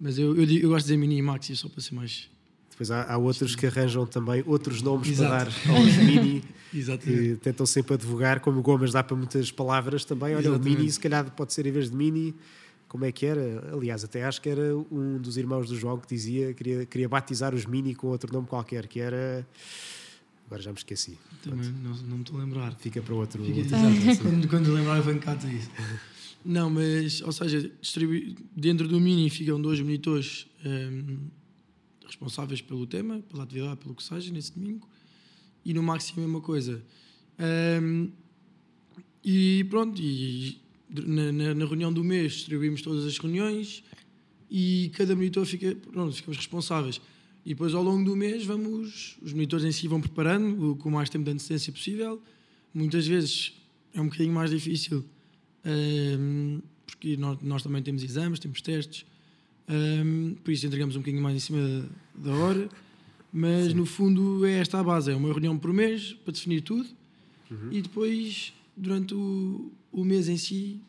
Mas 0.00 0.18
eu, 0.18 0.34
eu, 0.36 0.42
eu 0.44 0.68
gosto 0.70 0.86
de 0.86 0.92
dizer 0.92 0.96
mini 0.96 1.18
e 1.18 1.22
maxi 1.22 1.54
só 1.56 1.68
para 1.68 1.80
ser 1.80 1.94
mais. 1.94 2.28
Depois 2.70 2.90
há, 2.90 3.12
há 3.12 3.16
outros 3.18 3.54
que 3.54 3.66
arranjam 3.66 4.04
também 4.06 4.42
outros 4.46 4.82
nomes 4.82 5.08
Exato. 5.10 5.30
para 5.30 5.72
dar 5.72 5.78
aos 5.78 5.96
Mini, 5.98 6.42
Exatamente. 6.74 7.28
que 7.28 7.36
tentam 7.36 7.66
sempre 7.66 7.94
advogar, 7.94 8.40
como 8.40 8.58
o 8.58 8.62
Gomas 8.62 8.90
dá 8.90 9.02
para 9.04 9.14
muitas 9.16 9.52
palavras 9.52 10.04
também. 10.04 10.34
Olha, 10.34 10.50
o 10.50 10.54
Exatamente. 10.54 10.76
Mini, 10.78 10.90
se 10.90 10.98
calhar 10.98 11.30
pode 11.32 11.52
ser 11.52 11.66
em 11.66 11.72
vez 11.72 11.88
de 11.90 11.96
Mini. 11.96 12.34
Como 12.90 13.04
é 13.04 13.12
que 13.12 13.24
era? 13.24 13.72
Aliás, 13.72 14.02
até 14.02 14.24
acho 14.24 14.42
que 14.42 14.48
era 14.48 14.76
um 14.76 15.16
dos 15.22 15.36
irmãos 15.36 15.68
do 15.68 15.76
João 15.76 15.96
que 15.96 16.08
dizia 16.12 16.52
queria, 16.52 16.84
queria 16.84 17.08
batizar 17.08 17.54
os 17.54 17.64
Mini 17.64 17.94
com 17.94 18.08
outro 18.08 18.32
nome 18.32 18.48
qualquer, 18.48 18.88
que 18.88 18.98
era. 18.98 19.46
Agora 20.46 20.60
já 20.60 20.72
me 20.72 20.76
esqueci. 20.76 21.16
Também 21.40 21.70
não, 21.70 21.94
não 21.96 22.16
me 22.16 22.22
estou 22.24 22.36
a 22.36 22.42
lembrar. 22.42 22.74
Fica 22.74 23.00
para 23.00 23.14
outro. 23.14 23.44
Fica, 23.44 23.60
outro- 23.60 24.18
quando, 24.28 24.48
quando 24.48 24.72
lembrar, 24.74 24.96
eu 24.96 25.04
venho 25.04 25.20
cá 25.20 25.34
isso. 25.36 25.70
Não, 26.44 26.68
mas, 26.70 27.20
ou 27.20 27.30
seja, 27.32 27.70
distribui- 27.80 28.34
dentro 28.56 28.88
do 28.88 28.98
mini 28.98 29.28
ficam 29.30 29.60
dois 29.60 29.78
monitores 29.80 30.48
ehm, 30.64 31.18
responsáveis 32.06 32.60
pelo 32.62 32.86
tema, 32.86 33.20
pela 33.30 33.44
atividade, 33.44 33.76
pelo 33.76 33.94
que 33.94 34.02
seja, 34.02 34.32
nesse 34.32 34.52
domingo, 34.58 34.88
e 35.64 35.72
no 35.74 35.82
maxi 35.82 36.14
a 36.16 36.20
mesma 36.20 36.40
coisa. 36.40 36.82
Ehm, 37.38 38.08
e 39.22 39.64
pronto, 39.68 40.00
e 40.00 40.58
na, 40.94 41.32
na- 41.32 41.54
na 41.54 41.64
reunião 41.66 41.92
do 41.92 42.02
mês 42.04 42.32
distribuímos 42.32 42.82
todas 42.82 43.04
as 43.04 43.16
reuniões 43.18 43.82
e 44.50 44.90
cada 44.94 45.14
monitor 45.14 45.44
fica, 45.46 45.76
pronto, 45.92 46.14
ficamos 46.14 46.36
responsáveis. 46.36 47.00
E 47.46 47.50
depois 47.50 47.72
ao 47.74 47.82
longo 47.82 48.04
do 48.04 48.14
mês 48.16 48.44
vamos, 48.44 49.16
os 49.22 49.32
monitores 49.32 49.64
em 49.64 49.72
si 49.72 49.86
vão 49.88 50.00
preparando 50.00 50.76
com 50.76 50.88
o 50.88 50.92
mais 50.92 51.08
tempo 51.08 51.24
de 51.24 51.30
antecedência 51.30 51.72
possível. 51.72 52.20
Muitas 52.74 53.06
vezes 53.06 53.54
é 53.94 54.00
um 54.00 54.04
bocadinho 54.06 54.32
mais 54.34 54.50
difícil 54.50 55.04
ehm, 55.64 56.60
porque 56.86 57.16
nós, 57.16 57.38
nós 57.42 57.62
também 57.62 57.82
temos 57.82 58.02
exames, 58.02 58.38
temos 58.38 58.60
testes, 58.60 59.04
ehm, 59.68 60.34
por 60.44 60.50
isso 60.52 60.66
entregamos 60.66 60.96
um 60.96 60.98
bocadinho 61.00 61.22
mais 61.22 61.36
em 61.36 61.40
cima 61.40 61.58
da, 62.14 62.30
da 62.30 62.36
hora. 62.36 62.68
Mas 63.32 63.72
no 63.72 63.86
fundo 63.86 64.44
é 64.44 64.58
esta 64.58 64.80
a 64.80 64.82
base: 64.84 65.10
é 65.10 65.14
uma 65.14 65.28
reunião 65.32 65.56
por 65.56 65.72
mês 65.72 66.14
para 66.24 66.32
definir 66.32 66.62
tudo 66.62 66.86
e 67.72 67.80
depois, 67.80 68.52
durante 68.76 69.14
o, 69.14 69.70
o 69.92 70.04
mês 70.04 70.28
em 70.28 70.36
si, 70.36 70.80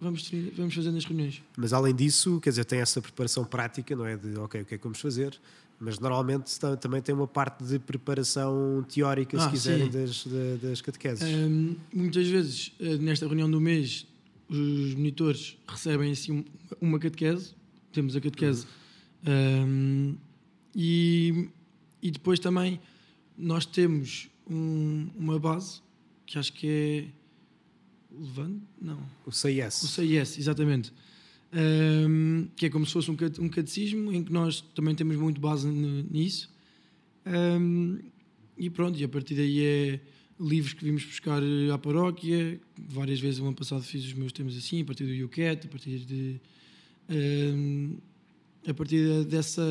vamos, 0.00 0.30
vamos 0.56 0.74
fazendo 0.74 0.96
as 0.96 1.04
reuniões. 1.04 1.42
Mas 1.56 1.72
além 1.72 1.94
disso, 1.94 2.40
quer 2.40 2.50
dizer, 2.50 2.64
tem 2.64 2.80
essa 2.80 3.00
preparação 3.00 3.44
prática, 3.44 3.94
não 3.94 4.04
é? 4.06 4.16
De, 4.16 4.36
ok, 4.38 4.60
o 4.60 4.64
que 4.64 4.74
é 4.74 4.78
que 4.78 4.84
vamos 4.84 5.00
fazer? 5.00 5.38
Mas 5.80 5.98
normalmente 5.98 6.58
ta- 6.58 6.76
também 6.76 7.02
tem 7.02 7.14
uma 7.14 7.26
parte 7.26 7.64
de 7.64 7.78
preparação 7.78 8.84
teórica, 8.88 9.38
se 9.38 9.46
Ah, 9.46 9.50
quiserem, 9.50 9.86
sim. 9.86 9.98
das, 9.98 10.26
da- 10.26 10.68
das 10.68 10.80
catequeses. 10.80 11.22
Hum, 11.28 11.76
muitas 11.92 12.26
vezes, 12.28 12.72
eh, 12.80 12.96
nesta 12.98 13.26
reunião 13.26 13.50
do 13.50 13.60
mês, 13.60 14.06
os 14.48 14.94
monitores 14.94 15.56
recebem 15.66 16.12
assim 16.12 16.32
um- 16.32 16.44
uma 16.80 16.98
catequese. 16.98 17.54
Temos 17.92 18.14
a 18.16 18.20
catequese. 18.20 18.66
Hum, 19.26 20.16
e, 20.74 21.48
e 22.02 22.10
depois 22.10 22.38
também 22.38 22.80
nós 23.36 23.64
temos 23.66 24.28
um- 24.48 25.08
uma 25.16 25.38
base 25.38 25.80
que 26.26 26.38
acho 26.38 26.52
que 26.52 26.66
é. 26.68 27.23
Levante? 28.18 28.62
Não. 28.80 28.98
O 29.26 29.32
CIS. 29.32 29.82
O 29.82 29.88
CIS, 29.88 30.38
exatamente. 30.38 30.92
Hum, 31.52 32.48
que 32.56 32.66
é 32.66 32.70
como 32.70 32.84
se 32.84 32.92
fosse 32.92 33.10
um, 33.10 33.16
um 33.40 33.48
catecismo 33.48 34.12
em 34.12 34.22
que 34.24 34.32
nós 34.32 34.60
também 34.74 34.94
temos 34.94 35.16
muito 35.16 35.40
base 35.40 35.66
nisso. 35.68 36.50
Hum, 37.26 37.98
e 38.58 38.68
pronto, 38.70 38.98
e 38.98 39.04
a 39.04 39.08
partir 39.08 39.34
daí 39.34 39.60
é 39.64 40.00
livros 40.38 40.72
que 40.74 40.84
vimos 40.84 41.04
buscar 41.04 41.42
eh, 41.42 41.70
à 41.72 41.78
paróquia. 41.78 42.60
Várias 42.88 43.20
vezes 43.20 43.38
o 43.40 43.44
ano 43.46 43.54
passado 43.54 43.82
fiz 43.82 44.04
os 44.04 44.12
meus 44.14 44.32
temas 44.32 44.56
assim, 44.56 44.82
a 44.82 44.84
partir 44.84 45.04
do 45.04 45.24
UCAT, 45.24 45.66
a 45.66 45.70
partir 45.70 45.98
de. 46.00 46.40
hum, 47.08 47.98
a 48.66 48.74
partir 48.74 48.98
de- 49.24 49.24
dessa. 49.30 49.62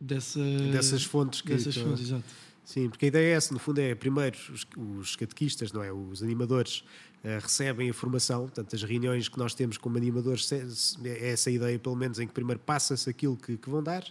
dessa 0.00 0.40
Dessas 0.72 1.04
fontes 1.04 1.40
que. 1.40 1.48
dessas 1.50 1.76
fontes, 1.76 2.02
exato. 2.04 2.24
Sim, 2.70 2.88
porque 2.88 3.06
a 3.06 3.08
ideia 3.08 3.32
é 3.32 3.36
essa, 3.36 3.52
no 3.52 3.58
fundo, 3.58 3.80
é 3.80 3.96
primeiro 3.96 4.38
os, 4.52 4.64
os 4.76 5.16
catequistas, 5.16 5.72
não 5.72 5.82
é? 5.82 5.92
Os 5.92 6.22
animadores 6.22 6.84
eh, 7.24 7.40
recebem 7.42 7.90
a 7.90 7.92
formação, 7.92 8.42
portanto, 8.42 8.76
as 8.76 8.84
reuniões 8.84 9.28
que 9.28 9.36
nós 9.36 9.54
temos 9.54 9.76
como 9.76 9.96
animadores, 9.96 10.48
é 10.52 11.32
essa 11.32 11.50
ideia, 11.50 11.76
pelo 11.80 11.96
menos, 11.96 12.20
em 12.20 12.28
que 12.28 12.32
primeiro 12.32 12.60
passa-se 12.60 13.10
aquilo 13.10 13.36
que, 13.36 13.56
que 13.56 13.68
vão 13.68 13.82
dar 13.82 14.04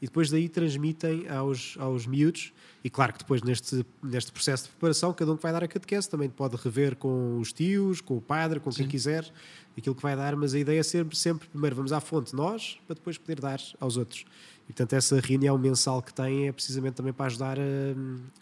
e 0.00 0.06
depois 0.06 0.30
daí 0.30 0.48
transmitem 0.48 1.28
aos, 1.28 1.76
aos 1.78 2.06
miúdos. 2.06 2.50
E 2.82 2.88
claro 2.88 3.12
que 3.12 3.18
depois 3.18 3.42
neste, 3.42 3.84
neste 4.02 4.32
processo 4.32 4.64
de 4.64 4.70
preparação, 4.70 5.12
cada 5.12 5.30
um 5.30 5.36
que 5.36 5.42
vai 5.42 5.52
dar 5.52 5.62
a 5.62 5.68
catequese 5.68 6.08
também 6.08 6.30
pode 6.30 6.56
rever 6.56 6.96
com 6.96 7.38
os 7.38 7.52
tios, 7.52 8.00
com 8.00 8.16
o 8.16 8.22
padre, 8.22 8.58
com 8.58 8.70
quem 8.70 8.86
Sim. 8.86 8.90
quiser, 8.90 9.30
aquilo 9.76 9.94
que 9.94 10.02
vai 10.02 10.16
dar, 10.16 10.34
mas 10.34 10.54
a 10.54 10.58
ideia 10.58 10.80
é 10.80 10.82
sempre, 10.82 11.14
sempre 11.14 11.46
primeiro 11.48 11.76
vamos 11.76 11.92
à 11.92 12.00
fonte 12.00 12.34
nós, 12.34 12.78
para 12.86 12.94
depois 12.94 13.18
poder 13.18 13.38
dar 13.38 13.60
aos 13.78 13.98
outros. 13.98 14.24
E 14.68 14.72
portanto 14.72 14.92
essa 14.92 15.18
reunião 15.18 15.56
mensal 15.56 16.02
que 16.02 16.12
tem 16.12 16.46
é 16.48 16.52
precisamente 16.52 16.94
também 16.94 17.12
para 17.12 17.24
ajudar 17.26 17.58
a, 17.58 17.62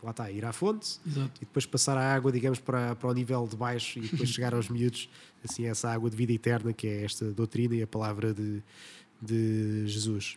lá 0.03 0.11
está, 0.11 0.25
a 0.25 0.31
ir 0.33 0.45
à 0.45 0.53
fonte, 0.53 0.99
Exato. 1.07 1.31
e 1.37 1.45
depois 1.45 1.65
passar 1.67 1.97
a 1.97 2.15
água, 2.15 2.33
digamos, 2.33 2.59
para, 2.59 2.97
para 2.97 3.09
o 3.09 3.13
nível 3.13 3.47
de 3.49 3.55
baixo 3.57 4.01
e 4.01 4.03
depois 4.03 4.29
chegar 4.31 4.53
aos 4.53 4.69
miúdos, 4.69 5.09
assim, 5.49 5.67
essa 5.67 5.89
água 5.89 6.11
de 6.11 6.17
vida 6.17 6.33
eterna 6.33 6.73
que 6.73 6.87
é 6.89 7.05
esta 7.05 7.27
doutrina 7.33 7.77
e 7.77 7.83
a 7.83 7.87
palavra 7.87 8.35
de, 8.35 8.61
de 9.23 9.85
Jesus. 9.87 10.37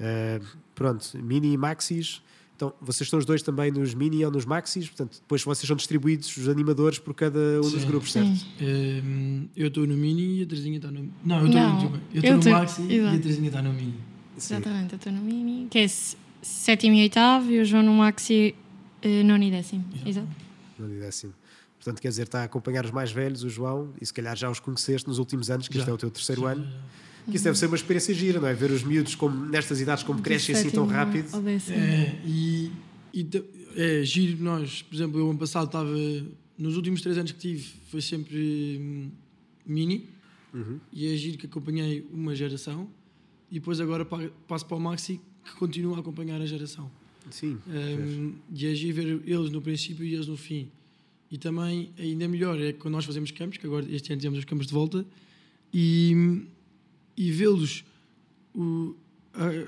Uh, 0.00 0.44
pronto, 0.74 1.06
mini 1.18 1.52
e 1.52 1.56
maxis. 1.58 2.22
Então, 2.56 2.72
vocês 2.80 3.06
estão 3.06 3.18
os 3.18 3.24
dois 3.26 3.42
também 3.42 3.70
nos 3.70 3.92
mini 3.92 4.24
ou 4.24 4.30
nos 4.30 4.44
maxis, 4.44 4.88
portanto, 4.88 5.18
depois 5.20 5.42
vocês 5.44 5.66
são 5.66 5.76
distribuídos, 5.76 6.34
os 6.36 6.48
animadores, 6.48 6.98
por 6.98 7.12
cada 7.12 7.38
um 7.58 7.60
dos 7.60 7.72
Sim. 7.82 7.86
grupos, 7.86 8.12
certo? 8.12 8.34
Sim. 8.36 9.48
Eu 9.56 9.68
estou 9.68 9.86
no 9.86 9.94
mini 9.96 10.38
e 10.38 10.42
a 10.42 10.46
Terezinha 10.46 10.76
está 10.76 10.90
no. 10.90 11.08
Não, 11.24 11.40
eu 11.40 11.46
estou 11.46 11.60
Não, 11.60 11.80
no, 11.90 11.96
eu 11.96 12.00
eu 12.14 12.18
estou 12.20 12.32
no 12.36 12.42
tô- 12.42 12.50
maxi 12.50 12.82
e 12.82 13.00
a 13.00 13.10
Terezinha 13.18 13.48
está 13.48 13.60
no 13.60 13.72
mini. 13.72 13.94
Sim. 14.36 14.54
Exatamente, 14.54 14.92
eu 14.92 14.96
estou 14.96 15.12
no 15.12 15.22
mini, 15.22 15.68
que 15.70 15.78
é 15.78 15.86
sétimo 16.42 16.94
e 16.96 17.02
oitavo, 17.02 17.50
e 17.50 17.60
o 17.60 17.64
João 17.64 17.82
no 17.82 17.92
maxi, 17.94 18.54
eh, 19.02 19.22
nono 19.22 19.44
e 19.44 19.50
décimo. 19.50 19.84
Exato. 20.06 20.28
Não 20.78 20.88
digo 20.88 21.04
assim. 21.04 21.32
Portanto, 21.78 22.00
quer 22.00 22.08
dizer, 22.08 22.22
está 22.22 22.40
a 22.42 22.44
acompanhar 22.44 22.84
os 22.84 22.90
mais 22.92 23.10
velhos, 23.12 23.42
o 23.44 23.48
João, 23.50 23.92
e 24.00 24.06
se 24.06 24.12
calhar 24.12 24.36
já 24.36 24.48
os 24.50 24.60
conheceste 24.60 25.06
nos 25.08 25.18
últimos 25.18 25.50
anos, 25.50 25.68
que 25.68 25.74
Já. 25.74 25.80
este 25.80 25.90
é 25.90 25.92
o 25.92 25.98
teu 25.98 26.10
terceiro 26.10 26.42
Já, 26.42 26.52
ano. 26.52 26.64
já, 26.64 26.70
já. 26.70 26.76
Que 27.30 27.36
isso 27.36 27.44
deve 27.44 27.58
ser 27.58 27.66
uma 27.66 27.76
experiência 27.76 28.12
gira, 28.14 28.40
não 28.40 28.48
é? 28.48 28.54
Ver 28.54 28.70
os 28.72 28.82
miúdos 28.82 29.14
como, 29.14 29.46
nestas 29.46 29.80
idades 29.80 30.02
como 30.02 30.20
crescem 30.22 30.54
assim 30.56 30.70
tão 30.70 30.86
rápido. 30.86 31.40
décimo. 31.42 31.76
É, 31.76 32.18
e, 32.24 32.72
e 33.14 33.28
é 33.76 34.02
giro 34.04 34.42
nós, 34.42 34.82
por 34.82 34.94
exemplo, 34.94 35.20
eu 35.20 35.30
ano 35.30 35.38
passado 35.38 35.66
estava, 35.66 35.88
nos 36.58 36.76
últimos 36.76 37.00
três 37.00 37.16
anos 37.18 37.30
que 37.32 37.38
tive, 37.38 37.68
foi 37.90 38.00
sempre 38.00 38.78
hum, 38.80 39.10
mini, 39.66 40.08
Uhum. 40.54 40.78
e 40.92 41.06
é 41.12 41.16
giro 41.16 41.38
que 41.38 41.46
acompanhei 41.46 42.06
uma 42.12 42.34
geração, 42.34 42.86
e 43.52 43.60
depois 43.60 43.78
agora 43.80 44.02
pa- 44.04 44.30
passo 44.48 44.64
para 44.66 44.76
o 44.78 44.80
maxi, 44.80 45.20
que 45.44 45.52
continua 45.56 45.98
a 45.98 46.00
acompanhar 46.00 46.40
a 46.40 46.46
geração. 46.46 46.90
Sim. 47.30 47.58
Um, 47.68 48.34
e 48.52 48.66
é 48.66 48.74
giro 48.74 48.96
ver 48.96 49.22
eles 49.26 49.50
no 49.50 49.60
princípio 49.60 50.04
e 50.04 50.14
eles 50.14 50.26
no 50.26 50.36
fim. 50.36 50.68
E 51.30 51.36
também, 51.38 51.90
ainda 51.98 52.26
melhor, 52.26 52.58
é 52.58 52.72
quando 52.72 52.94
nós 52.94 53.04
fazemos 53.04 53.30
campos, 53.30 53.58
que 53.58 53.66
agora 53.66 53.86
este 53.90 54.10
ano 54.12 54.20
tivemos 54.20 54.38
os 54.38 54.44
campos 54.46 54.66
de 54.66 54.72
volta, 54.72 55.04
e, 55.72 56.46
e 57.16 57.30
vê-los, 57.30 57.84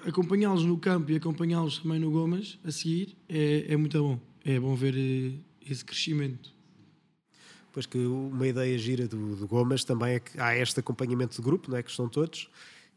acompanhá-los 0.07 0.65
no 0.65 0.77
campo 0.79 1.11
e 1.13 1.17
acompanhá-los 1.17 1.79
também 1.79 1.99
no 2.01 2.11
Gomas, 2.11 2.59
a 2.65 2.71
seguir, 2.71 3.17
é, 3.29 3.67
é 3.69 3.77
muito 3.77 3.99
bom. 4.03 4.21
É 4.45 4.61
bom 4.61 4.75
ver 4.75 4.95
eh, 4.97 5.33
esse 5.71 5.85
crescimento. 5.85 6.53
Pois 7.73 7.87
que 7.87 7.99
uma 7.99 8.47
ideia 8.47 8.77
gira 8.79 9.09
do, 9.09 9.37
do 9.37 9.47
Gomas 9.47 9.85
também 9.85 10.15
é 10.15 10.21
que 10.21 10.39
há 10.39 10.57
este 10.57 10.81
acompanhamento 10.81 11.35
de 11.37 11.43
grupo, 11.43 11.71
não 11.71 11.79
é? 11.79 11.83
Que 11.83 11.91
estão 11.91 12.09
todos, 12.09 12.49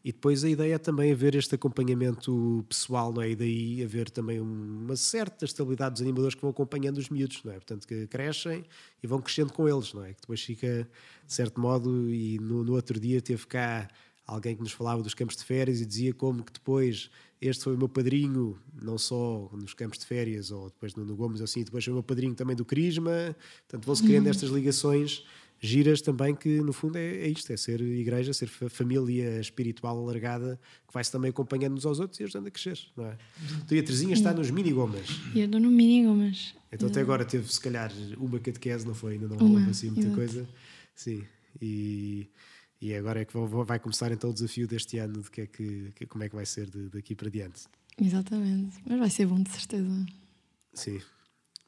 e 0.04 0.12
depois 0.12 0.44
a 0.44 0.50
ideia 0.50 0.76
é 0.76 0.78
também 0.78 1.12
haver 1.12 1.36
este 1.36 1.56
acompanhamento 1.56 2.66
pessoal, 2.70 3.12
não 3.12 3.22
é? 3.22 3.32
E 3.32 3.36
daí 3.36 3.84
haver 3.84 4.10
também 4.10 4.40
uma 4.40 4.96
certa 4.96 5.46
estabilidade 5.46 5.94
dos 5.94 6.02
animadores 6.02 6.36
que 6.36 6.42
vão 6.42 6.52
acompanhando 6.52 6.98
os 6.98 7.10
miúdos, 7.10 7.44
não 7.44 7.52
é? 7.52 7.56
Portanto, 7.56 7.88
que 7.88 8.08
crescem 8.08 8.64
e 9.02 9.08
vão 9.08 9.22
crescendo 9.22 9.52
com 9.52 9.68
eles, 9.68 9.94
não 9.94 10.04
é? 10.04 10.14
Que 10.14 10.22
depois 10.22 10.42
fica, 10.42 10.88
de 11.26 11.34
certo 11.34 11.60
modo, 11.60 12.10
e 12.10 12.40
no, 12.40 12.64
no 12.64 12.74
outro 12.74 13.00
dia 13.00 13.22
teve 13.22 13.46
cá 13.48 13.88
alguém 14.26 14.56
que 14.56 14.62
nos 14.62 14.72
falava 14.72 15.02
dos 15.02 15.14
campos 15.14 15.38
de 15.38 15.44
férias 15.44 15.82
e 15.82 15.86
dizia 15.86 16.14
como 16.14 16.44
que 16.44 16.52
depois 16.52 17.10
este 17.40 17.64
foi 17.64 17.76
o 17.76 17.78
meu 17.78 17.88
padrinho, 17.88 18.60
não 18.82 18.98
só 18.98 19.50
nos 19.54 19.74
campos 19.74 20.00
de 20.00 20.06
férias 20.06 20.52
ou 20.52 20.70
depois 20.70 20.96
no, 20.96 21.06
no 21.06 21.16
Gomes, 21.16 21.40
assim, 21.40 21.64
depois 21.64 21.84
foi 21.84 21.94
o 21.94 21.96
meu 21.96 22.04
padrinho 22.04 22.34
também 22.34 22.56
do 22.56 22.66
Crisma. 22.66 23.36
Portanto, 23.68 23.86
vão-se 23.86 24.04
criando 24.04 24.28
estas 24.28 24.50
ligações 24.50 25.24
giras 25.60 26.02
também, 26.02 26.36
que 26.36 26.60
no 26.62 26.72
fundo 26.74 26.98
é, 26.98 27.06
é 27.18 27.28
isto: 27.28 27.52
é 27.52 27.58
ser 27.58 27.82
igreja, 27.82 28.34
ser 28.34 28.48
fa- 28.48 28.70
família 28.70 29.40
espiritual 29.40 29.98
alargada, 29.98 30.60
que 30.88 30.94
vai-se 30.94 31.12
também 31.12 31.30
acompanhando 31.30 31.76
uns 31.76 31.86
aos 31.86 32.00
outros 32.00 32.20
e 32.20 32.24
ajudando 32.24 32.48
a 32.48 32.52
crescer, 32.52 32.80
não 32.96 33.06
é? 33.06 33.18
Então, 33.64 33.78
e 33.78 33.80
a 33.80 33.84
Terezinha 33.84 34.14
está 34.14 34.34
nos 34.34 34.50
mini 34.52 34.72
Gomas. 34.72 35.08
E 35.34 35.40
eu 35.40 35.46
estou 35.46 35.60
no 35.60 35.70
mini 35.72 36.06
Gomas. 36.06 36.56
Então, 36.72 36.90
até 36.90 37.02
agora 37.02 37.24
teve 37.26 37.52
se 37.52 37.60
calhar 37.62 37.92
uma 38.18 38.40
catequese, 38.40 38.86
não 38.86 38.94
foi? 38.94 39.14
Ainda 39.14 39.28
não 39.28 39.38
houve 39.40 39.70
assim 39.70 39.88
muita 39.88 40.02
exato. 40.02 40.16
coisa. 40.16 40.48
Sim, 40.96 41.24
e, 41.62 42.28
e 42.82 42.94
agora 42.94 43.22
é 43.22 43.26
que 43.26 43.34
vai 43.66 43.80
começar 43.80 44.12
então 44.12 44.30
o 44.30 44.34
desafio 44.34 44.68
deste 44.68 44.98
ano 44.98 45.22
de 45.22 45.32
que 45.32 45.42
é 45.42 45.48
que, 45.48 45.92
que- 45.96 46.06
como 46.06 46.24
é 46.24 46.30
que 46.30 46.36
vai 46.36 46.46
ser 46.46 46.70
de- 46.70 46.90
daqui 46.90 47.16
para 47.16 47.30
diante. 47.30 47.64
Exatamente. 48.00 48.78
Mas 48.86 49.00
vai 49.00 49.10
ser 49.10 49.26
bom, 49.26 49.42
de 49.42 49.50
certeza. 49.50 50.06
Sim. 50.74 51.00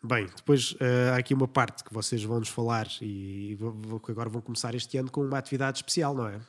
Bem, 0.02 0.28
depois 0.34 0.76
eh, 0.80 1.12
há 1.14 1.18
aqui 1.18 1.34
uma 1.34 1.48
parte 1.48 1.84
que 1.84 1.94
vocês 1.94 2.24
vão 2.24 2.40
nos 2.40 2.48
falar 2.48 2.88
e 3.02 3.58
que 4.06 4.12
agora 4.12 4.30
vão 4.30 4.42
começar 4.42 4.74
este 4.74 4.98
ano 4.98 5.12
com 5.12 5.22
uma 5.26 5.38
atividade 5.38 5.80
especial, 5.80 6.16
não 6.16 6.28
é? 6.28 6.40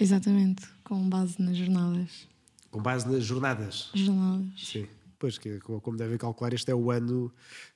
Exatamente. 0.00 0.66
Com 0.82 1.06
base 1.08 1.40
nas 1.40 1.56
jornadas. 1.56 2.26
Com 2.70 2.80
base 2.80 3.06
nas 3.06 3.22
jornadas. 3.24 3.90
Jornadas. 3.94 4.46
Sim. 4.56 4.86
Pois 5.18 5.36
que, 5.38 5.60
co- 5.60 5.80
como 5.80 5.96
devem 5.96 6.16
calcular, 6.18 6.52
este 6.54 6.70
é 6.70 6.74
o 6.74 6.90
ano 6.90 7.30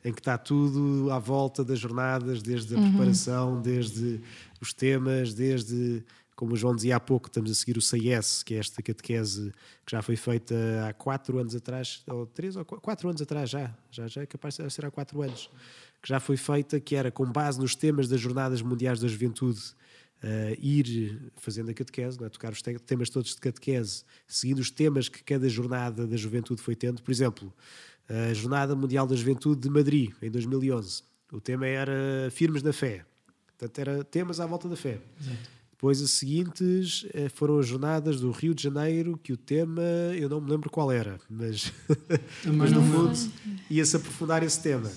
em 0.04 0.12
que 0.12 0.20
está 0.20 0.36
tudo 0.38 1.10
à 1.12 1.18
volta 1.18 1.62
das 1.64 1.78
jornadas, 1.78 2.42
desde 2.42 2.74
a 2.74 2.80
preparação, 2.80 3.60
desde 3.60 4.20
os 4.60 4.72
temas, 4.72 5.34
desde, 5.34 6.02
como 6.38 6.52
o 6.54 6.56
João 6.56 6.76
dizia 6.76 6.94
há 6.94 7.00
pouco, 7.00 7.26
estamos 7.26 7.50
a 7.50 7.54
seguir 7.54 7.76
o 7.76 7.82
CIS, 7.82 8.44
que 8.44 8.54
é 8.54 8.58
esta 8.58 8.80
catequese 8.80 9.50
que 9.84 9.90
já 9.90 10.00
foi 10.00 10.14
feita 10.14 10.54
há 10.88 10.92
quatro 10.92 11.36
anos 11.40 11.52
atrás, 11.52 12.04
ou 12.06 12.26
três 12.26 12.54
ou 12.54 12.64
qu- 12.64 12.80
quatro 12.80 13.08
anos 13.08 13.20
atrás 13.20 13.50
já, 13.50 13.74
já, 13.90 14.06
já 14.06 14.22
é 14.22 14.26
capaz 14.26 14.56
de 14.56 14.70
ser 14.70 14.86
há 14.86 14.90
quatro 14.92 15.20
anos, 15.20 15.50
que 16.00 16.08
já 16.08 16.20
foi 16.20 16.36
feita, 16.36 16.78
que 16.78 16.94
era 16.94 17.10
com 17.10 17.26
base 17.26 17.58
nos 17.58 17.74
temas 17.74 18.06
das 18.06 18.20
Jornadas 18.20 18.62
Mundiais 18.62 19.00
da 19.00 19.08
Juventude, 19.08 19.60
eh, 20.22 20.56
ir 20.60 21.32
fazendo 21.38 21.70
a 21.72 21.74
catequese, 21.74 22.22
é? 22.22 22.28
tocar 22.28 22.52
os 22.52 22.62
te- 22.62 22.78
temas 22.78 23.10
todos 23.10 23.34
de 23.34 23.40
catequese, 23.40 24.04
seguindo 24.24 24.60
os 24.60 24.70
temas 24.70 25.08
que 25.08 25.24
cada 25.24 25.48
jornada 25.48 26.06
da 26.06 26.16
juventude 26.16 26.62
foi 26.62 26.76
tendo. 26.76 27.02
Por 27.02 27.10
exemplo, 27.10 27.52
a 28.08 28.32
Jornada 28.32 28.76
Mundial 28.76 29.08
da 29.08 29.16
Juventude 29.16 29.60
de 29.60 29.68
Madrid, 29.68 30.12
em 30.22 30.30
2011. 30.30 31.02
O 31.32 31.40
tema 31.40 31.66
era 31.66 32.28
Firmes 32.30 32.62
na 32.62 32.72
Fé. 32.72 33.04
Portanto, 33.58 33.78
era 33.80 34.04
temas 34.04 34.38
à 34.38 34.46
volta 34.46 34.68
da 34.68 34.76
fé. 34.76 35.00
Depois, 35.78 36.02
as 36.02 36.10
seguintes 36.10 37.06
eh, 37.14 37.28
foram 37.28 37.60
as 37.60 37.68
jornadas 37.68 38.20
do 38.20 38.32
Rio 38.32 38.52
de 38.52 38.60
Janeiro, 38.60 39.16
que 39.16 39.32
o 39.32 39.36
tema 39.36 39.80
eu 40.18 40.28
não 40.28 40.40
me 40.40 40.50
lembro 40.50 40.68
qual 40.68 40.90
era, 40.90 41.20
mas, 41.30 41.72
mas 42.52 42.72
no 42.72 42.82
fundo 42.82 43.12
ia-se 43.70 43.94
aprofundar 43.94 44.42
esse 44.42 44.60
tema. 44.60 44.90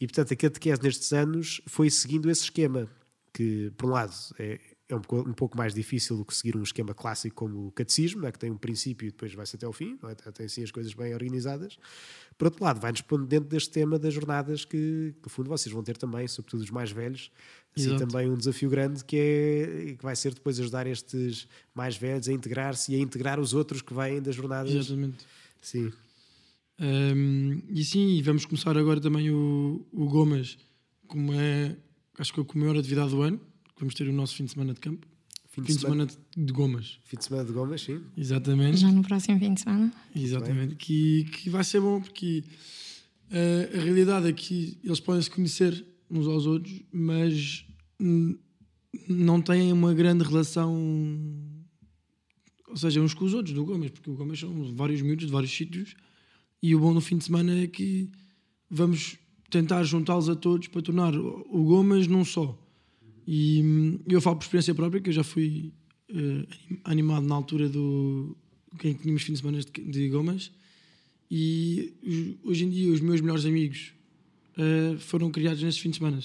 E 0.00 0.06
portanto, 0.06 0.32
a 0.32 0.36
catequese 0.36 0.80
nestes 0.80 1.12
anos 1.12 1.60
foi 1.66 1.90
seguindo 1.90 2.30
esse 2.30 2.44
esquema, 2.44 2.86
que 3.32 3.72
por 3.76 3.86
um 3.90 3.92
lado 3.92 4.14
é, 4.38 4.60
é 4.88 4.94
um, 4.94 5.00
pouco, 5.00 5.28
um 5.28 5.32
pouco 5.32 5.56
mais 5.56 5.72
difícil 5.72 6.16
do 6.16 6.24
que 6.24 6.34
seguir 6.34 6.56
um 6.56 6.62
esquema 6.62 6.92
clássico 6.92 7.34
como 7.34 7.68
o 7.68 7.72
catecismo, 7.72 8.26
é? 8.26 8.32
que 8.32 8.38
tem 8.38 8.50
um 8.50 8.56
princípio 8.56 9.08
e 9.08 9.10
depois 9.10 9.32
vai-se 9.32 9.56
até 9.56 9.64
ao 9.64 9.72
fim, 9.72 9.98
não 10.02 10.10
é? 10.10 10.14
tem 10.14 10.46
sim 10.46 10.62
as 10.62 10.70
coisas 10.70 10.92
bem 10.92 11.14
organizadas. 11.14 11.78
Por 12.36 12.46
outro 12.46 12.62
lado, 12.62 12.80
vai-nos 12.80 13.00
pondo 13.00 13.24
dentro 13.26 13.48
deste 13.48 13.70
tema 13.70 13.98
das 13.98 14.12
jornadas 14.12 14.64
que, 14.64 15.14
no 15.22 15.30
fundo, 15.30 15.48
vocês 15.48 15.72
vão 15.72 15.82
ter 15.82 15.96
também, 15.96 16.28
sobretudo 16.28 16.62
os 16.62 16.70
mais 16.70 16.90
velhos, 16.90 17.30
assim 17.74 17.94
Exato. 17.94 18.06
também 18.06 18.30
um 18.30 18.36
desafio 18.36 18.68
grande 18.68 19.04
que 19.04 19.16
é 19.16 19.94
que 19.96 20.02
vai 20.02 20.14
ser 20.14 20.34
depois 20.34 20.60
ajudar 20.60 20.86
estes 20.86 21.48
mais 21.74 21.96
velhos 21.96 22.28
a 22.28 22.32
integrar-se 22.32 22.92
e 22.92 22.96
a 22.96 22.98
integrar 22.98 23.40
os 23.40 23.54
outros 23.54 23.80
que 23.80 23.94
vêm 23.94 24.20
das 24.20 24.34
jornadas. 24.34 24.72
Exatamente. 24.72 25.24
Sim. 25.62 25.90
Um, 26.78 27.62
e 27.70 27.84
sim, 27.84 28.16
e 28.16 28.22
vamos 28.22 28.44
começar 28.44 28.76
agora 28.76 29.00
também 29.00 29.30
o, 29.30 29.86
o 29.92 30.06
Gomas, 30.08 30.58
como 31.06 31.32
é, 31.32 31.76
acho 32.18 32.34
que 32.34 32.40
é 32.40 32.42
a 32.42 32.58
maior 32.58 32.76
atividade 32.76 33.10
do 33.10 33.22
ano, 33.22 33.40
vamos 33.78 33.94
ter 33.94 34.08
o 34.08 34.12
nosso 34.12 34.34
fim 34.34 34.44
de 34.44 34.52
semana 34.52 34.74
de 34.74 34.80
campo. 34.80 35.06
Fim 35.48 35.62
Fim 35.62 35.72
de 35.72 35.80
semana 35.80 36.06
de, 36.06 36.16
de 36.36 36.52
Gomas, 36.52 36.98
Fim 37.04 37.16
de 37.16 37.24
semana 37.24 37.44
de 37.44 37.52
Gomas, 37.52 37.80
sim. 37.80 38.00
exatamente. 38.16 38.78
Já 38.78 38.90
no 38.90 39.02
próximo 39.02 39.38
fim 39.38 39.54
de 39.54 39.60
semana. 39.60 39.92
Exatamente, 40.14 40.74
que, 40.74 41.24
que 41.24 41.48
vai 41.48 41.62
ser 41.62 41.80
bom 41.80 42.00
porque 42.00 42.42
eh, 43.30 43.70
a 43.72 43.80
realidade 43.80 44.28
é 44.28 44.32
que 44.32 44.78
eles 44.82 44.98
podem 44.98 45.22
se 45.22 45.30
conhecer 45.30 45.84
uns 46.10 46.26
aos 46.26 46.44
outros, 46.46 46.82
mas 46.92 47.64
não 49.08 49.40
têm 49.40 49.72
uma 49.72 49.94
grande 49.94 50.24
relação, 50.24 50.74
ou 52.68 52.76
seja, 52.76 53.00
uns 53.00 53.14
com 53.14 53.24
os 53.24 53.34
outros 53.34 53.54
do 53.54 53.64
Gomes, 53.64 53.90
porque 53.90 54.10
o 54.10 54.14
Gomes 54.14 54.40
são 54.40 54.74
vários 54.74 55.00
miúdos 55.02 55.26
de 55.26 55.32
vários 55.32 55.52
sítios 55.52 55.94
e 56.62 56.74
o 56.74 56.80
bom 56.80 56.92
no 56.92 57.00
fim 57.00 57.16
de 57.16 57.24
semana 57.24 57.56
é 57.60 57.66
que 57.66 58.10
vamos 58.68 59.16
tentar 59.50 59.84
juntá-los 59.84 60.28
a 60.28 60.34
todos 60.34 60.66
para 60.68 60.82
tornar 60.82 61.14
o 61.14 61.46
o 61.48 61.64
Gomes 61.64 62.06
num 62.06 62.24
só. 62.24 62.58
E 63.26 63.62
hum, 63.64 63.98
eu 64.08 64.20
falo 64.20 64.36
por 64.36 64.42
experiência 64.44 64.74
própria, 64.74 65.00
que 65.00 65.08
eu 65.10 65.14
já 65.14 65.24
fui 65.24 65.72
eh, 66.10 66.46
animado 66.84 67.26
na 67.26 67.34
altura 67.34 67.68
do 67.68 68.36
quem 68.78 68.92
tínhamos 68.94 69.22
fim 69.22 69.32
de 69.32 69.38
semana 69.38 69.60
de, 69.60 69.66
de 69.84 70.08
Gomas 70.08 70.50
e 71.30 71.92
hoje 72.44 72.64
em 72.64 72.70
dia 72.70 72.92
os 72.92 73.00
meus 73.00 73.20
melhores 73.20 73.44
amigos 73.46 73.92
eh, 74.58 74.96
foram 74.98 75.30
criados 75.30 75.62
nesses 75.62 75.80
fins 75.80 75.90
de 75.92 75.96
semana. 75.98 76.18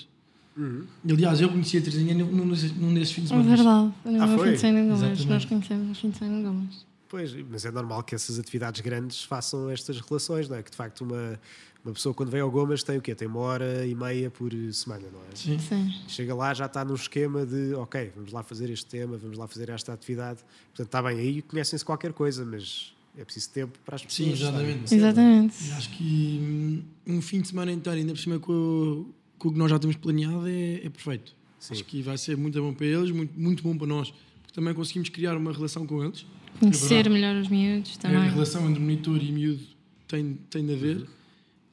Aliás, 1.10 1.40
eu 1.40 1.48
conheci 1.48 1.78
a 1.78 1.82
Terezinha 1.82 2.14
num, 2.14 2.30
num 2.32 2.50
desses- 2.50 2.76
num 2.76 2.94
desses 2.94 3.14
fins 3.14 3.22
de 3.30 3.34
É 3.34 3.38
semana. 3.38 3.56
verdade. 3.56 3.94
No 4.04 4.22
Ah, 4.24 4.28
meu 4.28 4.38
foi? 4.38 4.48
fim 4.50 4.54
de 4.56 4.60
semana 4.60 4.80
em 4.80 4.84
Gomas. 4.88 5.00
Exatamente. 5.02 5.28
Nós 5.30 5.46
conhecemos 5.46 5.88
no 5.88 5.96
fim 5.96 6.10
de 6.10 6.18
semana 6.18 6.40
em 6.40 6.44
Gomas. 6.44 6.86
Pois, 7.10 7.34
mas 7.50 7.66
é 7.66 7.72
normal 7.72 8.04
que 8.04 8.14
essas 8.14 8.38
atividades 8.38 8.82
grandes 8.82 9.24
façam 9.24 9.70
estas 9.70 10.00
relações, 10.00 10.48
não 10.48 10.56
é? 10.58 10.62
Que 10.64 10.70
de 10.70 10.78
facto 10.78 11.02
uma, 11.02 11.40
uma 11.84 11.94
pessoa 11.94 12.14
quando 12.14 12.30
vem 12.30 12.40
ao 12.40 12.52
Gomas 12.52 12.84
tem 12.84 12.98
o 13.00 13.02
quê? 13.02 13.16
Tem 13.16 13.28
uma 13.28 13.40
hora 13.40 13.86
e 13.86 13.96
meia 13.96 14.30
por 14.30 14.52
semana, 14.72 15.08
não 15.12 15.20
é? 15.22 15.36
Sim. 15.36 15.58
Sim. 15.58 15.92
Chega 16.08 16.36
lá, 16.36 16.54
já 16.54 16.68
está 16.68 16.86
num 16.86 16.94
esquema 16.94 17.46
de 17.48 17.74
ok, 17.74 18.12
vamos 18.16 18.32
lá 18.32 18.44
fazer 18.44 18.70
este 18.70 18.86
tema, 18.86 19.18
vamos 19.18 19.38
lá 19.40 19.48
fazer 19.48 19.70
esta 19.70 19.92
atividade. 19.92 20.42
Portanto, 20.68 20.86
está 20.86 21.02
bem, 21.02 21.18
aí 21.20 21.42
conhecem-se 21.42 21.84
qualquer 21.84 22.14
coisa, 22.14 22.46
mas 22.46 22.94
é 23.18 23.26
preciso 23.26 23.50
tempo 23.50 23.80
para 23.84 23.96
as 23.96 24.06
pessoas. 24.06 24.28
Sim, 24.28 24.34
exatamente. 24.46 24.84
estarem- 24.84 25.00
Exatamente. 25.04 25.64
E 25.68 25.72
acho 25.72 25.90
que 25.90 26.40
hum, 26.40 26.84
um 27.18 27.22
fim 27.24 27.42
de 27.42 27.48
semana 27.48 27.72
inteiro, 27.72 27.98
ainda 28.00 28.14
por 28.14 28.20
cima 28.20 28.38
com, 28.40 28.52
o- 28.54 29.14
com 29.40 29.50
o 29.50 29.52
que 29.52 29.58
nós 29.58 29.72
já 29.72 29.80
temos 29.80 29.96
planeado, 29.96 30.48
é, 30.48 30.86
é 30.86 30.90
perfeito. 30.90 31.36
Sim. 31.58 31.74
Acho 31.74 31.86
que 31.86 32.04
vai 32.04 32.20
ser 32.20 32.38
muito 32.38 32.62
bom 32.62 32.72
para 32.72 32.86
eles, 32.86 33.10
muito, 33.10 33.38
muito 33.40 33.64
bom 33.64 33.76
para 33.76 33.88
nós, 33.88 34.12
porque 34.44 34.54
também 34.54 34.76
conseguimos 34.76 35.10
criar 35.10 35.36
uma 35.36 35.52
relação 35.52 35.88
com 35.88 36.04
eles. 36.04 36.24
Conhecer 36.60 36.88
verdade. 37.04 37.10
melhor 37.10 37.36
os 37.36 37.48
miúdos 37.48 37.98
A 37.98 38.02
também. 38.02 38.30
relação 38.30 38.70
entre 38.70 38.80
monitor 38.82 39.22
e 39.22 39.32
miúdo 39.32 39.64
tem, 40.08 40.38
tem 40.50 40.66
de 40.66 40.74
haver. 40.74 41.06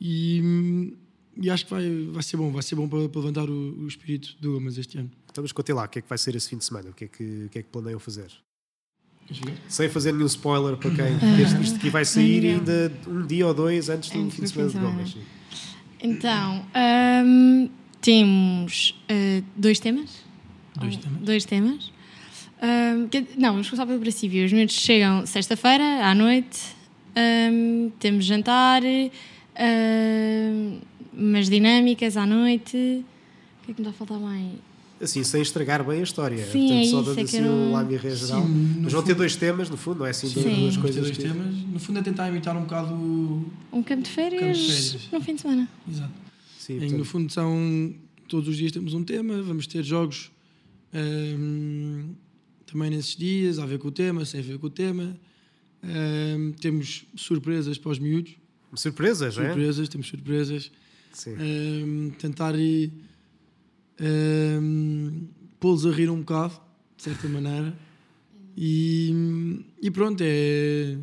E, 0.01 0.93
e 1.41 1.51
acho 1.51 1.65
que 1.65 1.71
vai, 1.71 1.89
vai 2.13 2.23
ser 2.23 2.37
bom, 2.37 2.51
vai 2.53 2.63
ser 2.63 2.75
bom 2.77 2.89
para, 2.89 3.09
para 3.09 3.21
levantar 3.21 3.49
o, 3.49 3.53
o 3.83 3.87
espírito 3.89 4.37
do 4.41 4.53
Gomas 4.53 4.77
este 4.79 4.99
ano. 4.99 5.11
Então, 5.31 5.43
mas 5.43 5.53
contem 5.53 5.75
lá, 5.75 5.85
o 5.85 5.89
que 5.89 5.99
é 5.99 6.03
que 6.03 6.09
vai 6.09 6.19
ser 6.19 6.35
esse 6.37 6.49
fim 6.49 6.57
de 6.59 6.65
semana? 6.65 6.91
O 6.91 6.93
que 6.93 7.05
é 7.05 7.09
que, 7.09 7.45
o 7.47 7.49
que, 7.49 7.59
é 7.59 7.63
que 7.63 7.69
planeiam 7.69 7.99
fazer? 7.99 8.31
Sem 9.69 9.89
fazer 9.89 10.13
nenhum 10.13 10.27
spoiler 10.27 10.77
para 10.77 10.91
quem. 10.91 11.19
porque 11.19 11.43
Isto, 11.43 11.61
isto 11.63 11.77
aqui 11.77 11.91
vai 11.91 12.05
sair 12.05 12.43
Não. 12.43 12.59
ainda 12.59 12.93
um 13.09 13.27
dia 13.27 13.47
ou 13.47 13.53
dois 13.55 13.89
antes 13.89 14.11
do 14.11 14.19
Antes 14.21 14.37
fim 14.37 14.43
de 14.45 14.47
do 14.47 14.53
fim 14.55 14.69
semana 14.71 14.71
de. 14.71 14.79
Gomas. 14.79 15.17
Então, 16.01 16.65
hum, 17.27 17.69
temos 18.01 18.91
uh, 19.11 19.45
dois 19.57 19.81
temas. 19.81 20.11
Dois 20.79 20.97
temas. 20.97 21.23
Dois 21.23 21.45
temas. 21.45 21.93
Hum, 22.63 23.09
que- 23.09 23.27
não, 23.37 23.53
vamos 23.53 23.69
começar 23.69 23.87
pelo 23.87 24.01
princípio. 24.01 24.45
Os 24.45 24.53
miúdos 24.53 24.75
chegam 24.75 25.27
sexta-feira 25.27 25.85
à 26.07 26.15
noite, 26.15 26.61
hum, 27.53 27.91
temos 27.99 28.25
jantar, 28.25 28.83
hum, 28.85 30.79
umas 31.13 31.49
dinâmicas 31.49 32.17
à 32.17 32.27
noite. 32.27 32.77
O 33.63 33.67
que 33.67 33.73
é 33.73 33.75
que 33.75 33.81
me 33.83 33.89
está 33.89 33.91
a 33.91 33.93
faltar 33.93 34.19
mais? 34.21 34.53
Assim, 34.99 35.23
sem 35.25 35.43
estragar 35.43 35.85
bem 35.85 36.01
a 36.01 36.03
história. 36.03 36.39
Sim, 36.47 36.61
Portanto, 36.69 36.73
é 36.73 36.85
só 36.85 37.01
isso, 37.01 37.03
dando 37.03 37.11
é 37.13 37.15
que 37.17 37.21
assim 37.37 37.45
eu 37.45 37.53
um 37.53 37.65
não- 37.67 37.73
lamiré 37.73 38.15
geral. 38.17 38.43
Sim, 38.47 38.77
mas 38.81 38.93
vão 38.95 39.03
ter 39.03 39.15
dois 39.15 39.37
temas, 39.37 39.69
no 39.69 39.77
fundo, 39.77 39.99
não 39.99 40.07
é 40.07 40.11
assim? 40.11 40.29
duas- 40.31 40.47
Sim. 40.47 40.61
duas 40.61 40.75
ter 40.75 40.81
coisas. 40.81 41.03
dois 41.05 41.17
que- 41.19 41.23
temas. 41.23 41.55
No 41.55 41.79
fundo 41.79 41.99
é 41.99 42.03
tentar 42.03 42.29
imitar 42.31 42.57
um 42.57 42.63
bocado 42.63 42.95
o... 42.95 43.45
Um 43.73 43.83
campo 43.83 44.03
de 44.03 44.09
férias, 44.11 44.41
Campo 44.41 44.55
de 44.55 44.73
férias. 44.73 45.09
no 45.13 45.21
fim 45.21 45.35
de 45.35 45.41
semana. 45.43 45.69
Exato. 45.91 46.13
Sim, 46.59 46.73
Em, 46.77 46.79
portanto, 46.79 46.99
no 46.99 47.05
fundo 47.05 47.31
são 47.33 47.95
todos 48.27 48.49
os 48.49 48.57
dias 48.57 48.73
temos 48.73 48.95
um 48.95 49.05
tema, 49.05 49.43
vamos 49.43 49.67
ter 49.67 49.83
jogos 49.85 50.31
hum, 50.95 52.09
também 52.67 52.91
nesses 52.91 53.17
dias, 53.17 53.59
a 53.59 53.67
ver 53.67 53.79
com 53.79 53.89
o 53.89 53.93
tema, 53.93 54.25
sem 54.25 54.41
ver 54.43 54.59
com 54.59 54.67
o 54.67 54.71
tema. 54.71 55.17
Temos 56.61 57.05
surpresas 57.15 57.79
para 57.79 57.93
os 57.93 57.99
miúdos, 57.99 58.35
surpresas, 58.75 59.39
é? 59.39 59.47
surpresas, 59.47 59.89
temos 59.89 60.07
surpresas. 60.09 60.71
Sim. 61.13 62.13
Tentar 62.19 62.55
eh, 62.59 62.91
hum, 64.61 65.29
pô-los 65.59 65.87
a 65.87 65.91
rir 65.91 66.11
um 66.11 66.19
bocado, 66.21 66.61
de 66.97 67.03
certa 67.03 67.29
maneira. 67.29 67.77
E, 68.57 69.13
e 69.83 69.91
pronto, 69.91 70.21
é, 70.23 70.97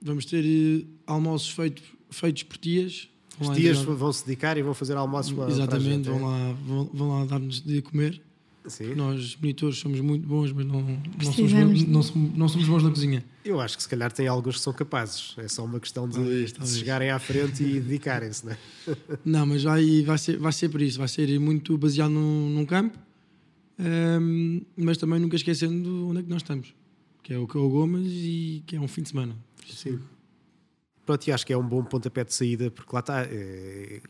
vamos 0.00 0.24
ter 0.24 0.44
eh, 0.44 0.84
almoços 1.06 1.50
feitos, 1.50 1.84
feitos 2.10 2.42
por 2.44 2.56
tias. 2.56 3.08
Os 3.40 3.48
lá 3.48 3.58
entregar- 3.58 3.84
vão 3.96 4.12
se 4.12 4.24
dedicar 4.26 4.56
e 4.58 4.62
vão 4.62 4.74
fazer 4.74 4.96
almoços 4.96 5.32
para 5.32 5.50
Exatamente, 5.50 6.08
vão 6.08 6.18
gente, 6.18 6.24
lá, 6.24 6.52
vão, 6.66 6.90
vão 6.92 7.08
lá 7.18 7.24
dar-nos 7.24 7.60
de 7.60 7.82
comer. 7.82 8.20
Sim. 8.66 8.94
Nós, 8.94 9.36
monitores, 9.36 9.78
somos 9.78 9.98
muito 10.00 10.26
bons, 10.26 10.52
mas 10.52 10.64
não, 10.64 10.80
não, 10.82 11.32
somos, 11.32 11.50
de- 11.50 11.86
não, 11.88 12.02
somos, 12.02 12.36
não 12.38 12.48
somos 12.48 12.68
bons 12.68 12.82
na 12.84 12.90
cozinha. 12.90 13.24
Eu 13.44 13.60
acho 13.60 13.76
que 13.76 13.82
se 13.82 13.88
calhar 13.88 14.12
tem 14.12 14.28
alguns 14.28 14.56
que 14.56 14.62
são 14.62 14.72
capazes. 14.72 15.34
É 15.36 15.48
só 15.48 15.64
uma 15.64 15.80
questão 15.80 16.08
de, 16.08 16.14
Talvez, 16.14 16.46
de 16.48 16.52
talvez. 16.54 16.70
se 16.72 16.78
chegarem 16.78 17.10
à 17.10 17.18
frente 17.18 17.62
e 17.64 17.80
dedicarem-se, 17.80 18.46
não 18.46 18.52
é? 18.52 18.58
Não, 19.24 19.46
mas 19.46 19.64
vai, 19.64 20.02
vai, 20.02 20.16
ser, 20.18 20.36
vai 20.38 20.52
ser 20.52 20.68
por 20.68 20.80
isso, 20.80 20.98
vai 20.98 21.08
ser 21.08 21.38
muito 21.40 21.76
baseado 21.76 22.10
num, 22.10 22.50
num 22.50 22.64
campo, 22.64 22.96
hum, 23.78 24.62
mas 24.76 24.96
também 24.98 25.18
nunca 25.18 25.36
esquecendo 25.36 26.08
onde 26.08 26.20
é 26.20 26.22
que 26.22 26.28
nós 26.30 26.42
estamos, 26.42 26.72
que 27.22 27.32
é 27.34 27.38
o 27.38 27.46
que 27.48 27.56
é 27.56 27.60
o 27.60 27.68
Gomes 27.68 28.06
e 28.12 28.62
que 28.66 28.76
é 28.76 28.80
um 28.80 28.86
fim 28.88 29.02
de 29.02 29.08
semana. 29.08 29.36
Sim. 29.68 29.98
Pronto, 31.04 31.26
e 31.26 31.32
acho 31.32 31.44
que 31.44 31.52
é 31.52 31.58
um 31.58 31.66
bom 31.66 31.82
pontapé 31.82 32.22
de 32.24 32.32
saída, 32.32 32.70
porque 32.70 32.90
lá 32.94 33.00
está, 33.00 33.22
é, 33.24 34.00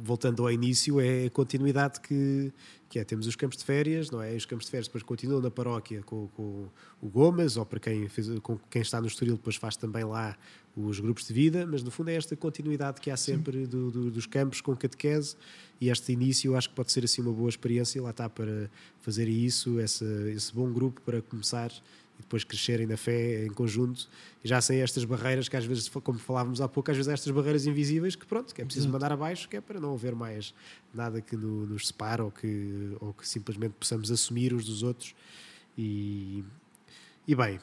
voltando 0.00 0.42
ao 0.42 0.50
início, 0.50 1.00
é 1.00 1.26
a 1.26 1.30
continuidade 1.30 2.00
que, 2.00 2.52
que 2.88 2.98
é. 2.98 3.04
Temos 3.04 3.26
os 3.26 3.36
campos 3.36 3.58
de 3.58 3.64
férias, 3.64 4.10
não 4.10 4.22
é? 4.22 4.34
Os 4.34 4.46
campos 4.46 4.64
de 4.66 4.70
férias 4.70 4.86
depois 4.86 5.02
continuam 5.02 5.40
na 5.40 5.50
paróquia 5.50 6.02
com, 6.02 6.28
com 6.28 6.66
o 7.02 7.08
Gomas, 7.08 7.56
ou 7.56 7.66
para 7.66 7.78
quem, 7.80 8.08
fez, 8.08 8.28
com 8.40 8.58
quem 8.70 8.82
está 8.82 9.00
no 9.00 9.06
Estoril, 9.06 9.34
depois 9.34 9.56
faz 9.56 9.76
também 9.76 10.04
lá 10.04 10.36
os 10.76 10.98
grupos 10.98 11.28
de 11.28 11.32
vida, 11.32 11.64
mas 11.66 11.82
no 11.84 11.90
fundo 11.90 12.08
é 12.10 12.14
esta 12.16 12.34
continuidade 12.34 13.00
que 13.00 13.08
há 13.10 13.16
sempre 13.16 13.64
do- 13.66 13.90
do- 13.92 14.10
dos 14.10 14.26
campos 14.26 14.60
com 14.60 14.74
catequese 14.74 15.36
e 15.80 15.88
este 15.88 16.10
início 16.12 16.56
acho 16.56 16.68
que 16.70 16.74
pode 16.74 16.90
ser 16.90 17.04
assim 17.04 17.22
uma 17.22 17.32
boa 17.32 17.48
experiência, 17.48 18.02
lá 18.02 18.10
está 18.10 18.28
para 18.28 18.68
fazer 19.00 19.28
isso, 19.28 19.78
essa, 19.78 20.04
esse 20.34 20.52
bom 20.52 20.72
grupo 20.72 21.00
para 21.02 21.22
começar 21.22 21.70
e 22.18 22.22
depois 22.22 22.44
crescerem 22.44 22.86
na 22.86 22.96
fé 22.96 23.44
em 23.46 23.50
conjunto 23.50 24.08
e 24.44 24.48
já 24.48 24.60
sem 24.60 24.80
estas 24.80 25.04
barreiras 25.04 25.48
que 25.48 25.56
às 25.56 25.64
vezes, 25.64 25.88
como 25.88 26.18
falávamos 26.18 26.60
há 26.60 26.68
pouco, 26.68 26.90
às 26.90 26.96
vezes 26.96 27.08
há 27.08 27.12
estas 27.14 27.32
barreiras 27.32 27.66
invisíveis 27.66 28.14
que 28.14 28.26
pronto, 28.26 28.54
que 28.54 28.62
é 28.62 28.64
preciso 28.64 28.86
Exato. 28.86 28.92
mandar 28.92 29.12
abaixo, 29.12 29.48
que 29.48 29.56
é 29.56 29.60
para 29.60 29.80
não 29.80 29.94
haver 29.94 30.14
mais 30.14 30.54
nada 30.92 31.20
que 31.20 31.36
no- 31.36 31.66
nos 31.66 31.88
separe 31.88 32.22
ou 32.22 32.30
que, 32.30 32.96
ou 33.00 33.12
que 33.12 33.26
simplesmente 33.28 33.72
possamos 33.72 34.10
assumir 34.10 34.54
uns 34.54 34.64
dos 34.64 34.82
outros 34.82 35.14
e, 35.76 36.44
e 37.26 37.34
bem, 37.34 37.58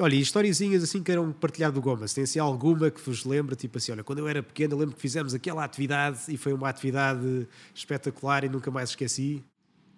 Olha, 0.00 0.14
e 0.14 0.20
historiezinhas 0.20 0.84
assim 0.84 1.02
que 1.02 1.10
eram 1.10 1.32
partilhar 1.32 1.72
do 1.72 1.80
Gomas, 1.80 2.14
tem 2.14 2.22
assim 2.22 2.38
alguma 2.38 2.88
que 2.88 3.00
vos 3.00 3.24
lembra, 3.24 3.56
tipo 3.56 3.78
assim, 3.78 3.90
olha, 3.90 4.04
quando 4.04 4.20
eu 4.20 4.28
era 4.28 4.40
pequeno 4.44 4.74
eu 4.74 4.78
lembro 4.78 4.94
que 4.94 5.00
fizemos 5.00 5.34
aquela 5.34 5.64
atividade 5.64 6.20
e 6.28 6.36
foi 6.36 6.52
uma 6.52 6.68
atividade 6.68 7.48
espetacular 7.74 8.44
e 8.44 8.48
nunca 8.48 8.70
mais 8.70 8.90
esqueci. 8.90 9.42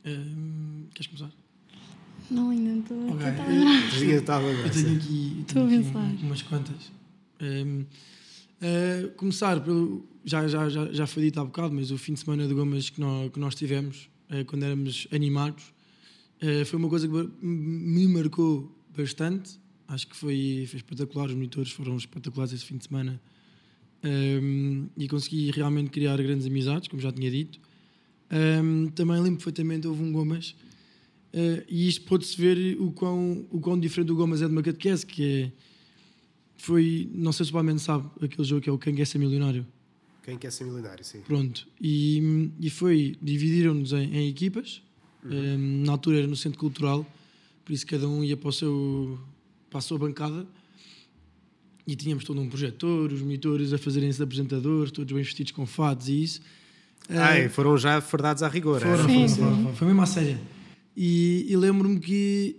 Hum, 0.06 0.88
queres 0.94 1.06
começar? 1.06 1.30
Não, 2.30 2.50
ainda 2.50 2.70
não 2.70 2.80
estou 2.80 2.96
a 2.96 3.04
Ok. 3.12 3.18
tentar 3.26 3.46
lembrar. 4.38 4.50
Eu 4.50 4.62
bem, 4.62 4.70
tenho 4.70 4.96
aqui, 4.96 5.36
eu 5.36 5.42
a 5.42 5.44
tenho 5.44 5.66
aqui 5.66 6.22
um- 6.22 6.26
umas 6.26 6.42
quantas. 6.42 6.92
Hum, 7.42 7.84
uh, 8.62 9.10
começar 9.16 9.60
pelo. 9.60 10.06
Já, 10.24 10.46
já, 10.46 10.68
já, 10.68 10.92
já 10.92 11.06
foi 11.06 11.24
dito 11.24 11.40
há 11.40 11.44
bocado, 11.44 11.74
mas 11.74 11.90
o 11.90 11.96
fim 11.98 12.12
de 12.12 12.20
semana 12.20 12.46
de 12.46 12.52
Gomas 12.54 12.90
que 12.90 13.00
nós, 13.00 13.30
que 13.32 13.40
nós 13.40 13.54
tivemos, 13.54 14.08
uh, 14.30 14.44
quando 14.44 14.62
éramos 14.64 15.08
animados, 15.10 15.64
uh, 16.42 16.64
foi 16.66 16.78
uma 16.78 16.88
coisa 16.88 17.08
que 17.08 17.14
me- 17.14 17.30
me 17.42 18.06
marcou 18.08 18.70
bastante. 18.96 19.58
Acho 19.88 20.06
que 20.06 20.14
foi, 20.16 20.66
foi 20.68 20.76
espetacular. 20.76 21.26
Os 21.28 21.34
monitores 21.34 21.72
foram 21.72 21.96
espetaculares 21.96 22.52
esse 22.52 22.64
fim 22.64 22.76
de 22.76 22.84
semana. 22.86 23.20
Um, 24.02 24.86
e 24.96 25.06
consegui 25.08 25.50
realmente 25.50 25.90
criar 25.90 26.16
grandes 26.22 26.46
amizades, 26.46 26.88
como 26.88 27.02
já 27.02 27.10
tinha 27.12 27.30
dito. 27.30 27.58
Um, 28.30 28.86
também 28.88 29.16
lembro 29.20 29.36
perfeitamente, 29.36 29.86
houve 29.86 30.02
um 30.02 30.10
Gomas 30.12 30.54
Uh, 31.32 31.62
e 31.68 31.88
isto 31.88 32.04
pode-se 32.06 32.36
ver 32.36 32.76
o 32.80 32.90
quão, 32.90 33.46
o 33.50 33.60
quão 33.60 33.78
diferente 33.78 34.10
o 34.10 34.16
Gomas 34.16 34.42
é 34.42 34.46
de 34.46 34.52
uma 34.52 34.62
catequese, 34.62 35.06
que 35.06 35.24
é, 35.24 35.52
foi, 36.56 37.08
não 37.14 37.32
sei 37.32 37.46
se 37.46 37.50
o 37.50 37.54
Palmeiras 37.54 37.82
sabe, 37.82 38.08
aquele 38.20 38.46
jogo 38.46 38.60
que 38.60 38.68
é 38.68 38.72
o 38.72 38.78
Quem 38.78 38.94
Quer 38.94 39.06
Ser 39.06 39.18
Milionário. 39.18 39.66
Quem 40.22 40.36
quer 40.36 40.52
ser 40.52 40.64
milionário, 40.64 41.02
sim. 41.04 41.20
Pronto, 41.22 41.66
e, 41.80 42.50
e 42.60 42.68
foi, 42.68 43.16
dividiram-nos 43.22 43.92
em, 43.92 44.14
em 44.14 44.28
equipas, 44.28 44.82
um, 45.24 45.84
na 45.84 45.92
altura 45.92 46.18
era 46.18 46.26
no 46.26 46.36
Centro 46.36 46.58
Cultural, 46.58 47.06
por 47.64 47.72
isso 47.72 47.86
cada 47.86 48.06
um 48.06 48.22
ia 48.22 48.36
para, 48.36 48.48
o 48.48 48.52
seu, 48.52 49.18
para 49.70 49.78
a 49.78 49.82
sua 49.82 49.98
bancada, 49.98 50.46
e 51.86 51.96
tínhamos 51.96 52.24
todo 52.24 52.40
um 52.40 52.48
projetor, 52.48 53.12
os 53.12 53.22
monitores 53.22 53.72
a 53.72 53.78
fazerem-se 53.78 54.18
de 54.18 54.24
apresentadores, 54.24 54.92
todos 54.92 55.12
bem 55.12 55.22
vestidos 55.22 55.52
com 55.52 55.64
fatos 55.64 56.08
e 56.08 56.22
isso. 56.22 56.40
Ah, 57.08 57.34
Uh, 57.34 57.46
e 57.46 57.48
foram 57.48 57.76
já 57.76 58.00
fardados 58.00 58.42
à 58.42 58.48
rigor. 58.48 58.80
Foram, 58.80 58.94
é? 58.94 58.96
foram, 58.98 59.08
Sim, 59.08 59.14
foram, 59.14 59.28
sim. 59.28 59.62
foram. 59.62 59.74
Foi 59.74 59.86
mesmo 59.88 60.02
à 60.02 60.06
séria. 60.06 60.40
E, 60.96 61.46
e 61.48 61.57
lembro-me 61.57 61.98
que. 61.98 62.57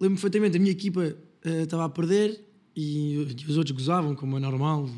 Lembro-me 0.00 0.16
perfeitamente, 0.16 0.56
a 0.56 0.60
minha 0.60 0.72
equipa 0.72 1.16
eh, 1.44 1.62
estava 1.62 1.84
a 1.84 1.88
perder 1.88 2.40
e, 2.74 3.14
e 3.14 3.50
os 3.50 3.56
outros 3.56 3.76
gozavam, 3.76 4.14
como 4.14 4.36
é 4.36 4.40
normal, 4.40 4.88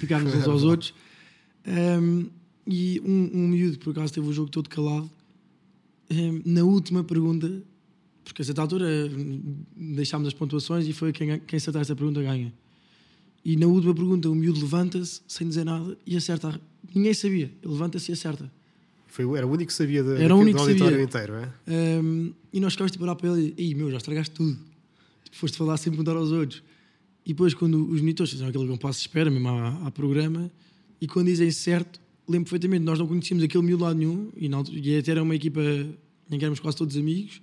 picarmos 0.00 0.34
uns 0.34 0.46
aos 0.48 0.62
outros. 0.62 0.94
Ehm, 1.66 2.26
e 2.66 3.00
um, 3.04 3.30
um 3.34 3.48
miúdo, 3.48 3.78
por 3.78 3.90
acaso, 3.90 4.12
teve 4.12 4.26
o 4.26 4.32
jogo 4.32 4.50
todo 4.50 4.68
calado. 4.68 5.10
Ehm, 6.08 6.40
na 6.44 6.62
última 6.62 7.04
pergunta, 7.04 7.62
porque 8.24 8.42
a 8.42 8.44
certa 8.44 8.62
altura 8.62 8.88
eh, 8.88 9.10
deixámos 9.76 10.28
as 10.28 10.34
pontuações 10.34 10.86
e 10.86 10.92
foi 10.92 11.12
quem, 11.12 11.38
quem 11.40 11.56
acertar 11.56 11.82
essa 11.82 11.94
pergunta 11.94 12.22
ganha. 12.22 12.52
E 13.44 13.56
na 13.56 13.66
última 13.66 13.94
pergunta, 13.94 14.30
o 14.30 14.34
miúdo 14.34 14.60
levanta-se 14.60 15.20
sem 15.28 15.46
dizer 15.46 15.64
nada 15.64 15.96
e 16.06 16.16
acerta. 16.16 16.58
Ninguém 16.94 17.12
sabia. 17.12 17.52
Ele 17.62 17.72
levanta-se 17.72 18.10
e 18.10 18.14
acerta. 18.14 18.50
Foi, 19.14 19.24
era 19.38 19.46
o 19.46 19.50
único 19.50 19.68
que 19.68 19.72
sabia 19.74 20.00
Era 20.00 20.34
o 20.34 20.38
único 20.40 20.58
do 20.58 20.64
que 20.64 20.70
auditório 20.70 20.96
sabia. 20.98 21.04
inteiro, 21.04 21.34
é? 21.68 22.00
Um, 22.00 22.32
e 22.52 22.58
nós 22.58 22.72
ficámos 22.72 22.90
tipo 22.90 23.04
a 23.04 23.06
olhar 23.06 23.14
para 23.14 23.30
ele 23.30 23.54
e, 23.56 23.72
meu, 23.72 23.88
já 23.88 23.98
estragaste 23.98 24.34
tudo. 24.34 24.56
Tipo, 25.22 25.36
foste 25.36 25.56
falar 25.56 25.76
sem 25.76 25.92
perguntar 25.92 26.16
aos 26.16 26.32
outros. 26.32 26.62
E 27.24 27.28
depois, 27.28 27.54
quando 27.54 27.88
os 27.88 28.00
monitores 28.00 28.32
fizeram 28.32 28.50
aquele 28.50 28.66
compasso 28.66 28.98
de 28.98 29.06
espera, 29.06 29.30
mesmo 29.30 29.48
à, 29.48 29.86
à 29.86 29.90
programa, 29.92 30.50
e 31.00 31.06
quando 31.06 31.26
dizem 31.28 31.48
certo, 31.52 32.00
lembro 32.28 32.46
perfeitamente, 32.50 32.84
nós 32.84 32.98
não 32.98 33.06
conhecíamos 33.06 33.44
aquele 33.44 33.62
miúdo 33.64 33.84
lá 33.84 33.94
nenhum, 33.94 34.30
e, 34.36 34.52
altura- 34.52 34.78
e 34.82 34.98
até 34.98 35.12
era 35.12 35.22
uma 35.22 35.36
equipa 35.36 35.60
em 35.62 36.36
que 36.38 36.44
éramos 36.44 36.58
quase 36.58 36.76
todos 36.76 36.96
amigos, 36.96 37.40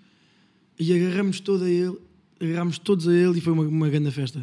e 0.77 0.93
agarramos 0.93 1.39
todo 1.39 1.63
a 1.63 1.69
ele, 1.69 1.95
agarrámos 2.39 2.79
todos 2.79 3.07
a 3.07 3.13
ele 3.13 3.37
e 3.37 3.41
foi 3.41 3.53
uma, 3.53 3.63
uma 3.63 3.89
grande 3.89 4.11
festa. 4.11 4.41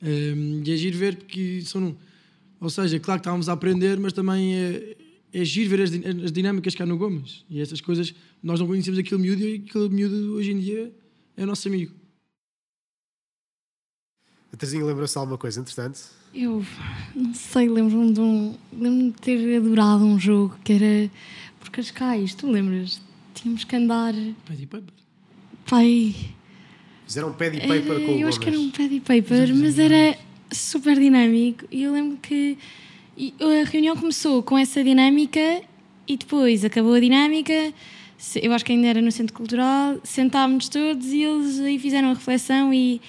Um, 0.00 0.62
e 0.64 0.70
é 0.72 0.76
giro 0.76 0.96
ver 0.96 1.16
porque 1.16 1.60
são. 1.64 1.96
Ou 2.60 2.70
seja, 2.70 2.98
claro 3.00 3.18
que 3.20 3.22
estávamos 3.24 3.48
a 3.48 3.52
aprender, 3.52 3.98
mas 3.98 4.12
também 4.12 4.54
é, 4.54 4.96
é 5.32 5.44
giro 5.44 5.70
ver 5.70 5.82
as, 5.82 5.90
as 6.24 6.32
dinâmicas 6.32 6.74
que 6.74 6.82
há 6.82 6.86
no 6.86 6.96
Gomes. 6.98 7.44
E 7.48 7.60
essas 7.60 7.80
coisas, 7.80 8.14
nós 8.42 8.60
não 8.60 8.66
conhecemos 8.66 8.98
aquele 8.98 9.20
miúdo 9.20 9.42
e 9.42 9.64
aquele 9.66 9.88
miúdo 9.88 10.34
hoje 10.34 10.52
em 10.52 10.58
dia 10.58 10.92
é 11.36 11.46
nosso 11.46 11.66
amigo. 11.68 11.92
A 14.52 14.56
Terezinha 14.56 14.84
lembrou-se 14.84 15.14
de 15.14 15.18
alguma 15.18 15.38
coisa, 15.38 15.60
entretanto? 15.60 16.00
Eu 16.34 16.64
não 17.14 17.34
sei, 17.34 17.68
lembro-me 17.68 18.12
de 18.12 18.20
um. 18.20 18.54
Lembro-me 18.72 19.12
de 19.12 19.18
ter 19.18 19.56
adorado 19.56 20.04
um 20.04 20.18
jogo 20.18 20.56
que 20.62 20.72
era 20.74 21.10
por 21.58 21.70
Cascais, 21.70 22.34
tu 22.34 22.50
lembras? 22.50 23.00
Tínhamos 23.34 23.64
que 23.64 23.76
andar. 23.76 24.14
Paddy 24.46 24.66
Paper. 24.66 24.94
Pai. 25.68 26.14
Fizeram 27.06 27.30
um 27.30 27.32
pad 27.32 27.58
paper 27.60 27.76
Era, 27.76 28.06
com 28.06 28.12
o 28.12 28.18
eu 28.20 28.28
acho 28.28 28.40
que 28.40 28.48
era 28.48 28.56
Gomes. 28.56 28.72
um 28.72 28.76
paddy 28.76 29.00
paper, 29.00 29.54
mas 29.56 29.78
era 29.78 30.18
super 30.52 30.98
dinâmico. 30.98 31.64
E 31.70 31.82
eu 31.82 31.92
lembro 31.92 32.18
que 32.18 32.58
e 33.16 33.34
a 33.40 33.64
reunião 33.68 33.96
começou 33.96 34.42
com 34.42 34.56
essa 34.56 34.82
dinâmica 34.82 35.62
e 36.08 36.16
depois 36.16 36.64
acabou 36.64 36.94
a 36.94 37.00
dinâmica. 37.00 37.72
Eu 38.36 38.52
acho 38.52 38.64
que 38.64 38.72
ainda 38.72 38.86
era 38.86 39.02
no 39.02 39.10
Centro 39.12 39.34
Cultural. 39.34 39.98
Sentámos 40.04 40.68
todos 40.68 41.06
e 41.08 41.22
eles 41.22 41.58
aí 41.60 41.78
fizeram 41.78 42.10
a 42.10 42.14
reflexão 42.14 42.72
e, 42.72 43.00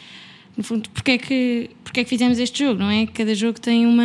no 0.57 0.63
fundo, 0.63 0.89
porque 0.89 1.11
é 1.11 1.17
que, 1.17 1.69
porque 1.83 1.99
é 1.99 2.03
que 2.03 2.09
fizemos 2.09 2.39
este 2.39 2.63
jogo, 2.63 2.79
não 2.79 2.89
é? 2.89 3.05
Cada 3.05 3.33
jogo 3.35 3.59
tem 3.59 3.85
uma, 3.85 4.03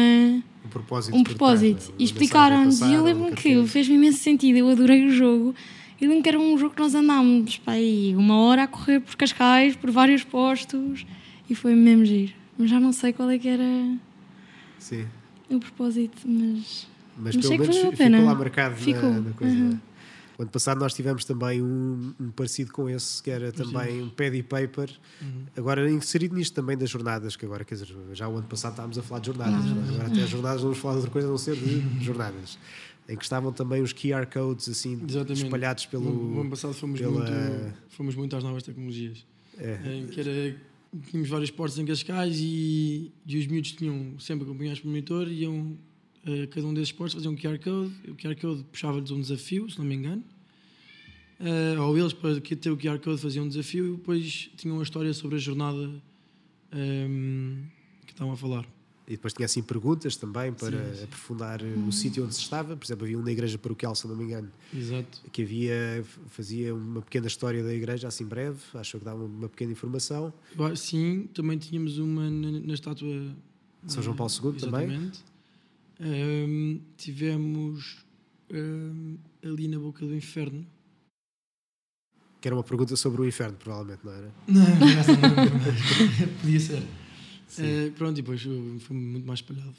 Um 0.65 0.69
propósito. 0.69 1.17
um 1.17 1.25
propósito. 1.25 1.77
trás, 1.77 1.89
não 1.89 1.95
é? 1.95 2.01
E 2.01 2.05
explicaram-nos. 2.05 2.81
E 2.83 2.93
eu 2.93 3.03
lembro-me 3.03 3.33
que 3.33 3.67
fez-me 3.67 3.95
imenso 3.97 4.19
sentido. 4.19 4.57
Eu 4.59 4.69
adorei 4.69 5.07
o 5.07 5.11
jogo. 5.11 5.55
Eu 6.01 6.09
lembro 6.09 6.23
que 6.23 6.29
era 6.29 6.39
um 6.39 6.57
jogo 6.57 6.75
que 6.75 6.81
nós 6.81 6.95
andámos 6.95 7.57
pá, 7.59 7.73
aí, 7.73 8.15
uma 8.17 8.39
hora 8.43 8.63
a 8.65 8.67
correr 8.69 9.01
por 9.01 9.17
Cascais, 9.17 9.75
por 9.75 9.91
vários 9.91 10.23
postos. 10.23 11.05
E 11.51 11.55
foi 11.55 11.75
mesmo 11.75 12.05
giro. 12.05 12.33
Mas 12.57 12.71
já 12.71 12.79
não 12.79 12.93
sei 12.93 13.13
qual 13.13 13.31
é 13.31 13.39
que 13.39 13.49
era 13.49 13.65
Sim. 14.79 15.07
O 15.51 15.61
propósito, 15.61 16.19
mas. 16.27 16.87
Mas, 17.21 17.35
Mas 17.35 17.47
pelo 17.47 17.59
menos 17.59 17.77
ficou 17.77 17.93
pena. 17.97 18.21
lá 18.23 18.35
marcado 18.35 18.75
na- 18.77 18.81
Ficou, 18.81 19.11
Na, 19.13 19.33
coisa. 19.33 19.55
uhum. 19.57 19.79
O 20.39 20.43
ano 20.43 20.51
passado 20.53 20.79
nós 20.79 20.95
tivemos 20.95 21.25
também 21.25 21.61
um, 21.61 22.15
um 22.21 22.31
parecido 22.31 22.71
com 22.71 22.89
esse, 22.89 23.21
que 23.21 23.29
era 23.29 23.51
também 23.51 24.01
um 24.05 24.09
pad 24.09 24.41
paper, 24.45 24.89
Uhum. 25.21 25.43
agora 25.57 25.91
inserido 25.91 26.37
nisto 26.37 26.55
também 26.55 26.77
das 26.79 26.89
jornadas, 26.89 27.35
que 27.35 27.45
agora, 27.45 27.65
quer 27.65 27.75
dizer, 27.75 27.89
já 28.13 28.29
o 28.29 28.37
ano 28.37 28.47
passado 28.47 28.71
estávamos 28.71 28.97
a 28.99 29.03
falar 29.03 29.19
de 29.21 29.27
jornadas, 29.27 29.67
é? 29.67 29.95
agora 29.95 30.07
até 30.13 30.23
as 30.23 30.31
jornadas 30.31 30.63
vamos 30.63 30.79
falar 30.79 30.93
de 30.95 30.99
outra 30.99 31.11
coisa 31.13 31.27
a 31.27 31.31
não 31.33 31.39
ser 31.39 31.57
de 31.57 31.81
jornadas, 32.05 32.57
em 33.09 33.17
que 33.17 33.25
estavam 33.25 33.53
também 33.53 33.83
os 33.83 33.93
QR 33.93 34.27
codes 34.33 34.69
assim 34.69 35.03
Exatamente. 35.09 35.43
espalhados 35.43 35.89
No, 35.93 36.01
no 36.01 36.09
ano 36.09 36.35
pelo... 36.37 36.51
passado 36.51 36.73
fomos, 36.75 37.01
pela- 37.01 37.11
muito, 37.11 37.75
fomos 37.89 38.15
muito 38.15 38.37
às 38.37 38.45
novas 38.45 38.63
tecnologias. 38.63 39.27
É, 39.59 39.81
Em 39.93 40.07
que 40.07 40.21
era, 40.21 40.57
tínhamos 41.11 41.29
vários 41.29 41.51
portos 41.51 41.79
em 41.79 41.85
Cascais 41.85 42.39
e, 42.41 43.13
e 43.27 43.39
os 43.39 43.47
miúdos 43.47 43.73
tinham 43.73 44.19
sempre 44.19 44.45
acompanhados 44.45 44.81
pelo 44.81 44.93
monitor, 44.93 45.31
iam 45.31 45.79
a 46.25 46.47
cada 46.49 46.67
um 46.67 46.75
desses 46.75 46.93
portos 46.93 47.15
faziam 47.15 47.33
um 47.33 47.37
QR 47.37 47.59
Code, 47.59 47.93
o 48.09 48.15
QR 48.15 48.37
Code 48.41 48.65
puxava-lhes 48.65 49.11
um 49.11 49.21
desafio, 49.21 49.71
se 49.71 49.79
não 49.79 49.85
me 49.85 49.95
engano, 49.95 50.25
Eh, 51.41 51.79
ou 51.79 51.97
eles 51.97 52.13
para 52.13 52.41
ter 52.41 52.71
o 52.71 52.77
QR 52.77 52.99
Code 52.99 53.21
faziam 53.21 53.45
um 53.45 53.49
desafio 53.49 53.95
e 53.95 53.97
depois 53.97 54.51
tinham 54.57 54.77
uma 54.77 54.83
história 54.83 55.15
sobre 55.15 55.37
a 55.37 55.39
jornada 55.39 56.03
ehm, 56.73 57.63
que 58.05 58.13
estavam 58.13 58.33
a 58.33 58.37
falar. 58.37 58.67
E 59.09 59.13
depois 59.13 59.33
tinha 59.33 59.47
assim 59.47 59.63
perguntas 59.63 60.17
também 60.17 60.53
para 60.53 60.91
Sim, 60.93 60.99
sim. 60.99 61.05
aprofundar 61.05 61.63
eh, 61.63 61.75
o 61.89 61.91
sítio 61.91 62.25
onde 62.25 62.35
se 62.35 62.43
estava, 62.43 62.77
por 62.77 62.85
exemplo, 62.85 63.05
havia 63.07 63.19
um 63.19 63.23
na 63.23 63.31
igreja 63.33 63.57
paroquial, 63.57 63.95
se 63.95 64.07
não 64.07 64.15
me 64.15 64.25
engano, 64.25 64.51
Exato. 64.73 65.23
que 65.33 65.41
havia, 65.43 66.05
fazia 66.29 66.75
uma 66.75 67.01
pequena 67.01 67.27
história 67.27 67.63
da 67.65 67.73
igreja, 67.73 68.07
assim 68.07 68.27
breve, 68.27 68.61
achou 68.75 69.01
que 69.01 69.07
dava 69.07 69.25
uma 69.25 69.49
pequena 69.49 69.73
informação. 69.73 70.31
Acho- 70.59 70.77
Sim, 70.77 71.27
também 71.33 71.57
tínhamos 71.57 71.97
uma 71.99 72.29
na, 72.31 72.51
na 72.61 72.75
estátua 72.75 73.35
De 73.83 73.93
São 73.95 74.03
João 74.03 74.15
Paulo 74.15 74.31
II 74.31 74.61
também. 74.61 75.11
Ehm, 76.01 76.81
tivemos 76.99 78.05
ehm, 78.51 79.17
ali 79.43 79.69
na 79.69 79.79
boca 79.79 80.05
do 80.05 80.15
inferno. 80.15 80.67
Que 82.43 82.47
era 82.49 82.55
uma 82.55 82.63
pergunta 82.63 82.95
sobre 82.95 83.23
o 83.23 83.27
inferno, 83.27 83.57
provavelmente, 83.57 84.01
não 84.05 84.13
era? 84.13 84.33
Não, 84.47 84.99
essa 84.99 85.13
não, 85.13 85.35
podia 86.43 86.61
ser. 86.61 86.83
Eh, 87.59 87.91
pronto, 87.97 88.19
e 88.19 88.23
depois 88.23 88.45
uh, 88.45 88.81
foi 88.81 88.97
muito 88.97 89.27
mais 89.27 89.41
espalhado. 89.41 89.75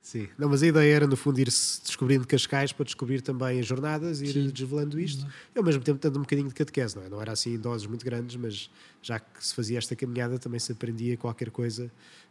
Sim. 0.00 0.28
Não, 0.38 0.48
mas 0.48 0.62
a 0.62 0.66
ideia 0.66 0.94
era, 0.94 1.06
no 1.06 1.16
fundo, 1.16 1.38
ir-se 1.38 1.82
descobrindo 1.82 2.26
Cascais 2.26 2.72
para 2.72 2.84
descobrir 2.84 3.20
também 3.20 3.60
as 3.60 3.66
jornadas 3.66 4.22
e 4.22 4.26
ir 4.26 4.32
Sim. 4.32 4.48
desvelando 4.48 4.98
isto. 4.98 5.26
E 5.54 5.58
ao 5.58 5.64
mesmo 5.64 5.82
tempo, 5.82 6.00
dando 6.00 6.16
um 6.18 6.22
bocadinho 6.22 6.48
de 6.48 6.54
catequese, 6.54 6.96
não 6.96 7.02
é? 7.02 7.08
Não 7.10 7.20
era 7.20 7.32
assim 7.32 7.54
em 7.54 7.58
doses 7.58 7.86
muito 7.86 8.04
grandes, 8.04 8.36
mas 8.36 8.70
já 9.02 9.20
que 9.20 9.44
se 9.44 9.54
fazia 9.54 9.76
esta 9.76 9.94
caminhada, 9.94 10.38
também 10.38 10.58
se 10.58 10.72
aprendia 10.72 11.16
qualquer 11.16 11.50
coisa. 11.50 11.90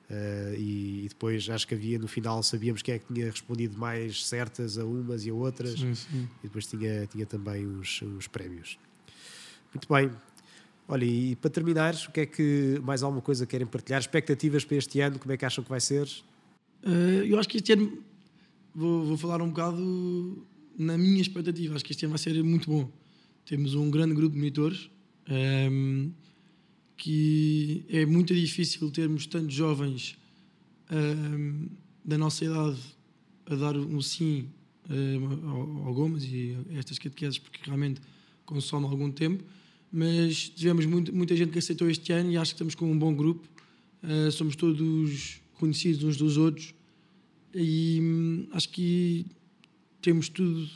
eh, 0.09 0.55
e, 0.57 1.05
e 1.05 1.09
depois, 1.09 1.47
acho 1.49 1.67
que 1.67 1.75
havia, 1.75 1.99
no 1.99 2.07
final, 2.07 2.41
sabíamos 2.41 2.81
quem 2.81 2.95
é 2.95 2.99
que 2.99 3.13
tinha 3.13 3.29
respondido 3.29 3.77
mais 3.77 4.25
certas 4.25 4.77
a 4.77 4.85
umas 4.85 5.25
e 5.25 5.29
a 5.29 5.33
outras. 5.33 5.79
Sim, 5.79 5.93
sim. 5.93 6.27
E 6.39 6.47
depois 6.47 6.65
tinha, 6.65 7.05
tinha 7.05 7.25
também 7.25 7.67
os 7.67 8.27
prémios. 8.31 8.79
Muito 9.73 9.87
bem. 9.93 10.09
Olha, 10.89 11.03
e 11.03 11.35
para 11.35 11.49
terminar, 11.49 11.93
o 12.07 12.11
que 12.11 12.21
é 12.21 12.25
que 12.25 12.79
mais 12.81 13.03
alguma 13.03 13.21
coisa 13.21 13.45
querem 13.45 13.67
partilhar? 13.67 13.99
Expectativas 13.99 14.63
para 14.63 14.77
este 14.77 15.01
ano? 15.01 15.19
Como 15.19 15.33
é 15.33 15.37
que 15.37 15.43
acham 15.43 15.61
que 15.61 15.69
vai 15.69 15.81
ser? 15.81 16.07
Eh, 16.83 17.25
eu 17.27 17.37
acho 17.37 17.49
que 17.49 17.57
este 17.57 17.73
ano 17.73 18.01
vou, 18.73 19.05
vou 19.05 19.17
falar 19.17 19.41
um 19.41 19.49
bocado 19.49 20.47
na 20.77 20.97
minha 20.97 21.21
expectativa. 21.21 21.75
Acho 21.75 21.83
que 21.83 21.91
este 21.91 22.05
ano 22.05 22.13
vai 22.13 22.19
ser 22.19 22.41
muito 22.41 22.69
bom. 22.69 22.89
Temos 23.45 23.75
um 23.75 23.91
grande 23.91 24.13
grupo 24.15 24.33
de 24.33 24.39
monitores 24.39 24.89
ehm, 25.27 26.11
que 26.95 27.85
é 27.89 28.05
muito 28.05 28.33
difícil 28.33 28.89
termos 28.89 29.27
tantos 29.27 29.53
jovens 29.53 30.17
ehm, 30.89 31.67
da 32.03 32.17
nossa 32.17 32.45
idade 32.45 32.79
a 33.45 33.55
dar 33.55 33.75
um 33.75 34.01
sim 34.01 34.49
ehm, 34.89 35.47
ao, 35.49 35.87
ao 35.87 35.93
Gomes 35.93 36.23
e 36.23 36.57
a 36.71 36.79
estas 36.79 36.97
catequeses 36.97 37.39
porque 37.39 37.59
realmente 37.65 37.99
consome 38.45 38.85
algum 38.85 39.11
tempo. 39.11 39.43
Mas 39.99 40.49
tivemos 40.49 40.85
muito, 40.85 41.11
muita 41.15 41.35
gente 41.35 41.51
que 41.51 41.57
aceitou 41.57 41.89
este 41.89 42.11
ano 42.13 42.31
e 42.31 42.37
acho 42.37 42.51
que 42.51 42.55
estamos 42.55 42.75
com 42.75 42.91
um 42.91 42.97
bom 42.99 43.15
grupo. 43.15 43.47
Uh, 44.03 44.31
somos 44.31 44.55
todos 44.55 45.41
conhecidos 45.55 46.03
uns 46.03 46.17
dos 46.17 46.37
outros 46.37 46.71
e 47.51 47.97
hum, 47.99 48.47
acho 48.51 48.69
que 48.69 49.25
temos 49.99 50.29
tudo 50.29 50.69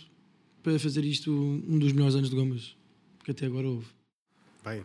para 0.64 0.80
fazer 0.80 1.06
isto 1.06 1.32
um 1.32 1.78
dos 1.78 1.92
melhores 1.92 2.16
anos 2.16 2.32
de 2.32 2.36
Gomas 2.36 2.76
que 3.24 3.30
até 3.30 3.46
agora 3.46 3.68
houve. 3.68 3.86
Bem, 4.66 4.84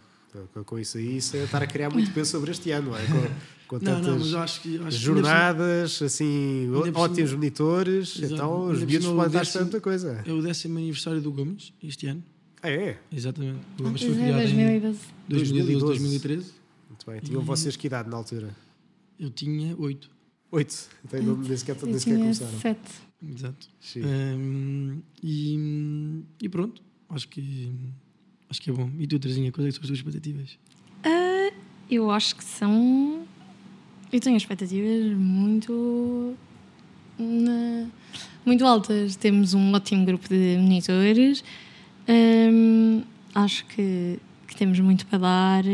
com- 0.67 0.79
isso 0.79 0.99
aí, 0.99 1.17
isso 1.17 1.35
é 1.35 1.45
estar 1.45 1.63
a 1.63 1.67
criar 1.67 1.89
muito 1.89 2.13
peso 2.13 2.33
sobre 2.33 2.51
este 2.51 2.71
ano, 2.73 2.95
é? 2.95 3.07
Com, 3.67 3.79
com 3.79 3.85
Não, 3.85 4.03
tantas 4.03 4.31
não, 4.33 4.41
acho 4.43 4.61
que 4.61 4.77
acho 4.79 4.99
jornadas, 4.99 6.03
assim, 6.03 6.69
ótimos 6.95 7.33
monitores, 7.33 8.21
então 8.23 8.69
os 8.69 8.83
miúdos 8.85 9.07
podem 9.09 9.23
o 9.23 9.27
estar 9.27 9.39
a 9.39 9.43
décimo- 9.43 9.63
muita 9.63 9.81
coisa. 9.81 10.23
é 10.27 10.31
o 10.33 10.43
décimo 10.43 10.77
aniversário 10.77 11.23
do 11.23 11.33
Gomes 11.33 11.73
este 11.83 12.07
ano. 12.07 12.23
Ah, 12.63 12.71
é? 12.71 12.99
Exatamente. 13.13 13.61
O 13.79 13.83
Gomes 13.83 14.01
Pois 14.03 14.15
foi 14.15 14.23
é, 14.23 14.33
criado 14.33 14.49
em 14.49 14.55
2012. 14.57 14.99
2012, 15.29 15.81
2012. 15.81 15.87
2013. 15.87 16.53
Muito 16.89 17.07
bem. 17.11 17.21
Tinham 17.21 17.43
E- 17.43 17.45
vocês 17.45 17.77
que 17.77 17.87
idade 17.87 18.09
na 18.11 18.17
altura? 18.17 18.57
Eu 19.19 19.31
tinha 19.31 19.77
oito. 19.79 20.11
Oito. 20.53 20.89
Então 21.05 21.23
não, 21.23 21.37
nem 21.37 21.57
sequer, 21.57 21.77
nem 21.83 21.93
Eu 21.93 21.99
sequer 21.99 22.11
tinha 22.15 22.19
começaram. 22.25 22.59
sete. 22.61 22.91
Exato. 23.29 23.69
Sim. 23.81 24.03
Hum, 24.05 25.01
e, 25.23 26.23
e 26.43 26.49
pronto, 26.49 26.83
acho 27.09 27.29
que 27.29 27.71
acho 28.49 28.61
que 28.63 28.71
é 28.71 28.73
bom. 28.73 28.91
E 28.99 29.07
tu, 29.07 29.19
Terezinha, 29.19 29.51
quais 29.53 29.67
é 29.67 29.69
que 29.71 29.75
são 29.77 29.83
as 29.83 29.87
tuas 29.89 29.99
expectativas? 29.99 30.59
Ah, 31.05 31.53
eu 31.91 32.11
acho 32.11 32.37
que 32.37 32.45
são. 32.45 33.27
Eu 34.13 34.21
tenho 34.21 34.37
expectativas 34.37 35.17
muito. 35.17 36.35
na- 37.19 37.89
muito 38.45 38.65
altas. 38.65 39.17
Temos 39.17 39.55
um 39.55 39.73
ótimo 39.73 40.05
grupo 40.05 40.29
de 40.29 40.57
monitores. 40.61 41.43
Acho 43.35 43.67
que, 43.67 44.19
que 44.49 44.57
temos 44.57 44.81
muito 44.81 45.07
para 45.07 45.19
dar 45.19 45.65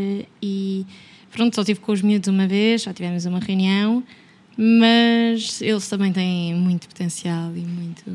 e 0.43 0.87
pronto, 1.31 1.55
só 1.55 1.63
estive 1.63 1.81
com 1.81 1.93
os 1.93 2.03
miúdos 2.03 2.29
uma 2.29 2.47
vez, 2.47 2.83
já 2.83 2.93
tivemos 2.93 3.25
uma 3.25 3.39
reunião, 3.39 4.03
mas 4.57 5.63
eles 5.63 5.89
também 5.89 6.13
têm 6.13 6.55
muito 6.55 6.89
potencial 6.89 7.57
e 7.57 7.61
muito, 7.61 8.11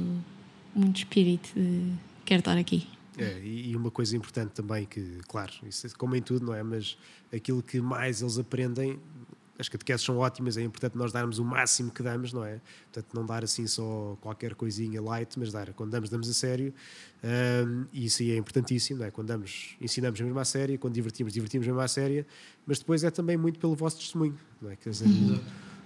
muito 0.76 0.98
espírito 0.98 1.50
de 1.56 1.94
quero 2.26 2.40
estar 2.40 2.58
aqui. 2.58 2.88
É, 3.18 3.42
e 3.44 3.76
uma 3.76 3.90
coisa 3.90 4.16
importante 4.16 4.52
também 4.52 4.86
que, 4.86 5.20
claro, 5.28 5.52
isso 5.68 5.88
é 5.88 5.90
como 5.98 6.16
em 6.16 6.22
tudo, 6.22 6.46
não 6.46 6.54
é? 6.54 6.62
Mas 6.62 6.98
aquilo 7.34 7.64
que 7.64 7.82
mais 7.82 8.22
eles 8.22 8.38
aprendem, 8.38 9.00
as 9.60 9.68
catequeses 9.68 10.06
são 10.06 10.18
ótimas, 10.18 10.58
é 10.58 10.62
importante 10.62 10.98
nós 10.98 11.12
darmos 11.12 11.40
o 11.40 11.46
máximo 11.46 11.92
que 11.92 12.04
damos, 12.04 12.32
não 12.32 12.46
é? 12.46 12.62
Portanto, 12.92 13.14
não 13.14 13.26
dar 13.26 13.44
assim 13.44 13.66
só 13.66 14.18
qualquer 14.22 14.54
coisinha 14.56 15.02
light, 15.02 15.38
mas 15.38 15.52
dar, 15.52 15.74
quando 15.74 15.92
damos, 15.92 16.10
damos 16.10 16.30
a 16.30 16.34
sério. 16.34 16.74
Ahm, 17.24 17.86
e 17.92 18.06
isso 18.06 18.22
aí 18.22 18.32
é 18.32 18.38
importantíssimo, 18.38 19.00
não 19.00 19.06
é? 19.08 19.12
Quando 19.12 19.28
damos, 19.28 19.76
ensinamos 19.82 20.20
mesmo 20.22 20.40
à 20.40 20.46
séria, 20.46 20.78
quando 20.78 20.94
divertimos, 20.94 21.34
divertimos 21.34 21.66
mesmo 21.66 21.80
à 21.80 21.88
séria, 21.88 22.26
mas 22.66 22.80
depois 22.80 23.04
é 23.04 23.10
também 23.10 23.38
muito 23.38 23.60
pelo 23.60 23.76
vosso 23.76 23.98
testemunho, 23.98 24.38
não 24.62 24.70
é? 24.70 24.76
Quer 24.76 24.92
dizer, 24.92 25.08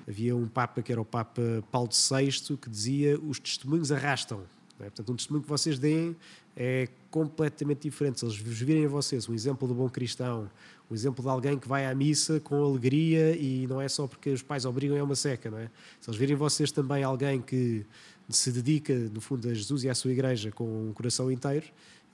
Havia 0.07 0.35
um 0.35 0.47
Papa 0.47 0.81
que 0.81 0.91
era 0.91 0.99
o 0.99 1.05
Papa 1.05 1.41
Paulo 1.71 1.89
VI 1.89 2.57
que 2.57 2.69
dizia 2.69 3.19
os 3.19 3.39
testemunhos 3.39 3.91
arrastam. 3.91 4.43
É? 4.79 4.85
Portanto, 4.85 5.13
um 5.13 5.15
testemunho 5.15 5.43
que 5.43 5.49
vocês 5.49 5.77
deem 5.77 6.15
é 6.55 6.87
completamente 7.09 7.81
diferente. 7.83 8.19
Se 8.19 8.25
eles 8.25 8.35
virem 8.35 8.85
a 8.85 8.89
vocês 8.89 9.27
um 9.27 9.33
exemplo 9.33 9.67
do 9.67 9.73
bom 9.73 9.89
cristão, 9.89 10.49
um 10.89 10.93
exemplo 10.93 11.23
de 11.23 11.29
alguém 11.29 11.57
que 11.57 11.67
vai 11.67 11.85
à 11.85 11.95
missa 11.95 12.39
com 12.39 12.63
alegria 12.63 13.35
e 13.35 13.65
não 13.67 13.81
é 13.81 13.87
só 13.87 14.07
porque 14.07 14.29
os 14.29 14.41
pais 14.41 14.65
obrigam 14.65 14.97
é 14.97 15.03
uma 15.03 15.15
seca, 15.15 15.49
não 15.49 15.57
é? 15.57 15.69
Se 15.99 16.09
eles 16.09 16.19
virem 16.19 16.35
vocês 16.35 16.71
também 16.71 17.03
alguém 17.03 17.41
que 17.41 17.85
se 18.29 18.51
dedica, 18.51 18.93
no 18.93 19.21
fundo, 19.21 19.49
a 19.49 19.53
Jesus 19.53 19.83
e 19.83 19.89
à 19.89 19.95
sua 19.95 20.11
igreja 20.11 20.51
com 20.51 20.89
um 20.89 20.93
coração 20.93 21.31
inteiro, 21.31 21.65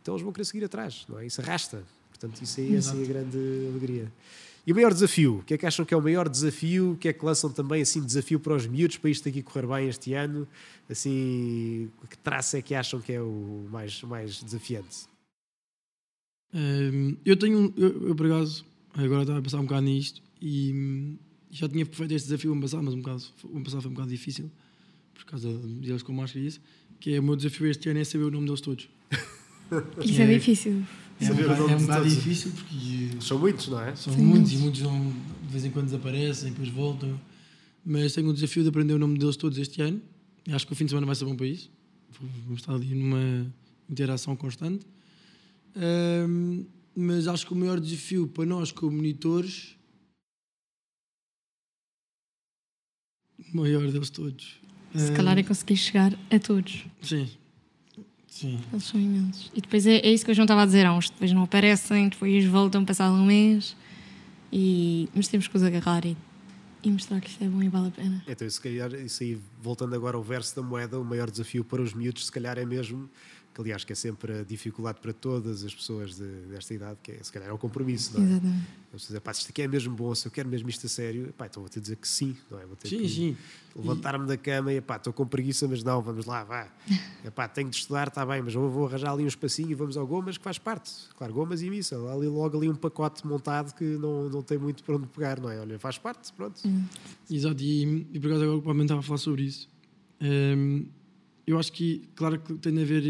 então 0.01 0.15
eles 0.15 0.23
vão 0.23 0.31
querer 0.31 0.45
seguir 0.45 0.63
atrás, 0.63 1.05
não 1.07 1.19
é? 1.19 1.25
Isso 1.25 1.41
arrasta. 1.41 1.83
Portanto, 2.09 2.41
isso 2.41 2.59
aí 2.59 2.75
é 2.75 2.77
assim, 2.77 3.03
a 3.03 3.07
grande 3.07 3.37
alegria. 3.69 4.11
E 4.67 4.71
o 4.73 4.75
maior 4.75 4.93
desafio? 4.93 5.37
O 5.37 5.43
que 5.43 5.53
é 5.53 5.57
que 5.57 5.65
acham 5.65 5.85
que 5.85 5.93
é 5.93 5.97
o 5.97 6.01
maior 6.01 6.27
desafio? 6.27 6.91
O 6.91 6.97
que 6.97 7.07
é 7.07 7.13
que 7.13 7.23
lançam 7.23 7.49
também 7.49 7.81
assim 7.81 8.03
desafio 8.03 8.37
para 8.37 8.53
os 8.53 8.67
miúdos 8.67 8.97
para 8.97 9.09
isto 9.09 9.29
aqui 9.29 9.41
correr 9.41 9.65
bem 9.65 9.87
este 9.87 10.13
ano? 10.13 10.45
Assim, 10.89 11.89
que 12.09 12.17
traço 12.17 12.57
é 12.57 12.61
que 12.61 12.75
acham 12.75 12.99
que 12.99 13.13
é 13.13 13.21
o 13.21 13.65
mais, 13.71 14.03
mais 14.03 14.43
desafiante? 14.43 15.07
Um, 16.53 17.15
eu 17.23 17.37
tenho 17.37 17.73
eu, 17.77 18.09
eu 18.09 18.15
por 18.15 18.25
acaso, 18.25 18.65
agora 18.93 19.21
estava 19.21 19.39
a 19.39 19.41
pensar 19.41 19.59
um 19.59 19.63
bocado 19.63 19.83
nisto 19.83 20.21
e 20.41 20.73
hum, 20.73 21.17
já 21.49 21.69
tinha 21.69 21.85
feito 21.85 22.13
este 22.13 22.27
desafio 22.27 22.51
ano 22.51 22.61
passado, 22.61 22.83
mas 22.83 22.93
um 22.93 22.99
bocado, 22.99 23.23
ano 23.45 23.63
passado 23.63 23.81
foi 23.83 23.91
um 23.91 23.93
bocado 23.93 24.09
difícil 24.09 24.51
por 25.13 25.23
causa 25.23 25.49
deles 25.49 26.03
com 26.03 26.11
máscara 26.11 26.43
e 26.43 26.47
isso. 26.47 26.59
Que 26.99 27.15
é 27.15 27.19
o 27.21 27.23
meu 27.23 27.37
desafio 27.37 27.67
este 27.67 27.87
ano 27.87 27.99
é 27.99 28.03
saber 28.03 28.25
o 28.25 28.31
nome 28.31 28.47
deles 28.47 28.59
todos. 28.59 28.89
Isso 30.03 30.21
é, 30.21 30.23
é 30.23 30.37
difícil. 30.37 30.83
É 31.19 31.31
um, 31.31 31.35
bocado, 31.35 31.61
nome 31.61 31.73
é 31.73 31.75
um 31.77 31.81
bocado 31.81 32.09
difícil 32.09 32.51
porque 32.51 33.09
São 33.21 33.39
muitos, 33.39 33.67
não 33.69 33.81
é? 33.81 33.95
são 33.95 34.13
Sim, 34.13 34.21
muitos 34.21 34.53
e 34.53 34.57
muitos 34.57 34.81
vão, 34.81 35.11
de 35.45 35.51
vez 35.51 35.65
em 35.65 35.71
quando 35.71 35.85
desaparecem, 35.85 36.51
depois 36.51 36.69
voltam. 36.69 37.19
Mas 37.83 38.13
tenho 38.13 38.29
o 38.29 38.33
desafio 38.33 38.63
de 38.63 38.69
aprender 38.69 38.93
o 38.93 38.99
nome 38.99 39.17
deles 39.17 39.35
todos 39.35 39.57
este 39.57 39.81
ano. 39.81 40.01
E 40.45 40.53
acho 40.53 40.67
que 40.67 40.73
o 40.73 40.75
fim 40.75 40.85
de 40.85 40.91
semana 40.91 41.05
vai 41.07 41.15
ser 41.15 41.25
bom 41.25 41.35
para 41.35 41.47
isso. 41.47 41.71
Vamos 42.45 42.61
estar 42.61 42.73
ali 42.73 42.93
numa 42.93 43.47
interação 43.89 44.35
constante. 44.35 44.85
Ahm, 45.75 46.65
mas 46.95 47.27
acho 47.27 47.45
que 47.45 47.53
o 47.53 47.55
maior 47.55 47.79
desafio 47.79 48.27
para 48.27 48.45
nós, 48.45 48.71
como 48.71 48.95
monitores, 48.95 49.75
o 53.53 53.57
maior 53.57 53.89
deles 53.91 54.09
todos. 54.09 54.59
Se 54.95 55.11
calhar 55.11 55.37
é 55.37 55.43
conseguir 55.43 55.77
chegar 55.77 56.17
a 56.31 56.39
todos. 56.39 56.85
Sim. 57.01 57.29
Sim. 58.37 58.59
Eles 58.71 58.83
são 58.83 59.01
imensos. 59.01 59.51
E 59.55 59.61
depois 59.61 59.87
é, 59.87 59.95
é 59.95 60.11
isso 60.11 60.23
que 60.23 60.29
eu 60.29 60.35
João 60.35 60.43
estava 60.43 60.61
a 60.61 60.65
dizer. 60.67 60.85
Há 60.85 60.93
uns 60.93 61.07
que 61.07 61.13
depois 61.13 61.33
não 61.33 61.41
aparecem, 61.41 62.07
depois 62.07 62.45
voltam 62.45 62.85
passado 62.85 63.15
um 63.15 63.25
mês. 63.25 63.75
E... 64.53 65.09
Mas 65.15 65.27
temos 65.27 65.47
que 65.47 65.57
os 65.57 65.63
agarrar 65.63 66.05
e, 66.05 66.15
e 66.83 66.91
mostrar 66.91 67.19
que 67.19 67.29
isto 67.29 67.43
é 67.43 67.47
bom 67.47 67.63
e 67.63 67.67
vale 67.67 67.87
a 67.87 67.91
pena. 67.91 68.23
Então, 68.27 68.47
se 68.47 68.61
calhar, 68.61 68.93
isso 68.93 69.23
aí, 69.23 69.39
voltando 69.59 69.95
agora 69.95 70.17
ao 70.17 70.21
verso 70.21 70.55
da 70.55 70.61
moeda, 70.61 70.99
o 70.99 71.03
maior 71.03 71.31
desafio 71.31 71.63
para 71.63 71.81
os 71.81 71.95
miúdos, 71.95 72.27
se 72.27 72.31
calhar, 72.31 72.59
é 72.59 72.65
mesmo, 72.65 73.09
que 73.57 73.61
aliás, 73.61 73.83
que 73.83 73.91
é 73.91 73.95
sempre 73.95 74.39
a 74.39 74.43
dificuldade 74.43 74.99
para 75.01 75.11
todas 75.11 75.63
as 75.63 75.73
pessoas 75.73 76.15
de- 76.15 76.41
desta 76.49 76.73
idade, 76.75 76.99
que 77.01 77.11
é, 77.13 77.23
se 77.23 77.31
calhar, 77.31 77.49
é 77.49 77.51
o 77.51 77.57
compromisso, 77.57 78.15
não 78.15 78.23
é? 78.23 78.27
Exatamente. 78.29 78.67
Eles 78.89 79.01
dizer, 79.01 79.19
pá, 79.19 79.33
se 79.33 79.41
isto 79.41 79.49
aqui 79.49 79.61
é 79.63 79.67
mesmo 79.67 79.93
bom, 79.95 80.15
se 80.15 80.25
eu 80.27 80.31
quero 80.31 80.47
mesmo 80.47 80.69
isto 80.69 80.85
a 80.85 80.89
sério, 80.89 81.33
pá, 81.37 81.47
então 81.47 81.61
vou 81.61 81.69
ter 81.69 81.79
de 81.79 81.81
dizer 81.81 81.95
que 81.97 82.07
sim, 82.07 82.37
não 82.49 82.59
é? 82.59 82.65
Vou 82.65 82.75
ter 82.75 82.87
Sim, 82.87 82.97
que 82.99 83.09
sim. 83.09 83.37
levantar-me 83.75 84.25
da 84.27 84.37
cama 84.37 84.71
e, 84.71 84.79
pá, 84.79 84.95
estou 84.95 85.11
com 85.11 85.25
preguiça, 85.27 85.67
mas 85.67 85.83
não, 85.83 86.01
vamos 86.01 86.25
lá, 86.25 86.43
vá. 86.43 86.71
Epá, 87.25 87.47
tenho 87.47 87.69
de 87.69 87.75
estudar, 87.75 88.07
está 88.07 88.25
bem, 88.25 88.41
mas 88.41 88.53
eu 88.55 88.69
vou 88.69 88.85
arranjar 88.87 89.11
ali 89.11 89.23
um 89.23 89.27
espacinho 89.27 89.71
e 89.71 89.73
vamos 89.73 89.97
ao 89.97 90.05
Gomas, 90.07 90.37
que 90.37 90.43
faz 90.43 90.57
parte. 90.57 90.91
Claro, 91.17 91.33
Gomas 91.33 91.61
e 91.61 91.69
missa, 91.69 91.97
ali 92.11 92.27
logo 92.27 92.57
ali 92.57 92.69
um 92.69 92.75
pacote 92.75 93.25
montado 93.27 93.73
que 93.75 93.83
não, 93.83 94.29
não 94.29 94.41
tem 94.43 94.57
muito 94.57 94.83
para 94.83 94.95
onde 94.95 95.07
pegar, 95.07 95.39
não 95.41 95.49
é? 95.49 95.59
Olha, 95.59 95.77
faz 95.79 95.97
parte, 95.97 96.31
pronto. 96.31 96.61
Exato, 97.29 97.61
e, 97.61 98.07
e 98.13 98.19
por 98.19 98.27
acaso 98.27 98.43
agora 98.43 98.57
o 98.59 98.61
Pablo 98.61 98.81
estava 98.83 98.99
a 98.99 99.03
falar 99.03 99.17
sobre 99.17 99.43
isso. 99.43 99.67
Ehm, 100.21 100.85
eu 101.47 101.57
acho 101.57 101.71
que, 101.71 102.01
claro 102.13 102.37
que 102.39 102.53
tem 102.55 102.77
a 102.79 102.83
ver 102.83 103.03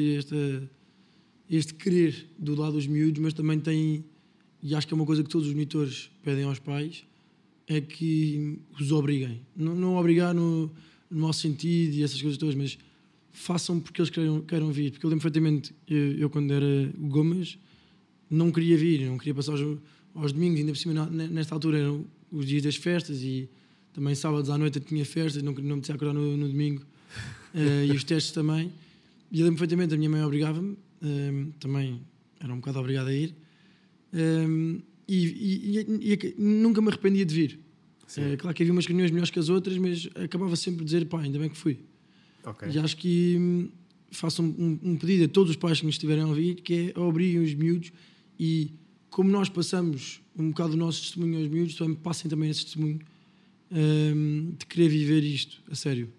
este 1.49 1.73
querer 1.73 2.29
do 2.37 2.53
lado 2.53 2.73
dos 2.73 2.85
miúdos, 2.85 3.19
mas 3.19 3.33
também 3.33 3.59
tem, 3.59 4.05
e 4.61 4.75
acho 4.75 4.87
que 4.87 4.93
é 4.93 4.95
uma 4.95 5.07
coisa 5.07 5.23
que 5.23 5.29
todos 5.29 5.47
os 5.47 5.53
monitores 5.53 6.11
pedem 6.23 6.43
aos 6.43 6.59
pais, 6.59 7.03
é 7.65 7.81
que 7.81 8.59
os 8.79 8.91
obriguem. 8.91 9.41
Não, 9.55 9.75
não 9.75 9.95
obrigar 9.95 10.35
no, 10.35 10.71
no 11.09 11.19
mau 11.19 11.33
sentido 11.33 11.95
e 11.95 12.03
essas 12.03 12.21
coisas 12.21 12.37
todas, 12.37 12.53
mas 12.53 12.77
façam 13.31 13.79
porque 13.79 13.99
eles 14.01 14.11
queiram, 14.11 14.41
queiram 14.41 14.71
vir. 14.71 14.91
Porque 14.91 15.05
eu 15.05 15.09
lembro 15.09 15.23
perfeitamente, 15.23 15.73
eu, 15.87 16.19
eu 16.19 16.29
quando 16.29 16.53
era 16.53 16.93
o 16.95 17.07
Gomes, 17.07 17.57
não 18.29 18.51
queria 18.51 18.77
vir, 18.77 19.07
não 19.07 19.17
queria 19.17 19.33
passar 19.33 19.53
aos, 19.53 19.79
aos 20.13 20.31
domingos, 20.31 20.59
ainda 20.59 20.71
por 20.71 20.77
cima, 20.77 21.07
nesta 21.07 21.55
altura 21.55 21.79
eram 21.79 22.05
os 22.31 22.45
dias 22.45 22.61
das 22.61 22.75
festas 22.75 23.23
e 23.23 23.49
também 23.93 24.13
sábados 24.13 24.51
à 24.51 24.57
noite 24.59 24.77
eu 24.77 24.85
tinha 24.85 25.03
festas, 25.03 25.41
não, 25.41 25.53
não 25.53 25.77
me 25.77 25.81
tinha 25.81 25.95
acordar 25.95 26.13
no, 26.13 26.37
no 26.37 26.47
domingo 26.47 26.85
eh, 27.53 27.85
e 27.87 27.91
os 27.91 28.03
testes 28.03 28.31
também. 28.31 28.71
E 29.31 29.39
eu 29.39 29.45
lembro 29.45 29.59
perfeitamente, 29.59 29.93
a 29.93 29.97
minha 29.97 30.09
mãe 30.09 30.23
obrigava-me, 30.23 30.77
eh, 31.01 31.45
também 31.59 32.01
era 32.39 32.53
um 32.53 32.57
bocado 32.57 32.79
obrigada 32.79 33.09
a 33.09 33.13
ir, 33.13 33.33
eh, 34.13 34.45
e, 35.07 35.25
e- 35.25 36.13
e- 36.13 36.35
nunca 36.37 36.81
me 36.81 36.89
arrependia 36.89 37.25
de 37.25 37.33
vir. 37.33 37.59
Eh, 38.21 38.37
claro 38.37 38.55
que 38.55 38.63
havia 38.63 38.71
umas 38.73 38.85
reuniões 38.85 39.11
melhores 39.11 39.29
que 39.29 39.39
as 39.39 39.49
outras, 39.49 39.77
mas 39.77 40.07
acabava 40.15 40.55
sempre 40.55 40.79
de 40.79 40.85
dizer, 40.85 41.05
pá, 41.05 41.21
ainda 41.21 41.37
bem 41.39 41.49
que 41.49 41.57
fui. 41.57 41.79
Ok. 42.45 42.69
E 42.69 42.79
acho 42.79 42.95
que 42.97 43.35
hum, 43.37 43.69
faço 44.11 44.41
um, 44.41 44.79
um- 44.81 44.95
pedido 44.97 45.25
a 45.25 45.27
todos 45.27 45.49
os 45.51 45.55
pais 45.57 45.79
que 45.79 45.85
nos 45.85 45.95
estiverem 45.95 46.23
a 46.23 46.27
ouvir, 46.27 46.55
que 46.55 46.93
é 46.95 46.99
obriguem 46.99 47.41
os 47.41 47.53
miúdos 47.53 47.91
e 48.39 48.71
como 49.09 49.29
nós 49.29 49.49
passamos 49.49 50.21
um 50.37 50.49
bocado 50.51 50.71
do 50.71 50.77
nosso 50.77 51.01
testemunho 51.01 51.39
aos 51.39 51.47
miúdos, 51.49 51.75
também 51.75 51.95
passem 51.95 52.29
também 52.29 52.49
esse 52.49 52.63
testemunho 52.65 52.99
hum, 53.71 54.53
de 54.57 54.65
querer 54.65 54.87
viver 54.89 55.23
isto, 55.23 55.61
a 55.69 55.75
sério. 55.75 56.09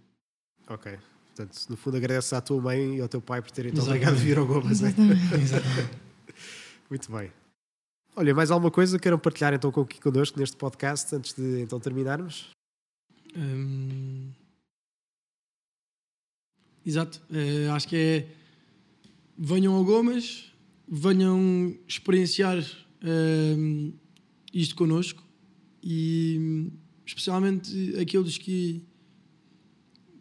Ok. 0.68 0.98
Portanto, 1.34 1.66
no 1.70 1.76
fundo, 1.76 1.96
agradece 1.96 2.34
à 2.34 2.40
tua 2.40 2.60
mãe 2.60 2.96
e 2.96 3.00
ao 3.00 3.08
teu 3.08 3.20
pai 3.20 3.40
por 3.40 3.50
terem 3.50 3.72
te 3.72 3.80
obrigado 3.80 4.12
a 4.14 4.16
vir 4.16 4.38
ao 4.38 4.46
Gomas. 4.46 4.82
é? 4.82 4.88
Exatamente. 4.88 5.98
Muito 6.90 7.12
bem. 7.12 7.30
Olha, 8.16 8.34
mais 8.34 8.50
alguma 8.50 8.70
coisa 8.70 8.96
que 8.98 9.02
queiram 9.02 9.18
partilhar 9.18 9.54
então 9.54 9.70
com- 9.70 9.86
connosco 10.02 10.38
neste 10.40 10.56
podcast 10.56 11.14
antes 11.14 11.32
de 11.34 11.60
então 11.60 11.78
terminarmos? 11.78 12.50
Hum, 13.36 14.30
Exato, 16.84 17.20
Eh, 17.30 17.68
acho 17.70 17.86
que 17.86 17.96
é 17.96 18.28
venham 19.36 19.74
ao 19.74 19.84
Gomas, 19.84 20.50
venham 20.88 21.76
experienciar 21.86 22.58
hum, 23.02 23.92
isto 24.54 24.74
connosco 24.74 25.22
e 25.82 26.72
especialmente 27.06 27.94
aqueles 28.00 28.38
que, 28.38 28.82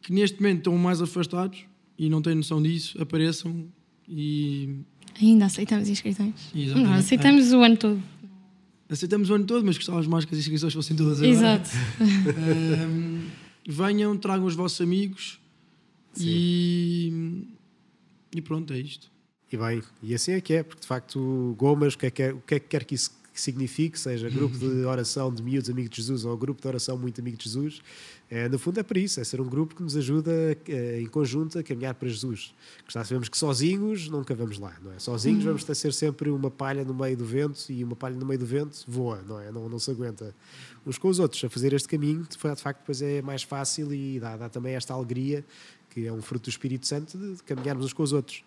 que 0.07 0.13
neste 0.13 0.41
momento 0.41 0.59
estão 0.59 0.77
mais 0.77 1.01
afastados 1.01 1.65
e 1.99 2.09
não 2.09 2.21
têm 2.21 2.33
noção 2.33 2.61
disso, 2.63 2.99
apareçam 3.01 3.65
e 4.07 4.79
Ainda 5.21 5.45
aceitamos 5.47 5.89
inscrições? 5.89 6.33
Exatamente. 6.55 6.87
Não, 6.89 6.93
aceitamos 6.97 7.51
o 7.51 7.59
ano 7.61 7.75
todo. 7.75 8.03
aceitamos 8.89 9.29
o 9.29 9.33
ano 9.33 9.45
todo, 9.45 9.65
mas 9.65 9.75
gostávamos 9.75 10.07
mais 10.07 10.23
que 10.23 10.33
as 10.33 10.39
inscrições 10.39 10.73
fossem 10.73 10.95
todas 10.95 11.17
agora. 11.21 11.29
Exato. 11.33 11.69
Ahm, 11.99 13.25
venham, 13.67 14.15
tragam 14.17 14.45
os 14.45 14.55
vossos 14.55 14.79
amigos 14.79 15.39
e, 16.17 17.43
e 18.33 18.41
pronto, 18.41 18.71
é 18.73 18.79
isto. 18.79 19.11
E 19.51 19.57
bem, 19.57 19.81
e 20.03 20.13
assim 20.13 20.31
é 20.31 20.41
que 20.41 20.53
é, 20.53 20.63
porque 20.63 20.81
de 20.81 20.87
facto 20.87 21.53
Gomas, 21.57 21.95
o 21.95 21.97
que 21.97 22.05
é 22.05 22.11
que, 22.11 22.21
é- 22.23 22.33
o 22.33 22.41
que, 22.41 22.55
é 22.55 22.59
que 22.59 22.67
quer 22.67 22.83
que 22.85 22.95
isso 22.95 23.11
que 23.37 23.41
signifique, 23.41 23.99
seja 23.99 24.27
grupo 24.31 24.57
de 24.57 24.83
oração 24.83 25.31
de 25.31 25.43
miúdos 25.43 25.69
amigos 25.69 25.91
de 25.91 25.97
Jesus 25.97 26.25
ou 26.25 26.35
grupo 26.35 26.59
de 26.59 26.67
oração 26.67 26.97
muito 26.97 27.21
amigo 27.21 27.37
de 27.37 27.43
Jesus, 27.43 27.81
é, 28.31 28.49
no 28.49 28.57
fundo 28.57 28.79
é 28.79 28.83
para 28.83 28.97
isso, 28.97 29.19
é 29.19 29.23
ser 29.23 29.39
um 29.39 29.47
grupo 29.47 29.75
que 29.75 29.83
nos 29.83 29.95
ajuda 29.95 30.31
eh, 30.67 30.99
em 31.01 31.05
conjunto 31.05 31.59
a 31.59 31.61
caminhar 31.63 31.93
para 31.93 32.09
Jesus. 32.09 32.51
Que 32.85 32.91
já 32.91 33.03
sabemos 33.05 33.29
que 33.29 33.37
sozinhos 33.37 34.09
nunca 34.09 34.33
vamos 34.33 34.57
lá, 34.57 34.75
não 34.83 34.91
é? 34.91 34.97
Sozinhos 34.97 35.43
vamos 35.43 35.63
ter 35.63 35.75
ser 35.75 35.93
sempre 35.93 36.31
uma 36.31 36.49
palha 36.49 36.83
no 36.83 36.95
meio 36.95 37.15
do 37.15 37.23
vento 37.23 37.59
e 37.69 37.83
uma 37.83 37.95
palha 37.95 38.15
no 38.15 38.25
meio 38.25 38.39
do 38.39 38.45
vento 38.47 38.83
voa, 38.87 39.21
não 39.21 39.39
é? 39.39 39.51
Não, 39.51 39.69
não 39.69 39.77
se 39.77 39.91
aguenta 39.91 40.33
uns 40.83 40.97
com 40.97 41.07
os 41.07 41.19
outros. 41.19 41.43
A 41.43 41.49
fazer 41.49 41.73
este 41.73 41.87
caminho, 41.87 42.23
de 42.27 42.37
fa- 42.37 42.55
de 42.55 42.61
facto, 42.61 42.79
depois 42.79 43.01
é 43.03 43.21
mais 43.21 43.43
fácil 43.43 43.93
e 43.93 44.19
dá, 44.19 44.35
dá 44.35 44.49
também 44.49 44.73
esta 44.73 44.95
alegria, 44.95 45.45
que 45.91 46.07
é 46.07 46.11
um 46.11 46.21
fruto 46.23 46.45
do 46.45 46.49
Espírito 46.49 46.87
Santo, 46.87 47.17
de, 47.17 47.35
de 47.35 47.43
caminharmos 47.43 47.85
uns 47.85 47.93
com 47.93 48.01
os 48.01 48.13
outros. 48.13 48.43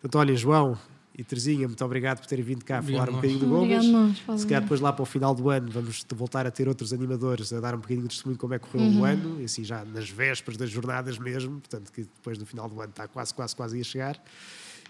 Portanto, 0.00 0.18
olhem, 0.18 0.36
João 0.36 0.76
e 1.16 1.22
Terezinha, 1.22 1.68
muito 1.68 1.84
obrigado 1.84 2.18
por 2.18 2.26
terem 2.26 2.44
vindo 2.44 2.64
cá 2.64 2.80
Obrigado 2.80 3.06
falar 3.06 3.10
um 3.10 3.20
bocadinho 3.20 3.38
do 3.40 3.46
Gomas. 3.46 3.86
nós. 3.86 4.40
Se 4.40 4.46
calhar 4.46 4.62
depois 4.62 4.80
lá 4.80 4.92
para 4.92 5.02
o 5.02 5.06
final 5.06 5.32
do 5.34 5.48
ano 5.48 5.70
vamos 5.70 6.04
voltar 6.14 6.44
a 6.46 6.50
ter 6.50 6.68
outros 6.68 6.92
animadores 6.92 7.52
a 7.52 7.60
dar 7.60 7.74
um 7.74 7.78
bocadinho 7.78 8.02
de 8.02 8.08
testemunho 8.08 8.34
de 8.34 8.40
como 8.40 8.54
é 8.54 8.58
que 8.58 8.66
correu 8.66 8.90
o 8.90 9.04
ano, 9.04 9.40
e 9.40 9.44
assim 9.44 9.62
já 9.62 9.84
nas 9.84 10.10
vésperas 10.10 10.56
das 10.56 10.70
jornadas 10.70 11.16
mesmo, 11.18 11.60
portanto 11.60 11.92
que 11.92 12.02
depois 12.02 12.36
no 12.36 12.44
final 12.44 12.68
do 12.68 12.80
ano 12.80 12.90
está 12.90 13.06
quase, 13.06 13.32
quase, 13.32 13.54
quase 13.54 13.80
a 13.80 13.84
chegar. 13.84 14.20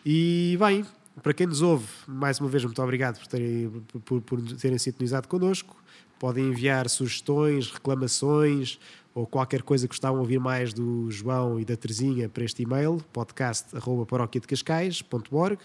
E 0.05 0.57
bem, 0.59 0.85
para 1.23 1.33
quem 1.35 1.47
nos 1.47 1.63
ouve, 1.63 1.87
mais 2.07 2.41
uma 2.41 2.49
vez 2.49 2.65
muito 2.65 2.83
obrigado 2.83 3.19
por 3.19 3.27
terem, 3.27 3.71
por, 4.05 4.23
por 4.23 4.41
terem 4.57 4.79
sintonizado 4.79 5.29
connosco. 5.29 5.77
Podem 6.19 6.49
enviar 6.49 6.89
sugestões, 6.89 7.71
reclamações 7.71 8.79
ou 9.15 9.27
qualquer 9.27 9.63
coisa 9.63 9.87
que 9.87 9.93
gostavam 9.93 10.17
de 10.17 10.23
ouvir 10.23 10.41
mais 10.41 10.73
do 10.73 11.11
João 11.11 11.61
e 11.61 11.65
da 11.65 11.77
Terezinha 11.77 12.29
para 12.29 12.45
este 12.45 12.63
e-mail, 12.63 13.01
podcast.paróquiadecascais.org. 13.13 15.59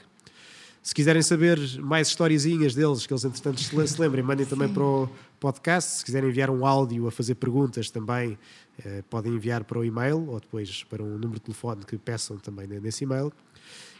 Se 0.81 0.95
quiserem 0.95 1.21
saber 1.21 1.59
mais 1.79 2.07
historiezinhas 2.07 2.73
deles, 2.73 3.05
que 3.05 3.13
eles 3.13 3.25
entretanto 3.25 3.59
se 3.59 4.01
lembrem, 4.01 4.23
mandem 4.23 4.45
também 4.45 4.69
para 4.69 4.83
o 4.83 5.09
podcast. 5.39 5.97
Se 5.97 6.05
quiserem 6.05 6.29
enviar 6.29 6.49
um 6.49 6.65
áudio 6.65 7.07
a 7.07 7.11
fazer 7.11 7.35
perguntas 7.35 7.89
também, 7.89 8.37
eh, 8.83 9.03
podem 9.09 9.33
enviar 9.33 9.63
para 9.63 9.79
o 9.79 9.85
e-mail 9.85 10.29
ou 10.29 10.39
depois 10.39 10.83
para 10.85 11.03
um 11.03 11.17
número 11.17 11.35
de 11.35 11.41
telefone 11.41 11.83
que 11.85 11.97
peçam 11.97 12.37
também 12.37 12.67
nesse 12.67 13.03
e-mail. 13.03 13.31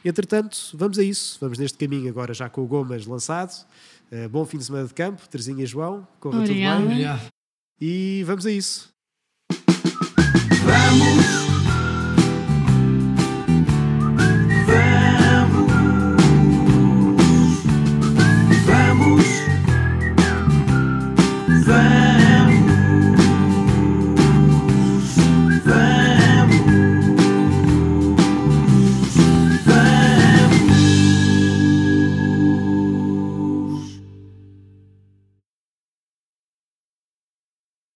Entretanto, 0.03 0.57
vamos 0.73 0.97
a 0.97 1.03
isso. 1.03 1.37
Vamos 1.41 1.57
neste 1.57 1.77
caminho 1.77 2.09
agora 2.09 2.33
já 2.33 2.49
com 2.49 2.61
o 2.61 2.67
Gomas 2.67 3.05
lançado. 3.05 3.65
Uh, 4.11 4.29
bom 4.29 4.45
fim 4.45 4.57
de 4.57 4.65
semana 4.65 4.87
de 4.87 4.93
campo, 4.93 5.27
Terzinha 5.27 5.63
e 5.63 5.67
João. 5.67 6.07
Corra 6.19 6.39
Obrigada. 6.39 6.81
tudo 6.81 6.95
bem. 6.95 7.19
E 7.81 8.23
vamos 8.25 8.45
a 8.45 8.51
isso. 8.51 8.89
Vamos! 10.63 11.28